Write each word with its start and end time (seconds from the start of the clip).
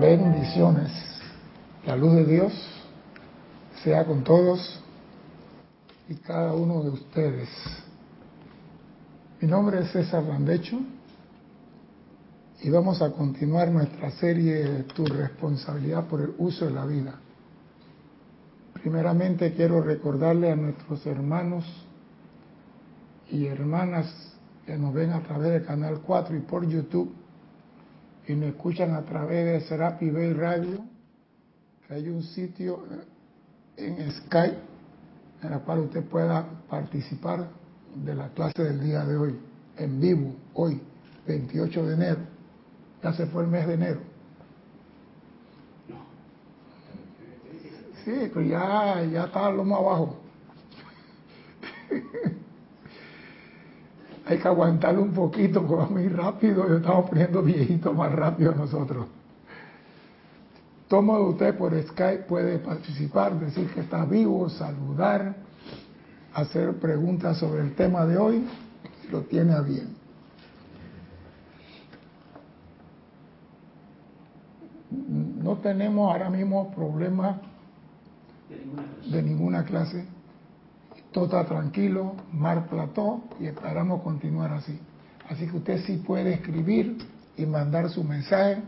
Bendiciones. 0.00 0.92
La 1.84 1.96
luz 1.96 2.14
de 2.14 2.24
Dios 2.24 2.52
sea 3.82 4.04
con 4.04 4.22
todos 4.22 4.80
y 6.08 6.14
cada 6.14 6.52
uno 6.52 6.84
de 6.84 6.90
ustedes. 6.90 7.48
Mi 9.40 9.48
nombre 9.48 9.80
es 9.80 9.90
César 9.90 10.22
Landecho 10.22 10.78
y 12.62 12.70
vamos 12.70 13.02
a 13.02 13.10
continuar 13.10 13.72
nuestra 13.72 14.12
serie 14.12 14.84
Tu 14.94 15.04
responsabilidad 15.04 16.06
por 16.06 16.20
el 16.20 16.32
uso 16.38 16.66
de 16.66 16.70
la 16.70 16.86
vida. 16.86 17.18
Primeramente 18.74 19.52
quiero 19.52 19.82
recordarle 19.82 20.52
a 20.52 20.56
nuestros 20.56 21.04
hermanos 21.06 21.64
y 23.32 23.46
hermanas 23.46 24.06
que 24.64 24.76
nos 24.78 24.94
ven 24.94 25.10
a 25.10 25.22
través 25.22 25.54
del 25.54 25.64
canal 25.64 26.02
4 26.06 26.36
y 26.36 26.40
por 26.40 26.68
YouTube 26.68 27.17
y 28.28 28.34
me 28.34 28.48
escuchan 28.48 28.94
a 28.94 29.02
través 29.02 29.44
de 29.46 29.68
Serapi 29.68 30.10
Bay 30.10 30.34
Radio, 30.34 30.84
hay 31.88 32.10
un 32.10 32.22
sitio 32.22 32.84
en 33.76 34.12
Skype 34.12 34.58
en 35.42 35.52
el 35.52 35.60
cual 35.60 35.80
usted 35.80 36.04
pueda 36.04 36.46
participar 36.68 37.48
de 37.94 38.14
la 38.14 38.28
clase 38.28 38.62
del 38.62 38.82
día 38.82 39.02
de 39.06 39.16
hoy, 39.16 39.38
en 39.78 39.98
vivo, 39.98 40.34
hoy, 40.52 40.78
28 41.26 41.86
de 41.86 41.94
enero. 41.94 42.20
Ya 43.02 43.14
se 43.14 43.26
fue 43.26 43.44
el 43.44 43.48
mes 43.48 43.66
de 43.66 43.74
enero. 43.74 44.00
Sí, 48.04 48.30
pero 48.34 48.42
ya, 48.42 49.04
ya 49.04 49.24
está 49.24 49.50
lo 49.50 49.64
más 49.64 49.78
abajo. 49.78 50.18
hay 54.28 54.38
que 54.38 54.46
aguantarlo 54.46 55.02
un 55.02 55.12
poquito 55.12 55.66
porque 55.66 55.74
va 55.74 55.88
muy 55.88 56.08
rápido 56.08 56.70
y 56.70 56.76
estamos 56.76 57.08
poniendo 57.08 57.42
viejitos 57.42 57.96
más 57.96 58.12
rápido 58.12 58.54
nosotros. 58.54 59.06
Tomo 60.86 61.16
de 61.18 61.24
usted 61.24 61.56
por 61.56 61.82
Skype 61.82 62.24
puede 62.24 62.58
participar, 62.58 63.38
decir 63.40 63.68
que 63.72 63.80
está 63.80 64.04
vivo, 64.04 64.48
saludar, 64.50 65.34
hacer 66.34 66.74
preguntas 66.74 67.38
sobre 67.38 67.62
el 67.62 67.74
tema 67.74 68.04
de 68.04 68.18
hoy, 68.18 68.46
lo 69.10 69.22
tiene 69.22 69.54
a 69.54 69.62
bien. 69.62 69.96
No 75.42 75.56
tenemos 75.56 76.12
ahora 76.12 76.28
mismo 76.28 76.70
problemas 76.74 77.38
de 79.10 79.22
ninguna 79.22 79.64
clase 79.64 80.17
todo 81.12 81.24
está 81.24 81.44
tranquilo, 81.46 82.14
mar 82.32 82.68
plató 82.68 83.22
y 83.40 83.46
esperamos 83.46 84.02
continuar 84.02 84.52
así. 84.52 84.78
Así 85.28 85.46
que 85.46 85.56
usted 85.56 85.84
sí 85.84 85.96
puede 85.98 86.34
escribir 86.34 86.98
y 87.36 87.46
mandar 87.46 87.88
su 87.90 88.04
mensaje, 88.04 88.62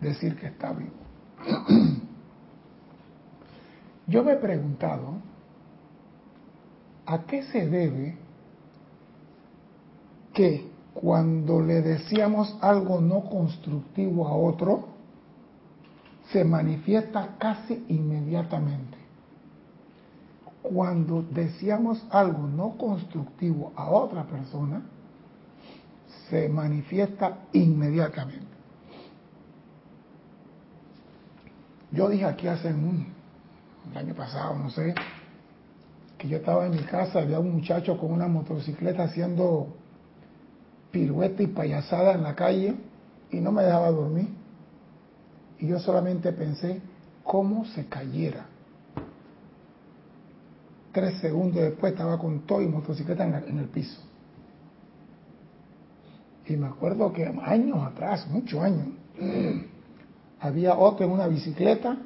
decir 0.00 0.36
que 0.36 0.46
está 0.46 0.72
vivo. 0.72 0.92
Yo 4.06 4.22
me 4.22 4.32
he 4.32 4.36
preguntado, 4.36 5.14
¿a 7.06 7.22
qué 7.22 7.42
se 7.44 7.68
debe 7.68 8.16
que 10.32 10.70
cuando 10.94 11.60
le 11.60 11.80
decíamos 11.80 12.56
algo 12.60 13.00
no 13.00 13.24
constructivo 13.28 14.28
a 14.28 14.34
otro, 14.34 14.88
se 16.32 16.44
manifiesta 16.44 17.36
casi 17.38 17.84
inmediatamente? 17.88 18.93
Cuando 20.64 21.22
decíamos 21.30 22.02
algo 22.08 22.48
no 22.48 22.78
constructivo 22.78 23.74
a 23.76 23.90
otra 23.90 24.24
persona, 24.24 24.80
se 26.30 26.48
manifiesta 26.48 27.40
inmediatamente. 27.52 28.46
Yo 31.92 32.08
dije 32.08 32.24
aquí 32.24 32.48
hace 32.48 32.68
un, 32.72 33.12
año 33.94 34.14
pasado, 34.14 34.58
no 34.58 34.70
sé, 34.70 34.94
que 36.16 36.28
yo 36.28 36.38
estaba 36.38 36.64
en 36.64 36.72
mi 36.72 36.82
casa, 36.82 37.18
había 37.18 37.38
un 37.38 37.52
muchacho 37.52 37.98
con 37.98 38.10
una 38.10 38.26
motocicleta 38.26 39.04
haciendo 39.04 39.68
pirueta 40.90 41.42
y 41.42 41.48
payasada 41.48 42.14
en 42.14 42.22
la 42.22 42.34
calle 42.34 42.74
y 43.30 43.36
no 43.36 43.52
me 43.52 43.62
dejaba 43.62 43.90
dormir. 43.90 44.28
Y 45.58 45.68
yo 45.68 45.78
solamente 45.78 46.32
pensé 46.32 46.80
cómo 47.22 47.66
se 47.66 47.86
cayera 47.86 48.46
Tres 50.94 51.18
segundos 51.18 51.60
después 51.60 51.92
estaba 51.92 52.16
con 52.16 52.46
todo 52.46 52.62
y 52.62 52.68
motocicleta 52.68 53.24
en, 53.24 53.58
el 53.58 53.66
piso. 53.66 54.00
Y 56.46 56.56
me 56.56 56.68
acuerdo 56.68 57.12
que 57.12 57.26
años 57.26 57.84
atrás, 57.84 58.28
muchos 58.28 58.62
años, 58.62 58.86
había 60.40 60.76
otro 60.76 61.04
en 61.04 61.10
una 61.10 61.26
bicicleta 61.26 61.96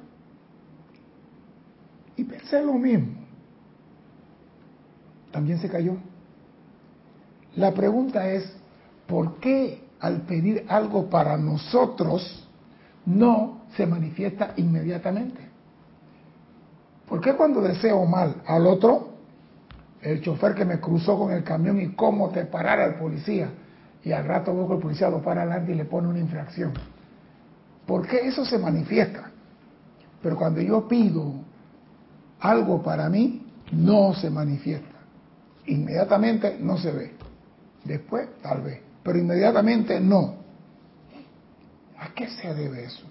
y 2.16 2.25
pensé 2.25 2.65
lo 2.65 2.72
mismo. 2.72 3.12
También 5.32 5.60
se 5.60 5.69
cayó. 5.69 5.99
La 7.56 7.75
pregunta 7.75 8.26
es, 8.32 8.50
¿por 9.06 9.37
qué 9.37 9.84
al 10.00 10.22
pedir 10.22 10.65
algo 10.66 11.10
para 11.10 11.37
nosotros 11.37 12.49
no 13.05 13.65
se 13.76 13.87
manifiesta 13.87 14.55
inmediatamente? 14.56 15.48
¿Por 17.09 17.21
qué 17.21 17.35
cuando 17.35 17.63
deseo 17.63 18.05
mal 18.05 18.43
al 18.47 18.67
otro, 18.67 19.09
el 20.03 20.21
chofer 20.21 20.55
que 20.55 20.65
me 20.65 20.79
cruzó 20.79 21.19
con 21.19 21.33
el 21.33 21.43
camión 21.43 21.81
y 21.81 21.95
cómo 21.95 22.31
te 22.31 22.45
parara 22.45 22.85
el 22.85 22.95
policía, 22.97 23.51
y 24.05 24.13
al 24.13 24.25
rato 24.25 24.55
veo 24.55 24.75
el 24.75 24.81
policía 24.81 25.09
lo 25.09 25.23
para 25.23 25.43
adelante 25.43 25.73
y 25.73 25.75
le 25.75 25.87
pone 25.87 26.09
una 26.09 26.19
infracción? 26.19 26.73
¿Por 27.87 28.07
qué 28.07 28.29
eso 28.29 28.45
se 28.45 28.59
manifiesta? 28.59 29.31
Pero 30.23 30.37
cuando 30.37 30.61
yo 30.61 30.87
pido 30.87 31.33
algo 32.41 32.83
para 32.83 33.09
mí, 33.09 33.47
no 33.73 34.15
se 34.15 34.29
manifiesta. 34.29 34.99
Inmediatamente 35.67 36.59
no 36.61 36.77
se 36.77 36.91
ve. 36.91 37.13
Después, 37.85 38.29
tal 38.43 38.63
vez. 38.63 38.81
Pero 39.03 39.19
inmediatamente 39.19 40.01
no. 40.01 40.35
¿A 41.99 42.13
qué 42.15 42.29
se 42.29 42.55
debe 42.55 42.85
eso? 42.85 43.05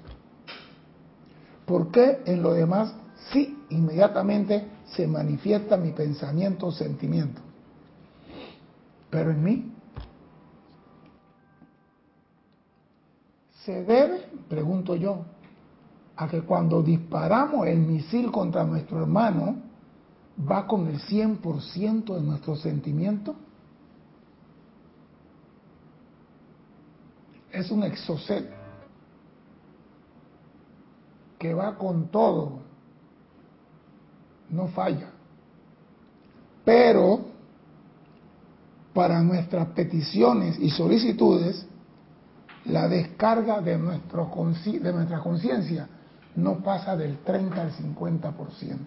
¿Por 1.66 1.92
qué 1.92 2.22
en 2.26 2.42
lo 2.42 2.54
demás 2.54 2.94
sí, 3.32 3.66
inmediatamente 3.70 4.68
se 4.86 5.08
manifiesta 5.08 5.78
mi 5.78 5.92
pensamiento 5.92 6.68
o 6.68 6.72
sentimiento. 6.72 7.42
Pero 9.10 9.32
en 9.32 9.44
mí 9.44 9.72
se 13.64 13.84
debe, 13.84 14.28
pregunto 14.48 14.96
yo, 14.96 15.26
a 16.16 16.28
que 16.28 16.42
cuando 16.42 16.82
disparamos 16.82 17.68
el 17.68 17.80
misil 17.80 18.32
contra 18.32 18.64
nuestro 18.64 19.00
hermano, 19.02 19.58
va 20.50 20.66
con 20.66 20.88
el 20.88 21.00
100% 21.00 22.16
de 22.16 22.22
nuestro 22.22 22.56
sentimiento. 22.56 23.36
Es 27.52 27.72
un 27.72 27.84
exocet 27.84 28.50
que 31.40 31.54
va 31.54 31.78
con 31.78 32.08
todo 32.08 32.67
no 34.50 34.68
falla. 34.68 35.10
Pero 36.64 37.26
para 38.94 39.22
nuestras 39.22 39.68
peticiones 39.70 40.58
y 40.60 40.70
solicitudes, 40.70 41.66
la 42.66 42.88
descarga 42.88 43.62
de, 43.62 43.78
nuestra 43.78 45.20
conciencia 45.20 45.88
no 46.36 46.58
pasa 46.64 46.98
del 46.98 47.20
30 47.20 47.62
al 47.62 47.72
50%. 47.72 48.78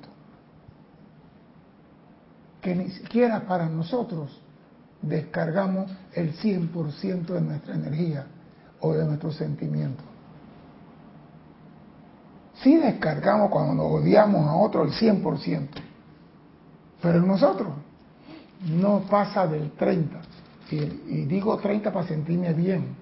Que 2.60 2.75
ni 2.75 2.91
siquiera 2.91 3.47
para 3.47 3.69
nosotros 3.69 4.41
descargamos 5.00 5.91
el 6.12 6.37
100% 6.37 7.26
de 7.26 7.41
nuestra 7.41 7.75
energía 7.75 8.26
o 8.81 8.93
de 8.93 9.06
nuestros 9.06 9.37
sentimientos. 9.37 10.09
Sí 12.62 12.76
descargamos 12.76 13.50
cuando 13.50 13.74
nos 13.74 14.02
odiamos 14.02 14.46
a 14.46 14.54
otro 14.54 14.84
el 14.84 14.92
100%, 14.92 15.68
pero 17.00 17.18
en 17.18 17.26
nosotros 17.26 17.72
no 18.66 19.00
pasa 19.08 19.46
del 19.46 19.74
30%. 19.76 20.06
Y, 20.72 21.24
digo 21.24 21.56
30 21.56 21.92
para 21.92 22.06
sentirme 22.06 22.52
bien, 22.52 22.94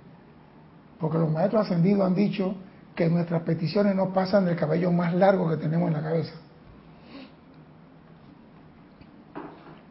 porque 0.98 1.18
los 1.18 1.30
maestros 1.30 1.66
ascendidos 1.66 2.06
han 2.06 2.14
dicho 2.14 2.54
que 2.94 3.10
nuestras 3.10 3.42
peticiones 3.42 3.94
no 3.94 4.12
pasan 4.12 4.46
del 4.46 4.56
cabello 4.56 4.90
más 4.90 5.12
largo 5.14 5.50
que 5.50 5.56
tenemos 5.58 5.88
en 5.88 5.94
la 5.94 6.02
cabeza. 6.02 6.32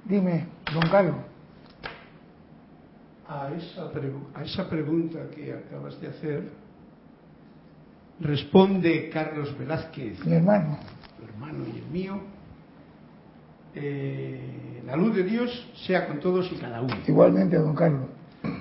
Dime, 0.05 0.47
don 0.73 0.89
Carlos. 0.89 1.15
A 3.27 3.49
esa, 3.51 3.91
a 4.33 4.43
esa 4.43 4.69
pregunta 4.69 5.19
que 5.35 5.53
acabas 5.53 5.99
de 6.01 6.07
hacer, 6.07 6.49
Responde 8.19 9.09
Carlos 9.09 9.57
Velázquez. 9.57 10.25
Mi 10.25 10.33
hermano. 10.33 10.79
Hermano 11.23 11.65
y 11.73 11.79
el 11.79 11.85
mío. 11.91 12.19
Eh, 13.75 14.81
la 14.85 14.95
luz 14.95 15.15
de 15.15 15.23
Dios 15.23 15.71
sea 15.85 16.07
con 16.07 16.19
todos 16.19 16.51
y 16.51 16.55
cada 16.55 16.81
uno. 16.81 16.95
Igualmente, 17.07 17.57
don 17.57 17.75
Carlos. 17.75 18.09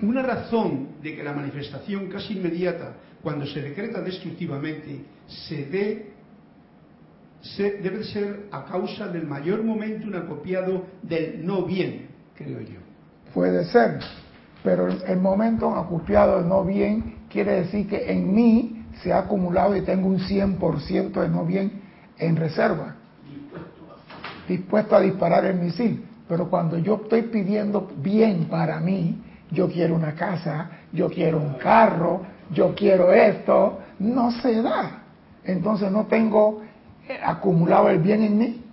Una 0.02 0.22
razón 0.22 0.88
de 1.02 1.16
que 1.16 1.22
la 1.22 1.32
manifestación 1.32 2.08
casi 2.08 2.34
inmediata 2.34 2.94
cuando 3.22 3.46
se 3.46 3.60
decreta 3.60 4.00
destructivamente, 4.02 5.00
se 5.26 6.06
se, 7.40 7.70
debe 7.80 8.04
ser 8.04 8.46
a 8.52 8.64
causa 8.64 9.08
del 9.08 9.26
mayor 9.26 9.64
momento 9.64 10.06
un 10.06 10.14
acopiado 10.14 10.84
del 11.02 11.44
no 11.44 11.64
bien, 11.64 12.06
creo 12.36 12.60
yo. 12.60 12.78
Puede 13.34 13.64
ser, 13.64 13.98
pero 14.62 14.86
el 14.88 15.18
momento 15.18 15.74
acopiado 15.74 16.38
del 16.38 16.48
no 16.48 16.64
bien 16.64 17.16
quiere 17.28 17.62
decir 17.62 17.88
que 17.88 18.10
en 18.10 18.32
mí 18.32 18.75
se 19.02 19.12
ha 19.12 19.19
acumulado 19.19 19.76
y 19.76 19.82
tengo 19.82 20.08
un 20.08 20.19
100% 20.19 21.12
de 21.12 21.28
no 21.28 21.44
bien 21.44 21.82
en 22.19 22.37
reserva, 22.37 22.96
dispuesto 24.48 24.96
a 24.96 25.00
disparar 25.00 25.44
el 25.44 25.56
misil. 25.56 26.06
Pero 26.28 26.48
cuando 26.48 26.78
yo 26.78 27.00
estoy 27.02 27.22
pidiendo 27.22 27.88
bien 27.98 28.46
para 28.46 28.81
mí, 28.81 29.22
yo 29.50 29.69
quiero 29.69 29.94
una 29.94 30.14
casa, 30.14 30.70
yo 30.93 31.08
quiero 31.08 31.38
un 31.38 31.54
carro, 31.54 32.22
yo 32.50 32.75
quiero 32.75 33.12
esto, 33.12 33.81
no 33.98 34.31
se 34.32 34.60
da. 34.62 35.02
Entonces 35.44 35.90
no 35.92 36.06
tengo 36.06 36.62
acumulado 37.22 37.88
el 37.90 37.99
bien 37.99 38.22
en 38.22 38.38
mí 38.38 38.64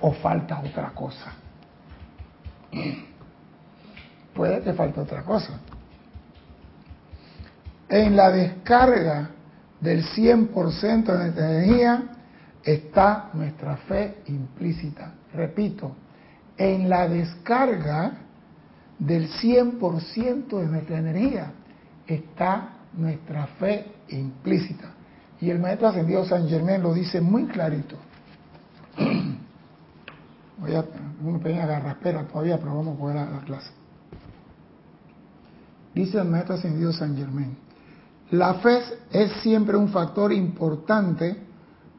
o 0.00 0.12
falta 0.12 0.60
otra 0.60 0.90
cosa. 0.90 1.32
Puede 4.34 4.60
que 4.60 4.72
falte 4.72 5.00
otra 5.00 5.22
cosa. 5.22 5.58
En 7.88 8.16
la 8.16 8.30
descarga 8.30 9.30
del 9.80 10.04
100% 10.04 11.04
de 11.04 11.18
nuestra 11.18 11.50
energía 11.50 12.02
está 12.62 13.30
nuestra 13.34 13.76
fe 13.76 14.18
implícita. 14.26 15.14
Repito, 15.34 15.94
en 16.56 16.88
la 16.88 17.08
descarga 17.08 18.12
del 18.98 19.28
100% 19.30 20.58
de 20.60 20.66
nuestra 20.66 20.98
energía 20.98 21.52
está 22.06 22.70
nuestra 22.92 23.46
fe 23.58 23.86
implícita. 24.08 24.90
Y 25.40 25.50
el 25.50 25.58
maestro 25.58 25.88
ascendido 25.88 26.24
San 26.24 26.48
Germán 26.48 26.82
lo 26.82 26.94
dice 26.94 27.20
muy 27.20 27.46
clarito. 27.46 27.96
Voy 30.58 30.74
a 30.74 30.84
una 31.22 31.38
pequeña 31.38 31.66
garraspera 31.66 32.24
todavía, 32.26 32.58
pero 32.58 32.76
vamos 32.76 32.96
a 32.96 32.98
poder 32.98 33.18
a 33.18 33.30
la 33.30 33.40
clase. 33.40 33.70
Dice 35.94 36.18
el 36.18 36.28
maestro 36.28 36.54
ascendido 36.54 36.92
San 36.92 37.16
Germán, 37.16 37.56
la 38.38 38.54
fe 38.54 38.80
es 39.12 39.32
siempre 39.42 39.76
un 39.76 39.88
factor 39.90 40.32
importante 40.32 41.36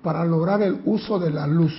para 0.03 0.25
lograr 0.25 0.61
el 0.61 0.81
uso 0.83 1.17
de 1.17 1.29
la 1.29 1.47
luz. 1.47 1.73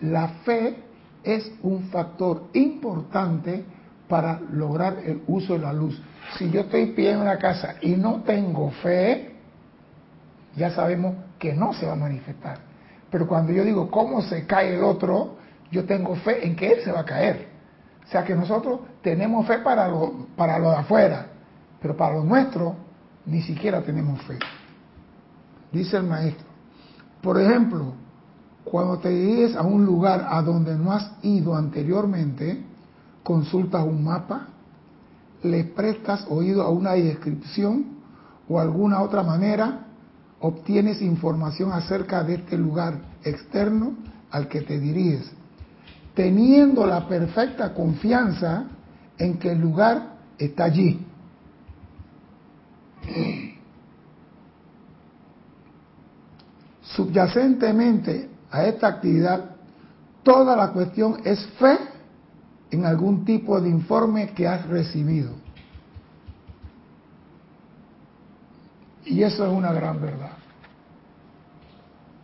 La 0.00 0.28
fe 0.44 0.76
es 1.22 1.52
un 1.62 1.84
factor 1.84 2.48
importante 2.54 3.64
para 4.08 4.40
lograr 4.40 4.98
el 5.04 5.22
uso 5.28 5.52
de 5.52 5.60
la 5.60 5.72
luz. 5.72 6.00
Si 6.36 6.50
yo 6.50 6.62
estoy 6.62 6.86
pidiendo 6.86 7.22
una 7.22 7.38
casa 7.38 7.76
y 7.80 7.90
no 7.90 8.22
tengo 8.22 8.70
fe, 8.82 9.36
ya 10.56 10.70
sabemos 10.70 11.14
que 11.38 11.54
no 11.54 11.72
se 11.74 11.86
va 11.86 11.92
a 11.92 11.96
manifestar. 11.96 12.58
Pero 13.08 13.28
cuando 13.28 13.52
yo 13.52 13.62
digo 13.62 13.88
cómo 13.88 14.20
se 14.22 14.46
cae 14.46 14.74
el 14.74 14.82
otro, 14.82 15.36
yo 15.70 15.84
tengo 15.84 16.16
fe 16.16 16.44
en 16.44 16.56
que 16.56 16.72
él 16.72 16.80
se 16.82 16.90
va 16.90 17.00
a 17.00 17.04
caer. 17.04 17.46
O 18.04 18.10
sea 18.10 18.24
que 18.24 18.34
nosotros 18.34 18.80
tenemos 19.00 19.46
fe 19.46 19.58
para 19.58 19.86
lo, 19.86 20.26
para 20.36 20.58
lo 20.58 20.70
de 20.70 20.76
afuera, 20.76 21.26
pero 21.80 21.96
para 21.96 22.14
lo 22.14 22.24
nuestro 22.24 22.87
ni 23.28 23.42
siquiera 23.42 23.82
tenemos 23.82 24.20
fe. 24.22 24.38
Dice 25.72 25.96
el 25.98 26.04
maestro. 26.04 26.46
Por 27.20 27.40
ejemplo, 27.40 27.92
cuando 28.64 28.98
te 28.98 29.10
diriges 29.10 29.56
a 29.56 29.62
un 29.62 29.84
lugar 29.84 30.26
a 30.28 30.42
donde 30.42 30.76
no 30.76 30.92
has 30.92 31.12
ido 31.22 31.54
anteriormente, 31.54 32.62
consultas 33.22 33.84
un 33.84 34.04
mapa, 34.04 34.48
le 35.42 35.64
prestas 35.64 36.26
oído 36.28 36.62
a 36.62 36.70
una 36.70 36.92
descripción 36.92 37.98
o 38.48 38.58
alguna 38.58 39.02
otra 39.02 39.22
manera, 39.22 39.86
obtienes 40.40 41.02
información 41.02 41.72
acerca 41.72 42.22
de 42.24 42.36
este 42.36 42.56
lugar 42.56 43.00
externo 43.24 43.94
al 44.30 44.48
que 44.48 44.62
te 44.62 44.78
diriges, 44.78 45.30
teniendo 46.14 46.86
la 46.86 47.06
perfecta 47.06 47.74
confianza 47.74 48.64
en 49.18 49.38
que 49.38 49.52
el 49.52 49.60
lugar 49.60 50.16
está 50.38 50.64
allí. 50.64 51.07
Subyacentemente 56.82 58.28
a 58.50 58.64
esta 58.64 58.88
actividad, 58.88 59.56
toda 60.22 60.56
la 60.56 60.72
cuestión 60.72 61.20
es 61.24 61.46
fe 61.58 61.78
en 62.70 62.84
algún 62.84 63.24
tipo 63.24 63.60
de 63.60 63.68
informe 63.68 64.30
que 64.30 64.46
has 64.46 64.66
recibido. 64.66 65.32
Y 69.04 69.22
eso 69.22 69.46
es 69.46 69.52
una 69.52 69.72
gran 69.72 70.00
verdad. 70.00 70.32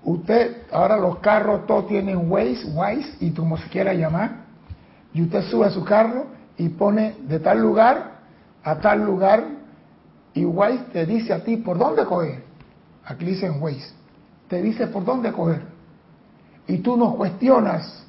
Usted, 0.02 0.64
ahora 0.70 0.98
los 0.98 1.18
carros 1.18 1.66
todos 1.66 1.88
tienen 1.88 2.30
Waze, 2.30 2.66
Waze, 2.74 3.16
y 3.20 3.30
como 3.30 3.56
se 3.56 3.68
quiera 3.68 3.94
llamar, 3.94 4.44
y 5.14 5.22
usted 5.22 5.42
sube 5.44 5.66
a 5.66 5.70
su 5.70 5.82
carro 5.82 6.26
y 6.58 6.68
pone 6.68 7.16
de 7.26 7.38
tal 7.40 7.60
lugar 7.60 8.14
a 8.62 8.76
tal 8.76 9.04
lugar, 9.04 9.44
y 10.34 10.44
Waze 10.44 10.84
te 10.92 11.06
dice 11.06 11.32
a 11.32 11.44
ti 11.44 11.56
por 11.56 11.78
dónde 11.78 12.04
coger. 12.04 12.42
Aquí 13.04 13.24
dicen 13.24 13.62
Waze. 13.62 13.92
Te 14.48 14.60
dice 14.60 14.88
por 14.88 15.04
dónde 15.04 15.32
coger. 15.32 15.62
Y 16.66 16.78
tú 16.78 16.96
no 16.96 17.14
cuestionas 17.14 18.04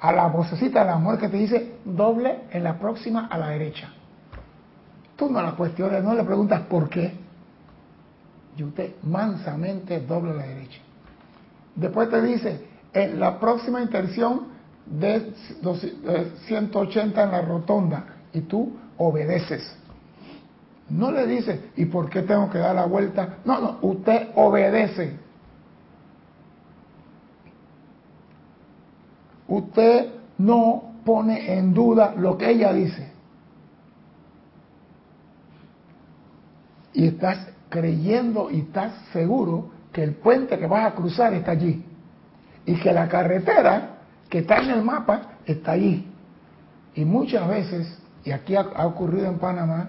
a 0.00 0.12
la 0.12 0.26
vocecita 0.26 0.80
de 0.80 0.86
la 0.86 0.96
mujer 0.96 1.20
que 1.20 1.28
te 1.28 1.36
dice 1.36 1.74
doble 1.84 2.40
en 2.50 2.64
la 2.64 2.78
próxima 2.78 3.26
a 3.26 3.38
la 3.38 3.48
derecha. 3.48 3.92
Tú 5.16 5.30
no 5.30 5.42
la 5.42 5.52
cuestionas, 5.52 6.02
no 6.02 6.14
le 6.14 6.24
preguntas 6.24 6.62
por 6.62 6.88
qué. 6.88 7.12
Y 8.56 8.62
usted 8.64 8.94
mansamente 9.02 10.00
doble 10.00 10.32
a 10.32 10.34
la 10.34 10.46
derecha. 10.46 10.80
Después 11.74 12.10
te 12.10 12.20
dice, 12.22 12.66
en 12.92 13.20
la 13.20 13.38
próxima 13.38 13.80
intención 13.80 14.48
de 14.86 15.32
180 16.46 17.22
en 17.22 17.30
la 17.30 17.42
rotonda 17.42 18.04
y 18.32 18.40
tú 18.42 18.76
obedeces. 18.96 19.76
No 20.90 21.10
le 21.10 21.26
dice, 21.26 21.70
¿y 21.76 21.84
por 21.86 22.08
qué 22.08 22.22
tengo 22.22 22.50
que 22.50 22.58
dar 22.58 22.74
la 22.74 22.86
vuelta? 22.86 23.38
No, 23.44 23.60
no, 23.60 23.78
usted 23.82 24.28
obedece. 24.34 25.18
Usted 29.46 30.12
no 30.38 30.94
pone 31.04 31.54
en 31.58 31.74
duda 31.74 32.14
lo 32.16 32.36
que 32.36 32.50
ella 32.50 32.72
dice. 32.72 33.12
Y 36.92 37.06
estás 37.06 37.48
creyendo 37.68 38.50
y 38.50 38.60
estás 38.60 38.92
seguro 39.12 39.70
que 39.92 40.02
el 40.02 40.14
puente 40.14 40.58
que 40.58 40.66
vas 40.66 40.86
a 40.86 40.94
cruzar 40.94 41.34
está 41.34 41.52
allí. 41.52 41.84
Y 42.66 42.76
que 42.76 42.92
la 42.92 43.08
carretera 43.08 43.98
que 44.28 44.38
está 44.38 44.58
en 44.58 44.70
el 44.70 44.82
mapa 44.82 45.38
está 45.46 45.72
allí. 45.72 46.06
Y 46.94 47.04
muchas 47.04 47.48
veces, 47.48 47.98
y 48.24 48.32
aquí 48.32 48.56
ha, 48.56 48.86
ocurrido 48.86 49.26
en 49.26 49.38
Panamá, 49.38 49.88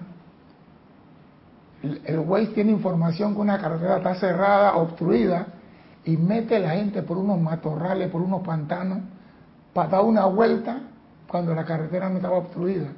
el, 1.82 2.18
Waze 2.18 2.48
tiene 2.48 2.72
información 2.72 3.34
que 3.34 3.40
una 3.40 3.58
carretera 3.58 3.98
está 3.98 4.14
cerrada, 4.14 4.76
obstruida, 4.76 5.46
y 6.04 6.16
mete 6.16 6.58
la 6.58 6.70
gente 6.70 7.02
por 7.02 7.18
unos 7.18 7.40
matorrales, 7.40 8.10
por 8.10 8.20
unos 8.22 8.42
pantanos, 8.42 8.98
para 9.72 9.88
dar 9.88 10.04
una 10.04 10.26
vuelta 10.26 10.80
cuando 11.28 11.54
la 11.54 11.64
carretera 11.64 12.08
no 12.08 12.16
estaba 12.16 12.38
obstruida. 12.38 12.88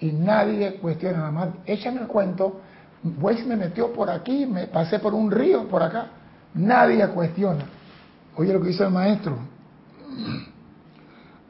Y 0.00 0.12
nadie 0.12 0.76
cuestiona 0.76 1.18
nada 1.18 1.30
más. 1.30 1.48
Échame 1.66 2.00
el 2.00 2.06
cuento, 2.06 2.60
pues 3.20 3.46
me 3.46 3.56
metió 3.56 3.92
por 3.92 4.10
aquí, 4.10 4.46
me 4.46 4.66
pasé 4.66 4.98
por 4.98 5.14
un 5.14 5.30
río 5.30 5.68
por 5.68 5.82
acá. 5.82 6.06
Nadie 6.54 7.06
cuestiona. 7.08 7.64
Oye 8.36 8.52
lo 8.52 8.60
que 8.60 8.68
dice 8.68 8.84
el 8.84 8.90
maestro. 8.90 9.36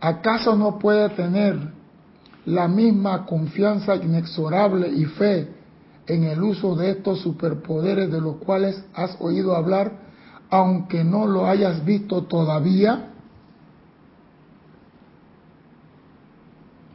¿Acaso 0.00 0.56
no 0.56 0.78
puede 0.78 1.10
tener 1.10 1.58
la 2.46 2.66
misma 2.68 3.26
confianza 3.26 3.96
inexorable 3.96 4.88
y 4.88 5.04
fe 5.04 5.59
en 6.14 6.24
el 6.24 6.42
uso 6.42 6.74
de 6.74 6.90
estos 6.90 7.20
superpoderes 7.20 8.10
de 8.10 8.20
los 8.20 8.36
cuales 8.36 8.84
has 8.94 9.16
oído 9.20 9.54
hablar, 9.54 9.92
aunque 10.50 11.04
no 11.04 11.26
lo 11.26 11.46
hayas 11.46 11.84
visto 11.84 12.24
todavía? 12.24 13.10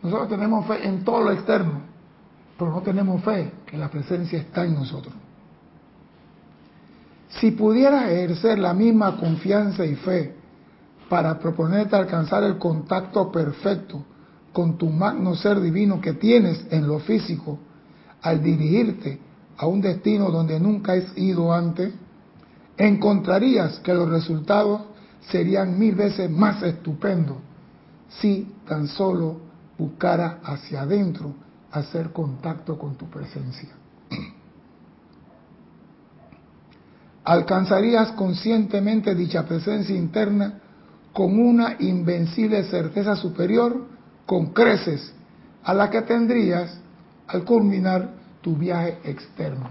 Nosotros 0.04 0.30
tenemos 0.30 0.68
fe 0.68 0.86
en 0.86 1.04
todo 1.04 1.22
lo 1.22 1.32
externo, 1.32 1.82
pero 2.60 2.72
no 2.72 2.82
tenemos 2.82 3.24
fe 3.24 3.52
que 3.66 3.78
la 3.78 3.90
presencia 3.90 4.40
está 4.40 4.66
en 4.66 4.76
nosotros. 4.76 5.14
Si 7.40 7.52
pudieras 7.52 8.10
ejercer 8.10 8.60
la 8.60 8.74
misma 8.74 9.18
confianza 9.18 9.86
y 9.86 9.96
fe 9.96 10.36
para 11.10 11.40
proponerte 11.40 11.96
alcanzar 11.96 12.44
el 12.44 12.58
contacto 12.58 13.32
perfecto 13.32 14.04
con 14.52 14.78
tu 14.78 14.90
magno 14.90 15.36
ser 15.36 15.60
divino 15.60 16.00
que 16.02 16.14
tienes 16.14 16.66
en 16.70 16.88
lo 16.88 17.00
físico, 17.00 17.60
al 18.26 18.42
dirigirte 18.42 19.20
a 19.56 19.68
un 19.68 19.82
destino 19.82 20.32
donde 20.32 20.60
nunca 20.60 20.94
has 20.94 21.16
ido 21.16 21.54
antes, 21.54 21.94
encontrarías 22.76 23.80
que 23.80 23.94
los 23.94 24.10
resultados 24.10 24.82
serían 25.30 25.78
mil 25.78 25.94
veces 25.94 26.30
más 26.30 26.62
estupendos 26.64 27.38
si 28.10 28.52
tan 28.68 28.88
solo 28.88 29.42
buscara 29.78 30.40
hacia 30.44 30.82
adentro 30.82 31.36
hacer 31.72 32.12
contacto 32.12 32.80
con 32.80 32.96
tu 32.96 33.08
presencia. 33.12 33.70
alcanzarías 37.24 38.14
conscientemente 38.14 39.14
dicha 39.14 39.46
presencia 39.46 39.96
interna 39.96 40.62
con 41.14 41.38
una 41.40 41.76
invencible 41.78 42.64
certeza 42.64 43.16
superior 43.16 43.86
con 44.26 44.48
creces 44.48 45.14
a 45.64 45.76
la 45.76 45.92
que 45.92 46.02
tendrías 46.02 46.82
al 47.28 47.44
culminar 47.44 48.10
tu 48.42 48.56
viaje 48.56 49.00
externo. 49.04 49.70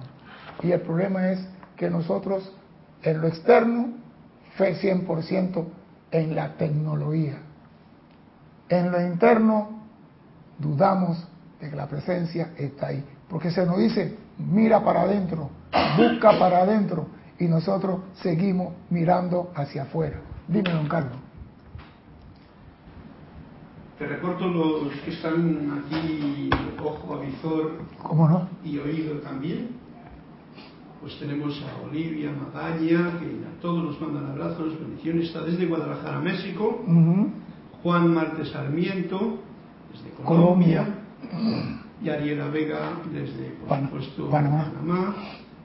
Y 0.63 0.73
el 0.73 0.81
problema 0.81 1.31
es 1.31 1.47
que 1.77 1.91
nosotros 1.91 2.53
en 3.03 3.21
lo 3.21 3.29
externo, 3.29 3.89
fe 4.57 4.81
100% 4.81 5.65
en 6.11 6.35
la 6.35 6.57
tecnología. 6.57 7.39
En 8.69 8.91
lo 8.91 9.01
interno, 9.01 9.83
dudamos 10.59 11.27
de 11.61 11.69
que 11.69 11.77
la 11.77 11.87
presencia 11.87 12.53
está 12.57 12.89
ahí. 12.89 13.05
Porque 13.29 13.51
se 13.51 13.67
nos 13.67 13.79
dice, 13.79 14.17
mira 14.39 14.83
para 14.83 15.03
adentro, 15.03 15.51
busca 15.99 16.39
para 16.39 16.63
adentro, 16.63 17.09
y 17.39 17.45
nosotros 17.47 18.01
seguimos 18.23 18.73
mirando 18.91 19.53
hacia 19.55 19.83
afuera. 19.83 20.21
Dime, 20.49 20.71
don 20.71 20.89
Carlos. 20.89 21.24
Te 23.99 24.07
recorto 24.09 24.49
los 24.49 24.93
que 25.05 25.13
están 25.13 25.85
aquí, 25.87 26.51
ojo, 26.83 27.15
avizor 27.15 27.79
¿Cómo 28.03 28.29
no? 28.29 28.49
y 28.65 28.79
oído 28.79 29.19
también. 29.19 29.69
Pues 31.01 31.17
tenemos 31.21 31.63
a 31.63 31.87
Olivia 31.87 32.33
Magaña, 32.33 33.19
que 33.21 33.27
a 33.27 33.61
todos 33.61 33.85
nos 33.85 34.01
mandan 34.01 34.33
abrazos, 34.33 34.79
bendiciones, 34.81 35.27
está 35.27 35.43
desde 35.43 35.67
Guadalajara, 35.67 36.19
México. 36.19 36.83
Juan 37.83 38.15
Marte 38.15 38.47
Sarmiento, 38.47 39.39
desde 39.93 40.11
Colombia. 40.25 40.89
Y 42.03 42.09
Ariela 42.09 42.49
Vega, 42.49 42.99
desde, 43.13 43.51
por 43.69 43.79
supuesto, 43.79 44.31
Panamá. 44.31 45.15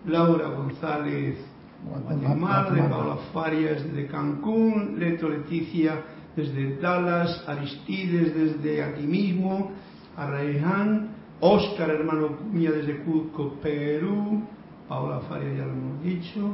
Laura 0.05 0.49
González, 0.49 1.37
Guatemala, 1.83 2.69
de 2.69 2.81
Paula 2.83 3.17
Farias, 3.33 3.83
desde 3.85 4.07
Cancún. 4.07 4.97
Leto 4.99 5.29
Leticia, 5.29 6.03
desde 6.35 6.77
Dallas, 6.77 7.43
Aristides 7.47 8.33
desde 8.35 8.83
aquí 8.83 9.03
mismo, 9.03 9.71
Arraiján, 10.15 11.09
Oscar 11.39 11.89
hermano 11.89 12.37
Cuña 12.37 12.71
desde 12.71 13.03
Cusco, 13.03 13.55
Perú, 13.61 14.43
Paula 14.87 15.19
Faria 15.21 15.53
ya 15.53 15.65
lo 15.65 15.73
hemos 15.73 16.03
dicho, 16.03 16.53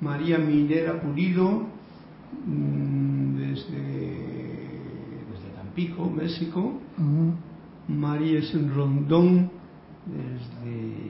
María 0.00 0.38
Minera 0.38 1.00
Pulido 1.00 1.66
mm, 2.46 3.36
desde, 3.36 3.80
desde 5.30 5.50
Tampico, 5.56 6.10
México, 6.10 6.80
María 7.88 8.40
Rondón 8.74 9.50
desde 10.06 11.02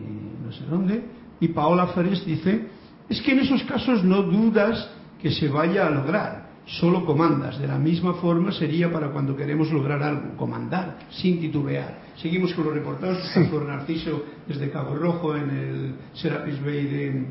no 0.44 0.52
sé 0.52 0.64
dónde, 0.66 1.04
y 1.40 1.48
Paola 1.48 1.88
Fares 1.88 2.24
dice, 2.24 2.68
es 3.08 3.20
que 3.22 3.32
en 3.32 3.40
esos 3.40 3.62
casos 3.64 4.04
no 4.04 4.22
dudas 4.22 4.90
que 5.20 5.30
se 5.30 5.48
vaya 5.48 5.86
a 5.86 5.90
lograr, 5.90 6.51
solo 6.66 7.04
comandas. 7.04 7.58
De 7.58 7.66
la 7.66 7.78
misma 7.78 8.14
forma 8.14 8.52
sería 8.52 8.90
para 8.92 9.10
cuando 9.10 9.36
queremos 9.36 9.70
lograr 9.70 10.02
algo, 10.02 10.36
comandar, 10.36 10.98
sin 11.10 11.40
titubear. 11.40 11.98
Seguimos 12.16 12.54
con 12.54 12.64
los 12.66 12.74
reportajes 12.74 13.24
sí. 13.34 13.50
Narciso 13.66 14.24
desde 14.46 14.70
Cabo 14.70 14.94
Rojo 14.94 15.36
en 15.36 15.50
el 15.50 15.94
Serapis 16.14 16.62
Bay 16.62 16.86
de, 16.86 17.26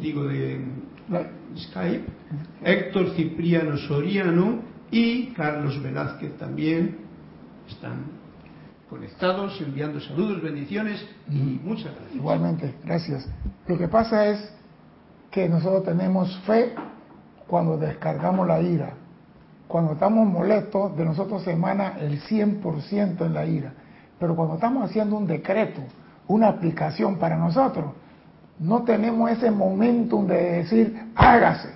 digo, 0.00 0.24
de 0.24 0.60
Skype, 1.56 2.04
Héctor 2.64 3.10
Cipriano 3.10 3.76
Soriano 3.76 4.62
y 4.90 5.26
Carlos 5.28 5.82
Velázquez 5.82 6.36
también 6.38 6.98
están 7.68 8.22
conectados, 8.88 9.58
enviando 9.60 10.00
saludos, 10.00 10.42
bendiciones 10.42 11.02
y 11.30 11.60
muchas 11.64 11.94
gracias. 11.94 12.14
Igualmente, 12.14 12.74
gracias. 12.84 13.26
Lo 13.66 13.78
que 13.78 13.88
pasa 13.88 14.26
es 14.28 14.54
que 15.30 15.48
nosotros 15.48 15.84
tenemos 15.84 16.38
fe 16.40 16.74
cuando 17.52 17.76
descargamos 17.76 18.48
la 18.48 18.62
ira. 18.62 18.94
Cuando 19.68 19.92
estamos 19.92 20.26
molestos, 20.26 20.96
de 20.96 21.04
nosotros 21.04 21.42
se 21.42 21.52
emana 21.52 21.98
el 22.00 22.18
100% 22.22 23.26
en 23.26 23.34
la 23.34 23.44
ira. 23.44 23.74
Pero 24.18 24.34
cuando 24.34 24.54
estamos 24.54 24.88
haciendo 24.88 25.18
un 25.18 25.26
decreto, 25.26 25.82
una 26.28 26.48
aplicación 26.48 27.16
para 27.16 27.36
nosotros, 27.36 27.92
no 28.58 28.84
tenemos 28.84 29.30
ese 29.32 29.50
momentum 29.50 30.26
de 30.26 30.62
decir, 30.62 31.10
hágase. 31.14 31.68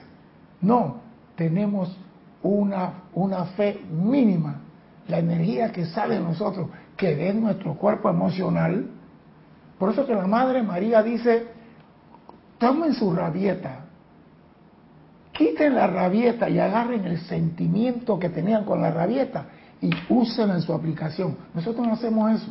No, 0.63 0.97
tenemos 1.35 1.95
una, 2.43 2.95
una 3.13 3.45
fe 3.45 3.79
mínima. 3.91 4.63
La 5.09 5.19
energía 5.19 5.73
que 5.73 5.85
sale 5.85 6.15
de 6.15 6.21
nosotros, 6.23 6.71
que 6.97 7.29
es 7.29 7.35
nuestro 7.35 7.75
cuerpo 7.75 8.09
emocional. 8.09 8.87
Por 9.79 9.91
eso 9.91 10.07
que 10.07 10.15
la 10.15 10.27
Madre 10.27 10.63
María 10.63 11.03
dice, 11.03 11.49
tomen 12.59 12.95
su 12.95 13.15
rabieta, 13.15 13.86
Quiten 15.37 15.75
la 15.75 15.87
rabieta 15.87 16.49
y 16.49 16.59
agarren 16.59 17.05
el 17.05 17.21
sentimiento 17.21 18.19
que 18.19 18.31
tenían 18.31 18.65
con 18.65 18.81
la 18.81 18.91
rabieta 18.91 19.47
y 19.81 19.91
usen 20.09 20.51
en 20.51 20.63
su 20.63 20.73
aplicación. 20.73 21.37
Nosotros 21.55 21.87
no 21.87 21.93
hacemos 21.93 22.33
eso. 22.33 22.51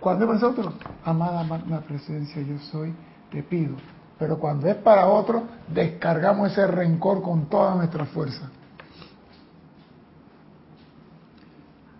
Cuando 0.00 0.26
nosotros, 0.26 0.74
amada 1.04 1.44
magna 1.44 1.80
presencia, 1.80 2.42
yo 2.42 2.58
soy, 2.58 2.92
te 3.30 3.42
pido. 3.42 3.76
Pero 4.18 4.38
cuando 4.38 4.68
es 4.68 4.76
para 4.76 5.06
otro, 5.06 5.44
descargamos 5.72 6.52
ese 6.52 6.66
rencor 6.66 7.22
con 7.22 7.46
toda 7.46 7.76
nuestra 7.76 8.04
fuerza. 8.06 8.50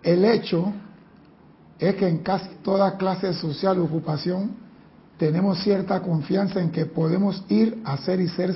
El 0.03 0.25
hecho 0.25 0.73
es 1.79 1.95
que 1.95 2.09
en 2.09 2.19
casi 2.19 2.49
toda 2.57 2.97
clase 2.97 3.33
social 3.35 3.81
ocupación 3.81 4.57
tenemos 5.17 5.63
cierta 5.63 6.01
confianza 6.03 6.61
en 6.61 6.71
que 6.71 6.87
podemos 6.87 7.45
ir 7.49 7.81
a 7.85 7.93
hacer 7.95 8.21
y 8.21 8.29
ser 8.29 8.55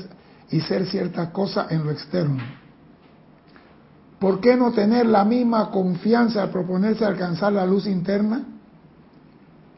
y 0.51 0.61
ser 0.61 0.87
cierta 0.87 1.33
cosa 1.33 1.67
en 1.71 1.85
lo 1.85 1.91
externo. 1.91 2.43
¿Por 4.19 4.41
qué 4.41 4.57
no 4.57 4.73
tener 4.73 5.07
la 5.07 5.25
misma 5.25 5.71
confianza 5.71 6.43
al 6.43 6.51
proponerse 6.51 7.05
alcanzar 7.05 7.53
la 7.53 7.67
luz 7.67 7.87
interna, 7.87 8.45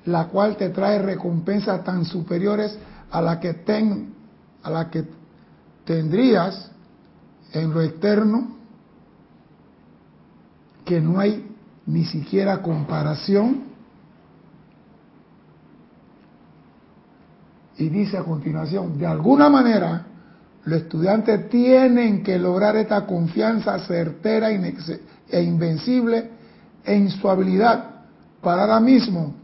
la 0.05 0.29
cual 0.29 0.57
te 0.57 0.71
trae 0.71 1.01
recompensas 1.01 1.83
tan 1.85 2.05
superiores 2.05 2.79
a 3.11 3.21
la 3.21 3.41
que, 3.41 3.55
ten, 3.55 4.15
a 4.63 4.71
la 4.71 4.91
que 4.91 5.05
tendrías 5.85 6.71
en 7.53 7.73
lo 7.73 7.83
externo, 7.83 8.57
que 10.85 11.01
no 11.01 11.19
hay 11.19 11.45
ni 11.87 12.05
siquiera 12.05 12.63
comparación? 12.63 13.65
Y 17.77 17.89
dice 17.89 18.19
a 18.19 18.23
continuación, 18.23 18.99
de 18.99 19.07
alguna 19.07 19.49
manera, 19.49 20.08
los 20.65 20.83
estudiantes 20.83 21.49
tienen 21.49 22.23
que 22.23 22.38
lograr 22.38 22.77
esta 22.77 23.07
confianza 23.07 23.79
certera 23.81 24.50
e 24.50 25.43
invencible 25.43 26.31
en 26.85 27.11
su 27.11 27.29
habilidad 27.29 27.85
para 28.43 28.62
ahora 28.62 28.81
mismo 28.81 29.35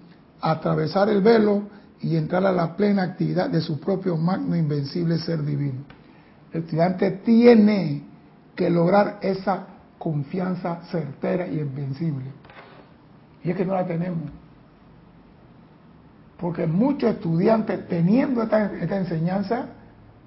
atravesar 0.41 1.09
el 1.09 1.23
velo 1.23 1.63
y 2.01 2.17
entrar 2.17 2.45
a 2.45 2.53
la 2.53 2.77
plena 2.77 3.03
actividad 3.03 3.49
de 3.49 3.61
su 3.61 3.81
propio 3.81 4.17
magno 4.17 4.55
invencible 4.55 5.19
ser 5.19 5.43
divino. 5.43 5.85
El 6.53 6.63
estudiante 6.63 7.11
tiene 7.11 8.03
que 8.55 8.69
lograr 8.69 9.19
esa 9.23 9.67
confianza 9.99 10.83
certera 10.91 11.47
y 11.47 11.59
invencible. 11.59 12.27
Y 13.43 13.51
es 13.51 13.57
que 13.57 13.65
no 13.65 13.75
la 13.75 13.87
tenemos. 13.87 14.31
Porque 16.39 16.67
muchos 16.67 17.11
estudiantes 17.11 17.89
teniendo 17.89 18.43
esta, 18.43 18.75
esta 18.75 18.99
enseñanza 18.99 19.67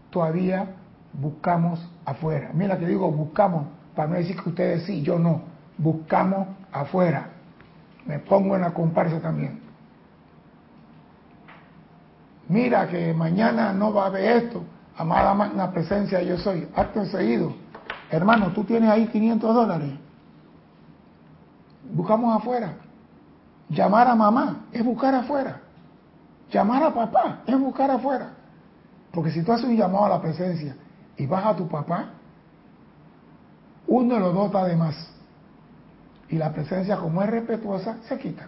todavía 0.10 0.77
buscamos 1.18 1.80
afuera. 2.06 2.52
Mira 2.54 2.78
que 2.78 2.86
digo 2.86 3.12
buscamos, 3.12 3.66
para 3.96 4.10
no 4.10 4.16
decir 4.16 4.42
que 4.42 4.50
ustedes 4.50 4.84
sí, 4.86 5.02
yo 5.02 5.20
no. 5.20 5.42
Buscamos 5.78 6.48
afuera. 6.72 7.30
Me 8.06 8.20
pongo 8.20 8.56
en 8.56 8.62
la 8.62 8.74
comparsa 8.74 9.20
también. 9.20 9.60
Mira 12.48 12.88
que 12.88 13.14
mañana 13.14 13.74
no 13.74 13.94
va 13.94 14.04
a 14.04 14.08
haber 14.08 14.44
esto. 14.44 14.64
Amada 14.98 15.34
magna 15.34 15.72
presencia 15.72 16.22
yo 16.22 16.38
soy. 16.38 16.68
Acto 16.76 17.06
seguido. 17.06 17.54
Hermano, 18.10 18.52
tú 18.54 18.64
tienes 18.64 18.90
ahí 18.90 19.08
500 19.08 19.54
dólares. 19.54 19.92
Buscamos 21.92 22.36
afuera. 22.36 22.74
Llamar 23.70 24.08
a 24.08 24.16
mamá 24.16 24.68
es 24.72 24.84
buscar 24.84 25.14
afuera. 25.14 25.60
Llamar 26.52 26.84
a 26.84 26.94
papá 26.94 27.40
es 27.46 27.60
buscar 27.60 27.92
afuera. 27.92 28.30
Porque 29.12 29.32
si 29.32 29.44
tú 29.44 29.52
haces 29.52 29.66
un 29.66 29.76
llamado 29.76 30.06
a 30.06 30.10
la 30.10 30.22
presencia 30.22 30.76
y 31.18 31.26
vas 31.26 31.46
a 31.46 31.56
tu 31.56 31.68
papá, 31.68 32.14
uno 33.88 34.14
de 34.16 34.20
los 34.20 34.34
dos 34.34 34.68
de 34.68 34.76
más. 34.76 34.96
Y 36.30 36.36
la 36.36 36.54
presencia, 36.54 36.98
como 36.98 37.22
es 37.24 37.30
respetuosa, 37.30 37.98
se 38.08 38.18
quita. 38.20 38.48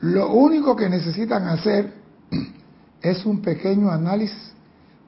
Lo 0.00 0.32
único 0.32 0.74
que 0.74 0.88
necesitan 0.88 1.46
hacer 1.48 1.92
es 3.02 3.26
un 3.26 3.42
pequeño 3.42 3.90
análisis 3.90 4.54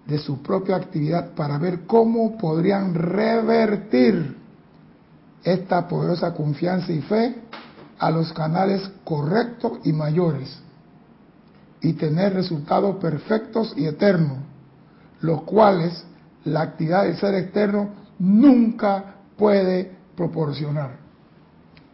de 0.06 0.18
su 0.18 0.42
propia 0.42 0.76
actividad 0.76 1.34
para 1.34 1.56
ver 1.56 1.86
cómo 1.86 2.36
podrían 2.36 2.92
revertir 2.92 4.36
esta 5.44 5.88
poderosa 5.88 6.34
confianza 6.34 6.92
y 6.92 7.00
fe 7.00 7.36
a 7.98 8.10
los 8.10 8.32
canales 8.32 8.90
correctos 9.04 9.78
y 9.84 9.92
mayores 9.92 10.62
y 11.82 11.94
tener 11.94 12.32
resultados 12.34 12.96
perfectos 12.96 13.74
y 13.76 13.86
eternos, 13.86 14.38
los 15.20 15.42
cuales 15.42 16.04
la 16.44 16.62
actividad 16.62 17.04
del 17.04 17.16
ser 17.16 17.34
externo 17.34 17.90
nunca 18.18 19.16
puede 19.36 19.90
proporcionar. 20.16 21.02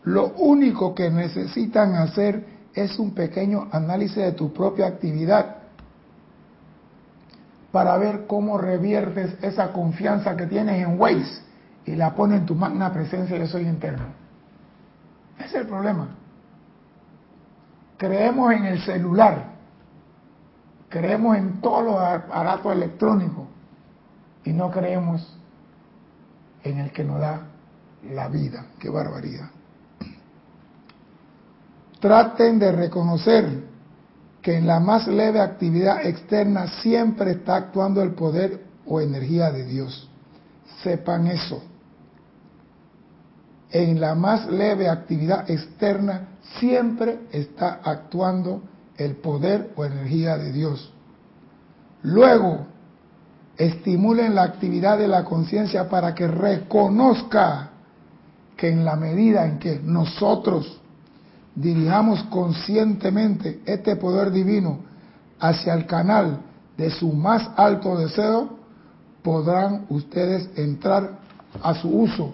Lo 0.04 0.34
único 0.36 0.94
que 0.94 1.10
necesitan 1.10 1.94
hacer 1.94 2.44
es 2.74 2.98
un 2.98 3.12
pequeño 3.12 3.68
análisis 3.72 4.16
de 4.16 4.32
tu 4.32 4.52
propia 4.52 4.86
actividad 4.86 5.56
para 7.72 7.96
ver 7.98 8.26
cómo 8.26 8.58
reviertes 8.58 9.36
esa 9.42 9.72
confianza 9.72 10.36
que 10.36 10.46
tienes 10.46 10.82
en 10.82 10.98
Waze 10.98 11.42
y 11.84 11.96
la 11.96 12.14
pones 12.14 12.40
en 12.40 12.46
tu 12.46 12.54
magna 12.54 12.92
presencia 12.92 13.36
yo 13.36 13.46
soy 13.46 13.62
interno. 13.62 14.06
Ese 15.38 15.46
es 15.46 15.54
el 15.54 15.66
problema. 15.66 16.08
Creemos 17.96 18.52
en 18.52 18.64
el 18.66 18.80
celular, 18.82 19.47
creemos 20.88 21.36
en 21.36 21.60
todos 21.60 21.84
los 21.84 22.00
aparatos 22.00 22.72
electrónicos 22.72 23.46
y 24.44 24.52
no 24.52 24.70
creemos 24.70 25.36
en 26.64 26.78
el 26.78 26.92
que 26.92 27.04
nos 27.04 27.20
da 27.20 27.42
la 28.10 28.28
vida. 28.28 28.66
Qué 28.78 28.88
barbaridad. 28.88 29.50
Traten 32.00 32.58
de 32.58 32.72
reconocer 32.72 33.64
que 34.40 34.56
en 34.56 34.66
la 34.66 34.78
más 34.80 35.08
leve 35.08 35.40
actividad 35.40 36.06
externa 36.06 36.68
siempre 36.80 37.32
está 37.32 37.56
actuando 37.56 38.02
el 38.02 38.12
poder 38.12 38.64
o 38.86 39.00
energía 39.00 39.50
de 39.50 39.64
Dios. 39.64 40.08
Sepan 40.82 41.26
eso. 41.26 41.62
En 43.70 44.00
la 44.00 44.14
más 44.14 44.46
leve 44.46 44.88
actividad 44.88 45.50
externa 45.50 46.28
siempre 46.58 47.18
está 47.32 47.80
actuando 47.82 48.62
el 48.98 49.16
poder 49.16 49.72
o 49.76 49.84
energía 49.84 50.36
de 50.36 50.52
Dios. 50.52 50.92
Luego, 52.02 52.66
estimulen 53.56 54.34
la 54.34 54.42
actividad 54.42 54.98
de 54.98 55.08
la 55.08 55.24
conciencia 55.24 55.88
para 55.88 56.14
que 56.14 56.26
reconozca 56.28 57.70
que 58.56 58.68
en 58.68 58.84
la 58.84 58.96
medida 58.96 59.46
en 59.46 59.58
que 59.58 59.80
nosotros 59.82 60.80
dirijamos 61.54 62.22
conscientemente 62.24 63.62
este 63.64 63.96
poder 63.96 64.30
divino 64.30 64.80
hacia 65.40 65.74
el 65.74 65.86
canal 65.86 66.40
de 66.76 66.90
su 66.90 67.12
más 67.12 67.50
alto 67.56 67.96
deseo, 67.96 68.58
podrán 69.22 69.86
ustedes 69.88 70.48
entrar 70.56 71.18
a 71.62 71.74
su 71.74 71.88
uso 71.88 72.32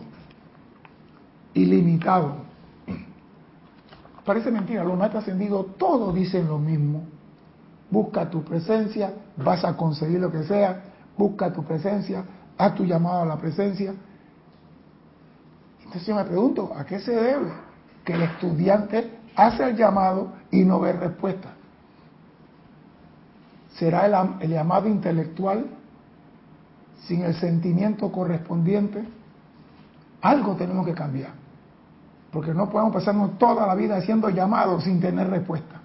ilimitado. 1.54 2.43
Parece 4.24 4.50
mentira, 4.50 4.84
los 4.84 4.96
maestros 4.96 5.22
ascendidos 5.22 5.76
todos 5.76 6.14
dicen 6.14 6.48
lo 6.48 6.58
mismo. 6.58 7.02
Busca 7.90 8.28
tu 8.30 8.42
presencia, 8.42 9.12
vas 9.36 9.64
a 9.64 9.76
conseguir 9.76 10.20
lo 10.20 10.32
que 10.32 10.44
sea, 10.44 10.82
busca 11.16 11.52
tu 11.52 11.62
presencia, 11.62 12.24
haz 12.56 12.74
tu 12.74 12.84
llamado 12.84 13.22
a 13.22 13.26
la 13.26 13.36
presencia. 13.36 13.94
Entonces 15.78 16.06
yo 16.06 16.14
me 16.14 16.24
pregunto, 16.24 16.72
¿a 16.74 16.84
qué 16.84 16.98
se 17.00 17.12
debe? 17.12 17.52
Que 18.04 18.14
el 18.14 18.22
estudiante 18.22 19.10
hace 19.36 19.64
el 19.64 19.76
llamado 19.76 20.32
y 20.50 20.64
no 20.64 20.80
ve 20.80 20.92
respuesta. 20.92 21.50
¿Será 23.76 24.06
el, 24.40 24.50
llamado 24.50 24.88
intelectual 24.88 25.66
sin 27.06 27.22
el 27.22 27.34
sentimiento 27.34 28.10
correspondiente? 28.10 29.04
Algo 30.22 30.54
tenemos 30.54 30.86
que 30.86 30.94
cambiar. 30.94 31.43
Porque 32.34 32.52
no 32.52 32.68
podemos 32.68 32.92
pasarnos 32.92 33.38
toda 33.38 33.64
la 33.64 33.76
vida 33.76 33.96
haciendo 33.96 34.28
llamados 34.28 34.82
sin 34.82 35.00
tener 35.00 35.30
respuesta. 35.30 35.80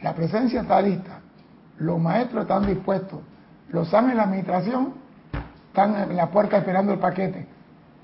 La 0.00 0.14
presencia 0.14 0.62
está 0.62 0.80
lista. 0.80 1.20
Los 1.76 2.00
maestros 2.00 2.44
están 2.44 2.66
dispuestos. 2.66 3.20
Los 3.68 3.92
ángeles 3.92 4.14
de 4.14 4.16
la 4.16 4.22
administración 4.22 4.94
están 5.68 6.10
en 6.10 6.16
la 6.16 6.30
puerta 6.30 6.56
esperando 6.56 6.94
el 6.94 6.98
paquete. 6.98 7.46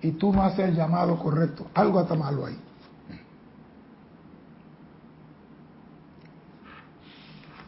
Y 0.02 0.12
tú 0.12 0.30
no 0.30 0.42
haces 0.42 0.68
el 0.68 0.74
llamado 0.74 1.18
correcto. 1.18 1.68
Algo 1.72 2.02
está 2.02 2.14
malo 2.14 2.44
ahí. 2.44 2.60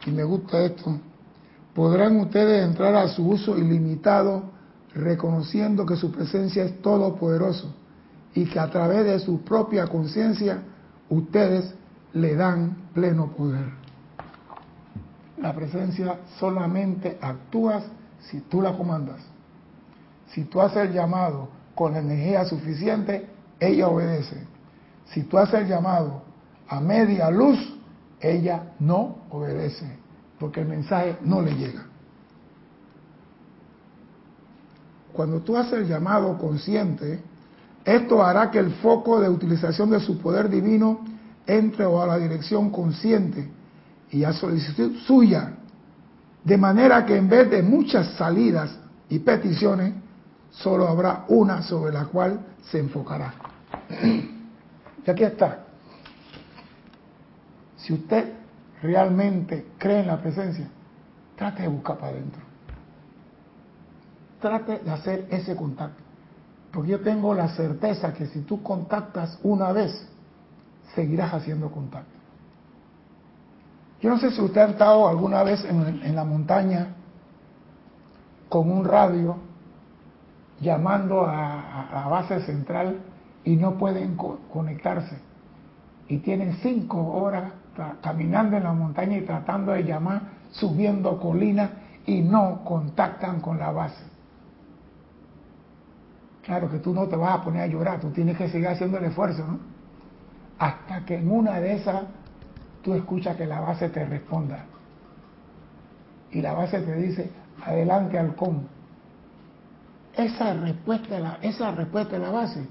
Y 0.05 0.11
me 0.11 0.25
gusta 0.25 0.61
esto. 0.61 0.99
Podrán 1.75 2.19
ustedes 2.19 2.67
entrar 2.67 2.95
a 2.95 3.09
su 3.09 3.27
uso 3.27 3.57
ilimitado 3.57 4.54
reconociendo 4.95 5.85
que 5.85 5.97
su 5.97 6.11
presencia 6.11 6.65
es 6.65 6.81
todopoderoso 6.81 7.75
y 8.35 8.47
que 8.47 8.59
a 8.59 8.71
través 8.71 9.05
de 9.05 9.19
su 9.19 9.43
propia 9.43 9.87
conciencia 9.87 10.63
ustedes 11.09 11.75
le 12.13 12.35
dan 12.35 12.77
pleno 12.93 13.33
poder. 13.33 13.67
La 15.39 15.53
presencia 15.55 16.21
solamente 16.39 17.19
actúas 17.21 17.85
si 18.21 18.41
tú 18.41 18.63
la 18.63 18.77
comandas. 18.77 19.21
Si 20.29 20.45
tú 20.45 20.61
haces 20.61 20.89
el 20.89 20.93
llamado 20.93 21.49
con 21.75 21.97
energía 21.97 22.45
suficiente, 22.45 23.29
ella 23.61 23.89
obedece. 23.89 24.47
Si 25.07 25.25
tú 25.25 25.39
haces 25.39 25.61
el 25.61 25.69
llamado 25.69 26.23
a 26.69 26.81
media 26.81 27.31
luz, 27.31 27.59
ella 28.21 28.73
no 28.79 29.19
obedece, 29.31 29.99
porque 30.39 30.61
el 30.61 30.69
mensaje 30.69 31.19
no 31.23 31.43
le 31.43 31.55
llega. 31.55 31.87
Cuando 35.15 35.41
tú 35.41 35.57
haces 35.57 35.75
el 35.75 35.89
llamado 35.89 36.37
consciente, 36.37 37.21
esto 37.85 38.23
hará 38.23 38.51
que 38.51 38.59
el 38.59 38.73
foco 38.75 39.21
de 39.21 39.29
utilización 39.29 39.91
de 39.91 40.01
su 40.01 40.19
poder 40.19 40.49
divino 40.49 41.05
entre 41.47 41.85
a 41.85 42.07
la 42.07 42.19
dirección 42.19 42.71
consciente 42.71 43.49
y 44.11 44.25
a 44.25 44.33
solicitud 44.33 44.97
suya, 45.07 45.53
de 46.43 46.57
manera 46.57 47.07
que 47.07 47.17
en 47.17 47.29
vez 47.29 47.49
de 47.49 47.63
muchas 47.63 48.09
salidas 48.15 48.77
y 49.09 49.21
peticiones, 49.21 49.95
solo 50.51 50.89
habrá 50.89 51.25
una 51.29 51.63
sobre 51.63 51.93
la 51.93 52.07
cual 52.07 52.41
se 52.71 52.81
enfocará. 52.81 53.35
Y 55.07 55.11
aquí 55.11 55.23
está. 55.23 55.65
Si 57.77 57.93
usted 57.93 58.33
realmente 58.83 59.67
cree 59.79 60.01
en 60.01 60.09
la 60.09 60.21
presencia, 60.21 60.69
trate 61.37 61.63
de 61.63 61.69
buscar 61.69 61.99
para 61.99 62.13
adentro. 62.13 62.44
Trate 64.45 64.81
de 64.81 64.91
hacer 64.91 65.27
ese 65.31 65.57
contacto. 65.57 66.03
Porque 66.71 66.91
yo 66.91 67.01
tengo 67.01 67.33
la 67.33 67.49
certeza 67.49 68.13
que 68.13 68.27
si 68.27 68.41
tú 68.41 68.63
contactas 68.63 69.39
una 69.43 69.73
vez, 69.73 70.07
seguirás 70.95 71.33
haciendo 71.33 71.71
contacto. 71.73 72.13
Yo 74.03 74.11
no 74.11 74.19
sé 74.19 74.33
si 74.33 74.43
usted 74.43 74.61
ha 74.61 74.67
estado 74.67 75.09
alguna 75.09 75.43
vez 75.45 75.65
en, 75.65 76.15
la 76.15 76.25
montaña 76.25 76.89
con 78.51 78.71
un 78.71 78.85
radio 78.85 79.39
llamando 80.61 81.25
a, 81.25 81.89
la 81.91 82.07
base 82.09 82.43
central 82.43 82.99
y 83.45 83.57
no 83.57 83.79
pueden 83.79 84.15
conectarse. 84.53 85.17
Y 86.07 86.19
tienen 86.19 86.59
cinco 86.61 87.01
horas 87.15 87.51
caminando 88.03 88.59
en 88.59 88.65
la 88.65 88.75
montaña 88.75 89.17
y 89.17 89.23
tratando 89.23 89.73
de 89.73 89.85
llamar, 89.85 90.21
subiendo 90.51 91.19
colinas 91.19 91.71
y 92.05 92.21
no 92.21 92.63
contactan 92.63 93.41
con 93.41 93.59
la 93.59 93.73
base. 93.73 94.14
Claro 96.45 96.71
que 96.71 96.79
tú 96.79 96.93
no 96.93 97.07
te 97.09 97.17
vas 97.17 97.41
a 97.41 97.43
poner 97.43 97.63
a 97.63 97.67
llorar, 97.67 98.01
tú 98.01 98.11
tienes 98.11 98.37
que 98.37 98.49
seguir 98.49 98.69
haciendo 98.69 98.99
el 98.99 99.05
esfuerzo, 99.05 99.47
¿no? 99.47 99.59
Hasta 100.59 101.05
que 101.05 101.17
en 101.17 101.31
una 101.31 101.59
de 101.59 101.75
esas 101.75 102.03
tú 102.83 102.95
escuchas 102.95 103.37
que 103.37 103.47
la 103.47 103.61
base 103.61 103.89
te 103.89 104.05
responda. 104.05 104.67
Y 106.31 106.43
la 106.43 106.53
base 106.53 106.81
te 106.81 106.95
dice, 106.97 107.31
adelante 107.65 108.19
halcón. 108.19 108.69
Esa 110.17 110.55
respuesta, 110.55 111.19
la, 111.19 111.39
esa 111.41 111.71
respuesta 111.71 112.13
de 112.19 112.23
la 112.23 112.31
base 112.31 112.67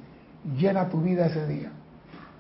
llena 0.56 0.90
tu 0.90 1.02
vida 1.02 1.26
ese 1.26 1.48
día. 1.48 1.72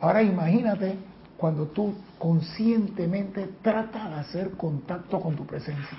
Ahora 0.01 0.21
imagínate 0.21 0.97
cuando 1.37 1.65
tú 1.67 1.95
conscientemente 2.19 3.49
tratas 3.61 4.09
de 4.09 4.15
hacer 4.15 4.51
contacto 4.51 5.19
con 5.19 5.35
tu 5.35 5.45
presencia. 5.45 5.97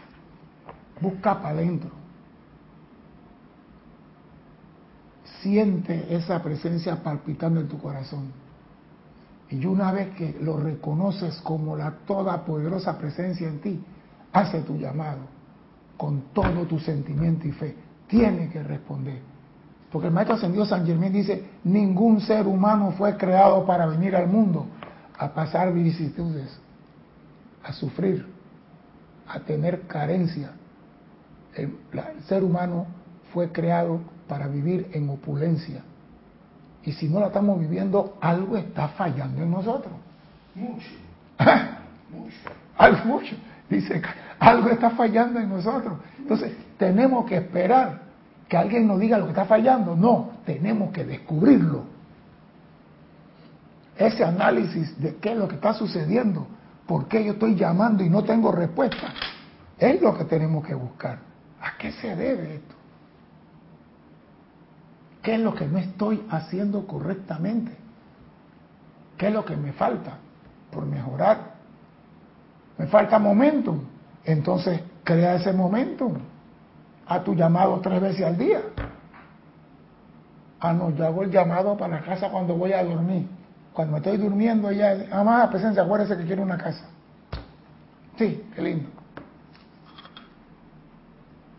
Busca 1.01 1.35
para 1.43 1.51
adentro. 1.51 2.04
Siente 5.45 6.07
esa 6.09 6.43
presencia 6.43 7.03
palpitando 7.03 7.61
en 7.61 7.69
tu 7.69 7.79
corazón 7.79 8.33
y 9.51 9.67
una 9.67 9.93
vez 9.93 10.15
que 10.15 10.39
lo 10.41 10.57
reconoces 10.57 11.39
como 11.43 11.77
la 11.77 11.91
toda 12.07 12.47
poderosa 12.47 12.97
presencia 12.97 13.47
en 13.47 13.61
ti, 13.61 13.85
hace 14.33 14.63
tu 14.63 14.79
llamado 14.79 15.19
con 15.99 16.33
todo 16.33 16.65
tu 16.65 16.81
sentimiento 16.81 17.47
y 17.47 17.53
fe. 17.53 17.77
Tiene 18.07 18.49
que 18.49 18.63
responder. 18.63 19.21
Porque 19.93 20.09
el 20.09 20.15
Maestro 20.15 20.37
Ascendido 20.37 20.65
San 20.65 20.87
Germán 20.87 21.13
dice, 21.13 21.45
ningún 21.63 22.23
ser 22.23 22.47
humano 22.47 22.93
fue 22.93 23.15
creado 23.19 23.67
para 23.67 23.85
venir 23.85 24.17
al 24.17 24.29
mundo 24.29 24.65
a 25.19 25.29
pasar 25.29 25.75
vicisitudes, 25.75 26.59
a 27.63 27.75
sufrir, 27.75 28.27
a 29.29 29.41
tener 29.41 29.83
carencia. 29.83 30.53
el 31.55 31.77
ser 32.27 32.43
humano 32.43 32.87
fue 33.35 33.53
creado 33.53 34.14
para 34.29 34.47
vivir 34.47 34.89
en 34.93 35.09
opulencia 35.11 35.83
Y 36.85 36.93
si 36.93 37.09
no 37.09 37.21
la 37.21 37.29
estamos 37.29 37.59
viviendo, 37.59 38.17
algo 38.21 38.57
está 38.57 38.89
fallando 38.89 39.43
en 39.43 39.51
nosotros. 39.51 39.95
Mucho. 40.55 40.91
mucho. 42.11 42.37
Algo 42.77 43.05
mucho. 43.07 43.35
Dice, 43.71 44.03
algo 44.39 44.69
está 44.69 44.91
fallando 44.91 45.41
en 45.41 45.49
nosotros. 45.49 45.99
Entonces, 46.19 46.53
tenemos 46.77 47.25
que 47.25 47.37
esperar 47.37 48.03
que 48.49 48.57
alguien 48.57 48.87
nos 48.87 49.01
diga 49.01 49.17
lo 49.17 49.25
que 49.25 49.31
está 49.31 49.47
fallando. 49.47 49.97
No, 49.97 50.33
tenemos 50.45 50.93
que 50.93 51.05
descubrirlo. 51.05 51.85
Ese 53.97 54.25
análisis 54.25 55.01
de 55.01 55.17
qué 55.17 55.33
es 55.33 55.39
lo 55.39 55.49
que 55.49 55.55
está 55.55 55.73
sucediendo, 55.73 56.47
por 56.87 57.09
qué 57.09 57.25
yo 57.25 57.33
estoy 57.33 57.55
llamando 57.55 58.05
y 58.05 58.11
no 58.11 58.25
tengo 58.25 58.53
respuesta, 58.53 59.15
es 59.79 60.03
lo 60.03 60.17
que 60.17 60.25
tenemos 60.25 60.67
que 60.67 60.75
buscar. 60.75 61.19
¿A 61.61 61.79
qué 61.79 61.93
se 61.93 62.15
debe 62.15 62.57
esto? 62.57 62.75
¿Qué 65.25 65.37
es 65.37 65.41
lo 65.41 65.55
que 65.55 65.67
no 65.67 65.79
estoy 65.79 66.23
haciendo 66.31 66.87
correctamente? 66.87 67.73
¿Qué 69.17 69.29
es 69.29 69.33
lo 69.33 69.43
que 69.43 69.57
me 69.57 69.73
falta 69.73 70.19
por 70.71 70.85
mejorar? 70.85 71.55
Me 72.77 72.87
falta 72.89 73.19
momentum. 73.19 73.81
Entonces, 74.23 74.83
crea 75.03 75.37
ese 75.37 75.51
momentum. 75.55 76.13
A 77.07 77.25
tu 77.25 77.35
llamado 77.35 77.81
tres 77.81 78.03
veces 78.03 78.27
al 78.27 78.37
día. 78.37 78.61
Ah, 80.61 80.75
no, 80.75 80.91
yo 80.91 81.07
hago 81.07 81.23
el 81.23 81.31
llamado 81.31 81.75
para 81.75 82.01
la 82.01 82.05
casa 82.05 82.29
cuando 82.29 82.55
voy 82.55 82.75
a 82.75 82.85
dormir. 82.85 83.27
Cuando 83.73 83.93
me 83.93 83.99
estoy 84.01 84.19
durmiendo, 84.19 84.71
ya, 84.73 85.07
amada 85.11 85.49
presencia, 85.49 85.83
acuérdese 85.83 86.19
que 86.19 86.25
quiero 86.25 86.43
una 86.43 86.59
casa. 86.59 86.87
Sí, 88.19 88.45
qué 88.55 88.61
lindo. 88.61 88.91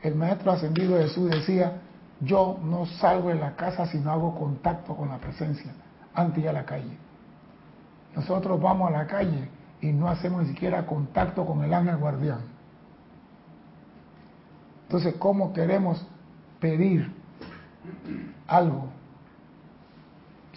El 0.03 0.13
maestro 0.13 0.51
ascendido 0.51 0.99
Jesús 0.99 1.31
decía, 1.31 1.81
yo 2.21 2.59
no 2.63 2.85
salgo 2.85 3.29
de 3.29 3.35
la 3.35 3.55
casa 3.55 3.85
si 3.87 3.99
no 3.99 4.11
hago 4.11 4.35
contacto 4.35 4.95
con 4.95 5.09
la 5.09 5.17
presencia 5.17 5.71
antes 6.13 6.43
de 6.43 6.49
a 6.49 6.53
la 6.53 6.65
calle. 6.65 6.97
Nosotros 8.15 8.61
vamos 8.61 8.89
a 8.89 8.91
la 8.91 9.07
calle 9.07 9.49
y 9.81 9.91
no 9.91 10.07
hacemos 10.07 10.43
ni 10.43 10.49
siquiera 10.49 10.85
contacto 10.85 11.45
con 11.45 11.63
el 11.63 11.73
ángel 11.73 11.97
guardián. 11.97 12.39
Entonces, 14.83 15.15
¿cómo 15.19 15.51
queremos 15.51 16.05
pedir 16.59 17.11
algo 18.47 18.87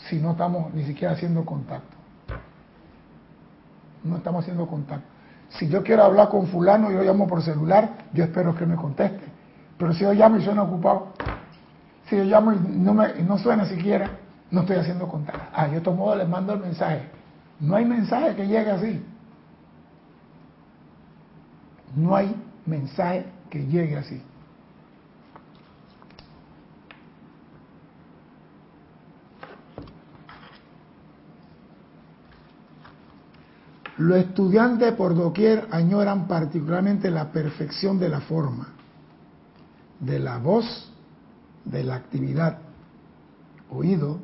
si 0.09 0.21
no 0.21 0.33
estamos 0.33 0.73
ni 0.73 0.85
siquiera 0.85 1.15
haciendo 1.15 1.45
contacto? 1.45 1.97
No 4.05 4.19
estamos 4.19 4.43
haciendo 4.43 4.67
contacto. 4.67 5.07
Si 5.49 5.69
yo 5.69 5.83
quiero 5.83 6.05
hablar 6.05 6.29
con 6.29 6.47
fulano 6.47 6.91
y 6.91 6.95
yo 6.95 7.03
llamo 7.03 7.27
por 7.27 7.43
celular, 7.43 8.07
yo 8.13 8.23
espero 8.23 8.55
que 8.55 8.67
me 8.67 8.77
conteste. 8.77 9.25
Pero 9.79 9.93
si 9.95 10.01
yo 10.01 10.13
llamo 10.13 10.37
y 10.37 10.45
suena 10.45 10.63
ocupado, 10.63 11.09
si 12.09 12.17
yo 12.17 12.25
llamo 12.25 12.53
y 12.53 12.59
no, 12.59 12.95
me, 12.95 13.15
no 13.23 13.39
suena 13.39 13.67
siquiera, 13.67 14.11
no 14.51 14.61
estoy 14.63 14.77
haciendo 14.77 15.09
contacto. 15.09 15.43
Ah, 15.53 15.69
yo 15.69 15.95
modos 15.95 16.19
les 16.19 16.29
mando 16.29 16.55
el 16.55 16.61
mensaje. 16.61 17.03
No 17.61 17.77
hay 17.77 17.85
mensaje 17.85 18.35
que 18.35 18.47
llegue 18.47 18.71
así. 18.71 19.05
No 21.97 22.17
hay 22.17 22.35
mensaje 22.65 23.27
que 23.51 23.67
llegue 23.67 23.97
así. 23.97 24.23
Los 33.99 34.19
estudiantes 34.19 34.93
por 34.93 35.17
doquier 35.17 35.67
añoran 35.73 36.29
particularmente 36.29 37.11
la 37.11 37.33
perfección 37.33 37.99
de 37.99 38.09
la 38.09 38.21
forma, 38.21 38.69
de 39.99 40.21
la 40.21 40.39
voz, 40.39 40.93
de 41.71 41.85
la 41.85 41.97
actividad. 41.97 42.59
Oído, 43.71 44.19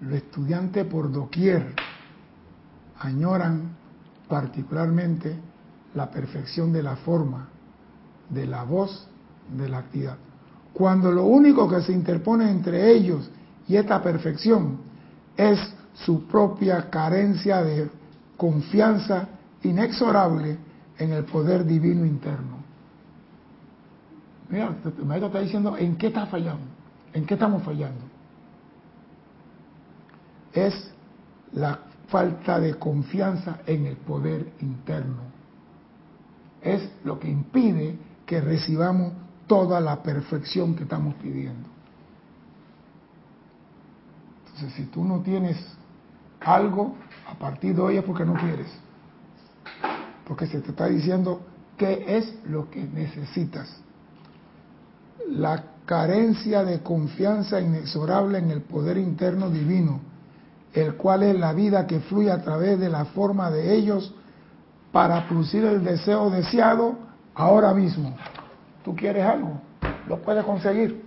los 0.00 0.14
estudiantes 0.14 0.84
por 0.86 1.10
doquier 1.10 1.74
añoran 2.98 3.76
particularmente 4.28 5.36
la 5.94 6.10
perfección 6.10 6.72
de 6.72 6.82
la 6.82 6.96
forma, 6.96 7.48
de 8.28 8.46
la 8.46 8.62
voz, 8.62 9.08
de 9.56 9.68
la 9.68 9.78
actividad. 9.78 10.16
Cuando 10.72 11.10
lo 11.10 11.24
único 11.24 11.68
que 11.68 11.82
se 11.82 11.92
interpone 11.92 12.50
entre 12.50 12.92
ellos 12.92 13.28
y 13.66 13.76
esta 13.76 14.02
perfección 14.02 14.78
es 15.36 15.58
su 15.94 16.26
propia 16.26 16.88
carencia 16.88 17.62
de 17.62 17.90
confianza 18.36 19.28
inexorable 19.62 20.56
en 20.98 21.12
el 21.12 21.24
poder 21.24 21.64
divino 21.64 22.04
interno. 22.04 22.60
Mira, 24.48 24.74
maestro 25.04 25.26
está 25.28 25.40
diciendo 25.40 25.76
en 25.76 25.96
qué 25.96 26.08
está 26.08 26.26
fallando, 26.26 26.64
en 27.12 27.26
qué 27.26 27.34
estamos 27.34 27.62
fallando. 27.62 28.04
Es 30.52 30.92
la 31.52 31.78
falta 32.08 32.58
de 32.58 32.74
confianza 32.74 33.60
en 33.66 33.86
el 33.86 33.96
poder 33.96 34.52
interno. 34.60 35.22
Es 36.60 36.90
lo 37.04 37.18
que 37.18 37.28
impide 37.28 37.96
que 38.26 38.40
recibamos 38.40 39.12
toda 39.46 39.80
la 39.80 40.02
perfección 40.02 40.74
que 40.74 40.84
estamos 40.84 41.14
pidiendo. 41.14 41.68
Entonces, 44.46 44.72
si 44.74 44.84
tú 44.90 45.04
no 45.04 45.20
tienes 45.20 45.56
algo, 46.40 46.94
a 47.28 47.34
partir 47.34 47.74
de 47.74 47.82
hoy 47.82 47.96
es 47.96 48.04
porque 48.04 48.24
no 48.24 48.34
quieres. 48.34 48.68
Porque 50.26 50.46
se 50.46 50.60
te 50.60 50.70
está 50.70 50.86
diciendo 50.86 51.40
qué 51.76 52.04
es 52.06 52.34
lo 52.44 52.70
que 52.70 52.82
necesitas. 52.82 53.80
La 55.28 55.64
carencia 55.86 56.64
de 56.64 56.80
confianza 56.80 57.60
inexorable 57.60 58.38
en 58.38 58.50
el 58.50 58.62
poder 58.62 58.96
interno 58.96 59.50
divino, 59.50 60.00
el 60.72 60.94
cual 60.94 61.24
es 61.24 61.38
la 61.38 61.52
vida 61.52 61.86
que 61.86 62.00
fluye 62.00 62.30
a 62.30 62.42
través 62.42 62.78
de 62.78 62.88
la 62.88 63.06
forma 63.06 63.50
de 63.50 63.74
ellos 63.74 64.14
para 64.92 65.26
producir 65.26 65.64
el 65.64 65.84
deseo 65.84 66.30
deseado 66.30 66.98
ahora 67.34 67.74
mismo. 67.74 68.16
Tú 68.84 68.94
quieres 68.94 69.24
algo, 69.24 69.60
lo 70.08 70.18
puedes 70.22 70.44
conseguir, 70.44 71.02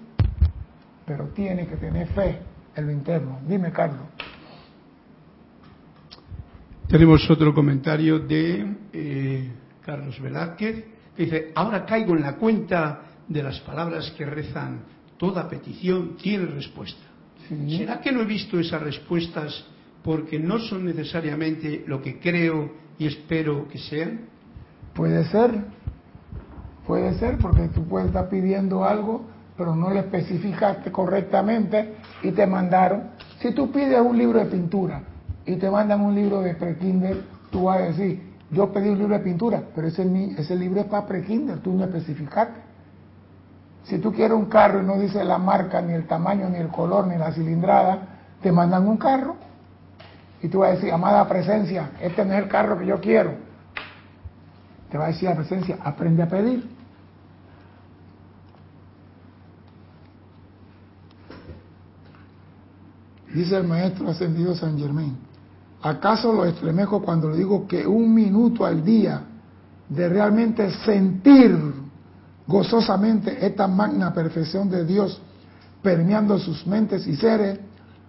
pero 1.06 1.28
tienes 1.30 1.68
que 1.68 1.78
tener 1.78 2.08
fe 2.08 2.40
en 2.76 2.86
lo 2.86 2.92
interno. 2.92 3.40
Dime, 3.48 3.72
Carlos. 3.72 4.02
Tenemos 6.88 7.28
otro 7.30 7.54
comentario 7.54 8.20
de 8.20 8.76
eh, 8.94 9.52
Carlos 9.84 10.20
Velázquez, 10.22 10.86
que 11.16 11.24
dice, 11.24 11.52
ahora 11.56 11.86
caigo 11.86 12.16
en 12.16 12.22
la 12.22 12.36
cuenta 12.36 13.02
de 13.28 13.44
las 13.44 13.60
palabras 13.62 14.12
que 14.18 14.26
rezan, 14.26 14.82
toda 15.18 15.50
petición 15.50 16.18
tiene 16.18 16.46
respuesta. 16.46 17.02
¿Será 17.48 18.00
que 18.00 18.12
no 18.12 18.22
he 18.22 18.26
visto 18.26 18.60
esas 18.60 18.82
respuestas 18.82 19.66
porque 20.04 20.40
no 20.40 20.60
son 20.60 20.86
necesariamente 20.86 21.84
lo 21.88 22.02
que 22.02 22.20
creo 22.20 22.72
y 22.98 23.08
espero 23.08 23.68
que 23.68 23.78
sean? 23.78 24.22
Puede 24.94 25.26
ser, 25.26 25.52
puede 26.86 27.14
ser, 27.16 27.38
porque 27.38 27.68
tú 27.70 27.86
puedes 27.86 28.08
estar 28.08 28.30
pidiendo 28.30 28.86
algo, 28.86 29.26
pero 29.58 29.76
no 29.76 29.90
lo 29.90 30.00
especificaste 30.00 30.92
correctamente 30.92 31.96
y 32.22 32.32
te 32.32 32.48
mandaron. 32.48 33.12
Si 33.40 33.52
tú 33.54 33.72
pides 33.72 34.00
un 34.00 34.18
libro 34.18 34.40
de 34.40 34.46
pintura, 34.46 35.04
y 35.46 35.56
te 35.56 35.70
mandan 35.70 36.02
un 36.02 36.16
libro 36.16 36.42
de 36.42 36.56
pre-kinder, 36.56 37.22
tú 37.52 37.66
vas 37.66 37.80
a 37.80 37.84
decir, 37.86 38.22
yo 38.52 38.72
pedí 38.72 38.90
un 38.90 39.00
libro 39.00 39.18
de 39.18 39.24
pintura, 39.24 39.64
pero 39.76 39.88
ese, 39.88 40.04
ese 40.38 40.56
libro 40.56 40.82
es 40.82 40.88
para 40.88 41.06
pre-kinder, 41.06 41.60
tú 41.60 41.74
no 41.74 41.84
especificaste. 41.84 42.73
Si 43.84 44.00
tú 44.00 44.14
quieres 44.14 44.38
un 44.38 44.46
carro 44.46 44.82
y 44.82 44.86
no 44.86 44.98
dice 44.98 45.24
la 45.24 45.38
marca, 45.38 45.82
ni 45.82 45.94
el 45.94 46.08
tamaño, 46.08 46.50
ni 46.50 46.58
el 46.58 46.70
color, 46.70 47.08
ni 47.08 47.18
la 47.18 47.32
cilindrada, 47.32 48.00
te 48.42 48.52
mandan 48.52 48.88
un 48.88 48.98
carro 48.98 49.36
y 50.42 50.48
tú 50.48 50.60
vas 50.60 50.72
a 50.72 50.74
decir, 50.76 50.92
amada 50.92 51.28
presencia, 51.28 51.92
este 52.02 52.24
no 52.26 52.34
es 52.34 52.44
el 52.44 52.50
carro 52.50 52.78
que 52.78 52.86
yo 52.86 53.00
quiero. 53.00 53.34
Te 54.90 54.98
va 54.98 55.06
a 55.06 55.08
decir 55.08 55.30
la 55.30 55.36
presencia, 55.36 55.78
aprende 55.82 56.24
a 56.24 56.28
pedir. 56.28 56.70
Dice 63.34 63.58
el 63.58 63.64
maestro 63.64 64.10
ascendido 64.10 64.54
San 64.54 64.78
Germain, 64.78 65.18
¿Acaso 65.84 66.32
lo 66.32 66.46
estremejo 66.46 67.02
cuando 67.02 67.30
le 67.30 67.38
digo 67.38 67.68
que 67.68 67.86
un 67.86 68.14
minuto 68.14 68.66
al 68.66 68.86
día 68.86 69.22
de 69.90 70.08
realmente 70.08 70.72
sentir 70.86 71.73
gozosamente 72.48 73.46
esta 73.46 73.68
magna 73.68 74.14
perfección 74.14 74.70
de 74.70 74.86
Dios 74.86 75.22
permeando 75.82 76.40
sus 76.40 76.66
mentes 76.66 77.06
y 77.08 77.16
seres 77.16 77.60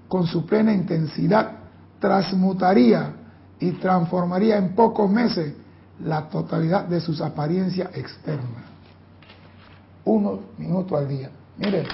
con 0.09 0.27
su 0.27 0.47
plena 0.47 0.73
intensidad 0.73 1.53
transmutaría 1.99 3.15
y 3.59 3.73
transformaría 3.73 4.57
en 4.59 4.75
pocos 4.75 5.11
meses 5.11 5.55
la 6.03 6.29
totalidad 6.29 6.85
de 6.85 7.01
sus 7.01 7.21
apariencias 7.21 7.97
externas? 7.97 8.65
Uno 10.05 10.41
minuto 10.59 10.97
al 10.97 11.09
día. 11.09 11.31
Mire, 11.57 11.85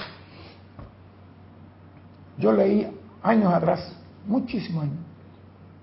yo 2.37 2.51
leí 2.51 2.87
años 3.23 3.53
atrás, 3.53 3.91
muchísimos 4.27 4.83
años, 4.83 4.97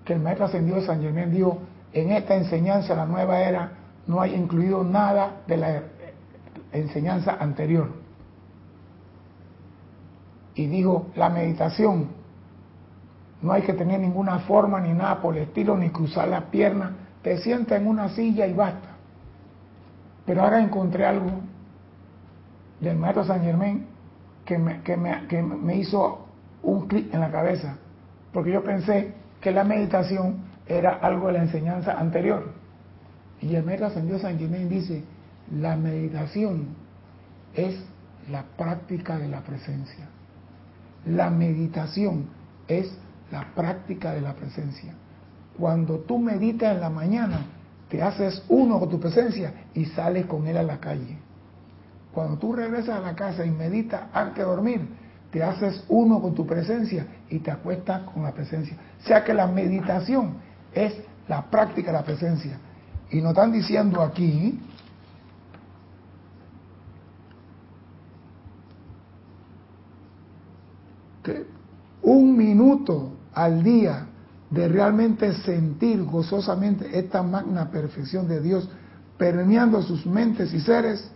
que 0.05 0.13
el 0.13 0.19
maestro 0.19 0.45
ascendido 0.45 0.81
San 0.81 1.01
Germán 1.01 1.31
dijo, 1.31 1.59
en 1.91 2.11
esta 2.11 2.35
enseñanza, 2.35 2.93
la 2.93 3.05
nueva 3.05 3.39
era, 3.39 3.71
no 4.05 4.21
hay 4.21 4.35
incluido 4.35 4.83
nada 4.83 5.41
de 5.47 5.57
la 5.57 5.83
enseñanza 6.71 7.37
anterior. 7.39 7.89
Y 10.55 10.67
dijo, 10.67 11.07
la 11.15 11.29
meditación 11.29 12.19
No 13.41 13.53
hay 13.53 13.61
que 13.61 13.73
tener 13.73 14.01
ninguna 14.01 14.39
forma 14.39 14.81
ni 14.81 14.91
nada 14.91 15.21
por 15.21 15.37
el 15.37 15.43
estilo, 15.43 15.77
ni 15.77 15.89
cruzar 15.89 16.27
las 16.27 16.43
piernas. 16.45 16.91
Te 17.21 17.37
sientas 17.37 17.79
en 17.79 17.87
una 17.87 18.09
silla 18.09 18.45
y 18.45 18.53
basta. 18.53 18.89
Pero 20.25 20.43
ahora 20.43 20.61
encontré 20.61 21.05
algo 21.05 21.31
del 22.81 22.97
maestro 22.97 23.23
San 23.23 23.41
Germán 23.41 23.85
que 24.45 24.57
me, 24.57 24.81
que 24.81 24.97
me, 24.97 25.27
que 25.27 25.41
me 25.41 25.77
hizo 25.77 26.25
un 26.63 26.87
clic 26.87 27.13
en 27.13 27.21
la 27.21 27.31
cabeza. 27.31 27.77
Porque 28.33 28.51
yo 28.51 28.63
pensé 28.63 29.13
que 29.39 29.51
la 29.51 29.63
meditación 29.63 30.43
era 30.67 30.99
algo 31.01 31.27
de 31.27 31.33
la 31.33 31.43
enseñanza 31.43 31.97
anterior. 31.97 32.51
Y 33.41 33.55
el 33.55 33.63
maestro 33.63 33.89
San 33.89 34.37
Germán 34.37 34.67
dice, 34.69 35.03
la 35.51 35.75
meditación 35.75 36.75
es 37.55 37.75
la 38.29 38.43
práctica 38.57 39.17
de 39.17 39.27
la 39.27 39.41
presencia. 39.41 40.07
La 41.05 41.29
meditación 41.29 42.25
es 42.67 42.91
la 43.31 43.53
práctica 43.55 44.13
de 44.13 44.21
la 44.21 44.33
presencia. 44.33 44.93
Cuando 45.57 45.99
tú 45.99 46.19
meditas 46.19 46.73
en 46.73 46.81
la 46.81 46.89
mañana, 46.89 47.45
te 47.89 48.01
haces 48.01 48.43
uno 48.47 48.79
con 48.79 48.89
tu 48.89 48.99
presencia 48.99 49.53
y 49.73 49.85
sales 49.85 50.25
con 50.25 50.47
él 50.47 50.57
a 50.57 50.63
la 50.63 50.79
calle. 50.79 51.17
Cuando 52.13 52.37
tú 52.37 52.53
regresas 52.53 52.97
a 52.97 53.01
la 53.01 53.15
casa 53.15 53.45
y 53.45 53.51
meditas 53.51 54.03
antes 54.13 54.37
de 54.37 54.43
dormir, 54.43 54.87
te 55.31 55.43
haces 55.43 55.83
uno 55.89 56.21
con 56.21 56.33
tu 56.33 56.45
presencia 56.45 57.05
y 57.29 57.39
te 57.39 57.51
acuestas 57.51 58.01
con 58.03 58.23
la 58.23 58.31
presencia. 58.31 58.75
O 59.03 59.07
sea 59.07 59.23
que 59.23 59.33
la 59.33 59.47
meditación 59.47 60.35
es 60.73 60.93
la 61.27 61.45
práctica 61.49 61.91
de 61.91 61.97
la 61.97 62.03
presencia. 62.03 62.57
Y 63.11 63.21
nos 63.21 63.31
están 63.31 63.51
diciendo 63.51 64.01
aquí 64.01 64.59
un 72.01 72.37
minuto 72.37 73.11
al 73.33 73.63
día 73.63 74.07
de 74.49 74.67
realmente 74.67 75.33
sentir 75.43 76.03
gozosamente 76.03 76.97
esta 76.97 77.21
magna 77.21 77.69
perfección 77.69 78.27
de 78.27 78.41
Dios 78.41 78.67
permeando 79.17 79.81
sus 79.81 80.05
mentes 80.05 80.53
y 80.53 80.61
seres, 80.61 81.11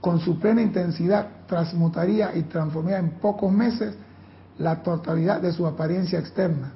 con 0.00 0.20
su 0.20 0.38
plena 0.38 0.60
intensidad 0.62 1.28
transmutaría 1.46 2.36
y 2.36 2.42
transformaría 2.42 2.98
en 2.98 3.10
pocos 3.18 3.50
meses 3.50 3.94
la 4.58 4.82
totalidad 4.82 5.40
de 5.40 5.52
su 5.52 5.66
apariencia 5.66 6.18
externa. 6.18 6.72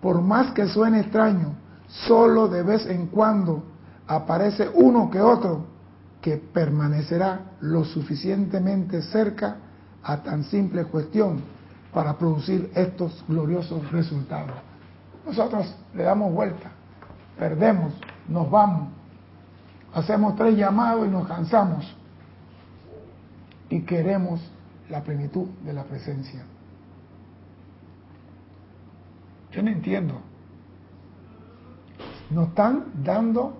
Por 0.00 0.20
más 0.20 0.52
que 0.52 0.66
suene 0.68 1.00
extraño, 1.00 1.54
solo 1.88 2.48
de 2.48 2.62
vez 2.62 2.86
en 2.86 3.06
cuando 3.06 3.64
aparece 4.06 4.68
uno 4.74 5.10
que 5.10 5.20
otro 5.20 5.66
que 6.20 6.36
permanecerá 6.36 7.52
lo 7.60 7.84
suficientemente 7.84 9.02
cerca 9.02 9.56
a 10.02 10.22
tan 10.22 10.44
simple 10.44 10.84
cuestión 10.84 11.55
para 11.96 12.18
producir 12.18 12.70
estos 12.74 13.24
gloriosos 13.26 13.90
resultados. 13.90 14.54
Nosotros 15.24 15.74
le 15.94 16.02
damos 16.02 16.30
vuelta, 16.30 16.70
perdemos, 17.38 17.94
nos 18.28 18.50
vamos, 18.50 18.90
hacemos 19.94 20.36
tres 20.36 20.58
llamados 20.58 21.06
y 21.06 21.08
nos 21.08 21.26
cansamos 21.26 21.96
y 23.70 23.80
queremos 23.80 24.42
la 24.90 25.02
plenitud 25.02 25.46
de 25.64 25.72
la 25.72 25.84
presencia. 25.84 26.44
Yo 29.52 29.62
no 29.62 29.70
entiendo. 29.70 30.20
Nos 32.28 32.48
están 32.48 32.88
dando 33.02 33.56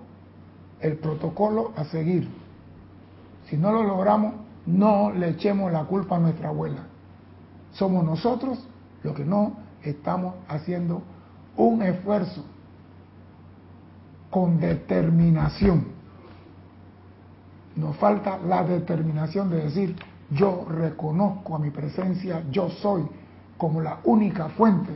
el 0.79 0.97
protocolo 0.97 1.73
a 1.75 1.85
seguir. 1.85 2.29
Si 3.49 3.57
no 3.57 3.71
lo 3.71 3.81
logramos, 3.81 4.35
no 4.67 5.09
le 5.09 5.29
echemos 5.29 5.71
la 5.71 5.85
culpa 5.85 6.17
a 6.17 6.19
nuestra 6.19 6.49
abuela. 6.49 6.86
Somos 7.77 8.03
nosotros 8.03 8.59
los 9.03 9.15
que 9.15 9.23
no 9.23 9.53
estamos 9.83 10.33
haciendo 10.47 11.01
un 11.55 11.81
esfuerzo 11.83 12.43
con 14.31 14.59
determinación. 14.59 15.85
Nos 17.75 17.95
falta 17.97 18.39
la 18.39 18.63
determinación 18.63 19.49
de 19.51 19.63
decir, 19.63 19.95
yo 20.31 20.65
reconozco 20.67 21.55
a 21.55 21.59
mi 21.59 21.69
presencia, 21.69 22.43
yo 22.51 22.69
soy 22.69 23.07
como 23.57 23.81
la 23.81 23.99
única 24.03 24.49
fuente. 24.49 24.91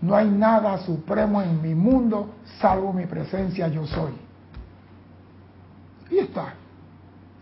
No 0.00 0.14
hay 0.14 0.30
nada 0.30 0.78
supremo 0.78 1.42
en 1.42 1.60
mi 1.60 1.74
mundo 1.74 2.34
salvo 2.60 2.92
mi 2.92 3.06
presencia, 3.06 3.66
yo 3.66 3.84
soy. 3.86 4.12
Y 6.10 6.18
está. 6.18 6.54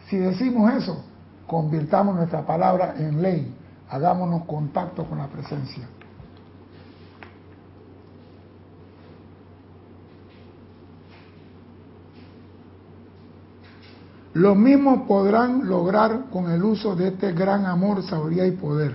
Si 0.09 0.17
decimos 0.17 0.73
eso, 0.73 1.05
convirtamos 1.47 2.17
nuestra 2.17 2.47
palabra 2.47 2.95
en 2.97 3.21
ley, 3.21 3.54
hagámonos 3.95 4.45
contacto 4.45 5.05
con 5.05 5.19
la 5.19 5.29
presencia. 5.29 5.89
Lo 14.33 14.57
mismo 14.57 15.07
podrán 15.07 15.69
lograr 15.69 16.25
con 16.33 16.51
el 16.51 16.65
uso 16.65 16.97
de 16.97 17.09
este 17.09 17.33
gran 17.33 17.67
amor, 17.67 18.03
sabiduría 18.03 18.49
y 18.49 18.51
poder. 18.51 18.95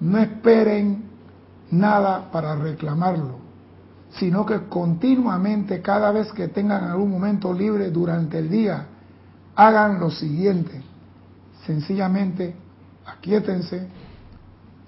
No 0.00 0.18
esperen 0.18 1.04
nada 1.70 2.30
para 2.30 2.56
reclamarlo, 2.56 3.38
sino 4.10 4.44
que 4.44 4.66
continuamente, 4.68 5.80
cada 5.80 6.12
vez 6.12 6.30
que 6.32 6.48
tengan 6.48 6.84
algún 6.84 7.10
momento 7.10 7.54
libre 7.54 7.90
durante 7.90 8.38
el 8.38 8.50
día, 8.50 8.86
hagan 9.54 9.98
lo 9.98 10.10
siguiente. 10.10 10.82
Sencillamente, 11.64 12.65
aquíétense 13.06 13.88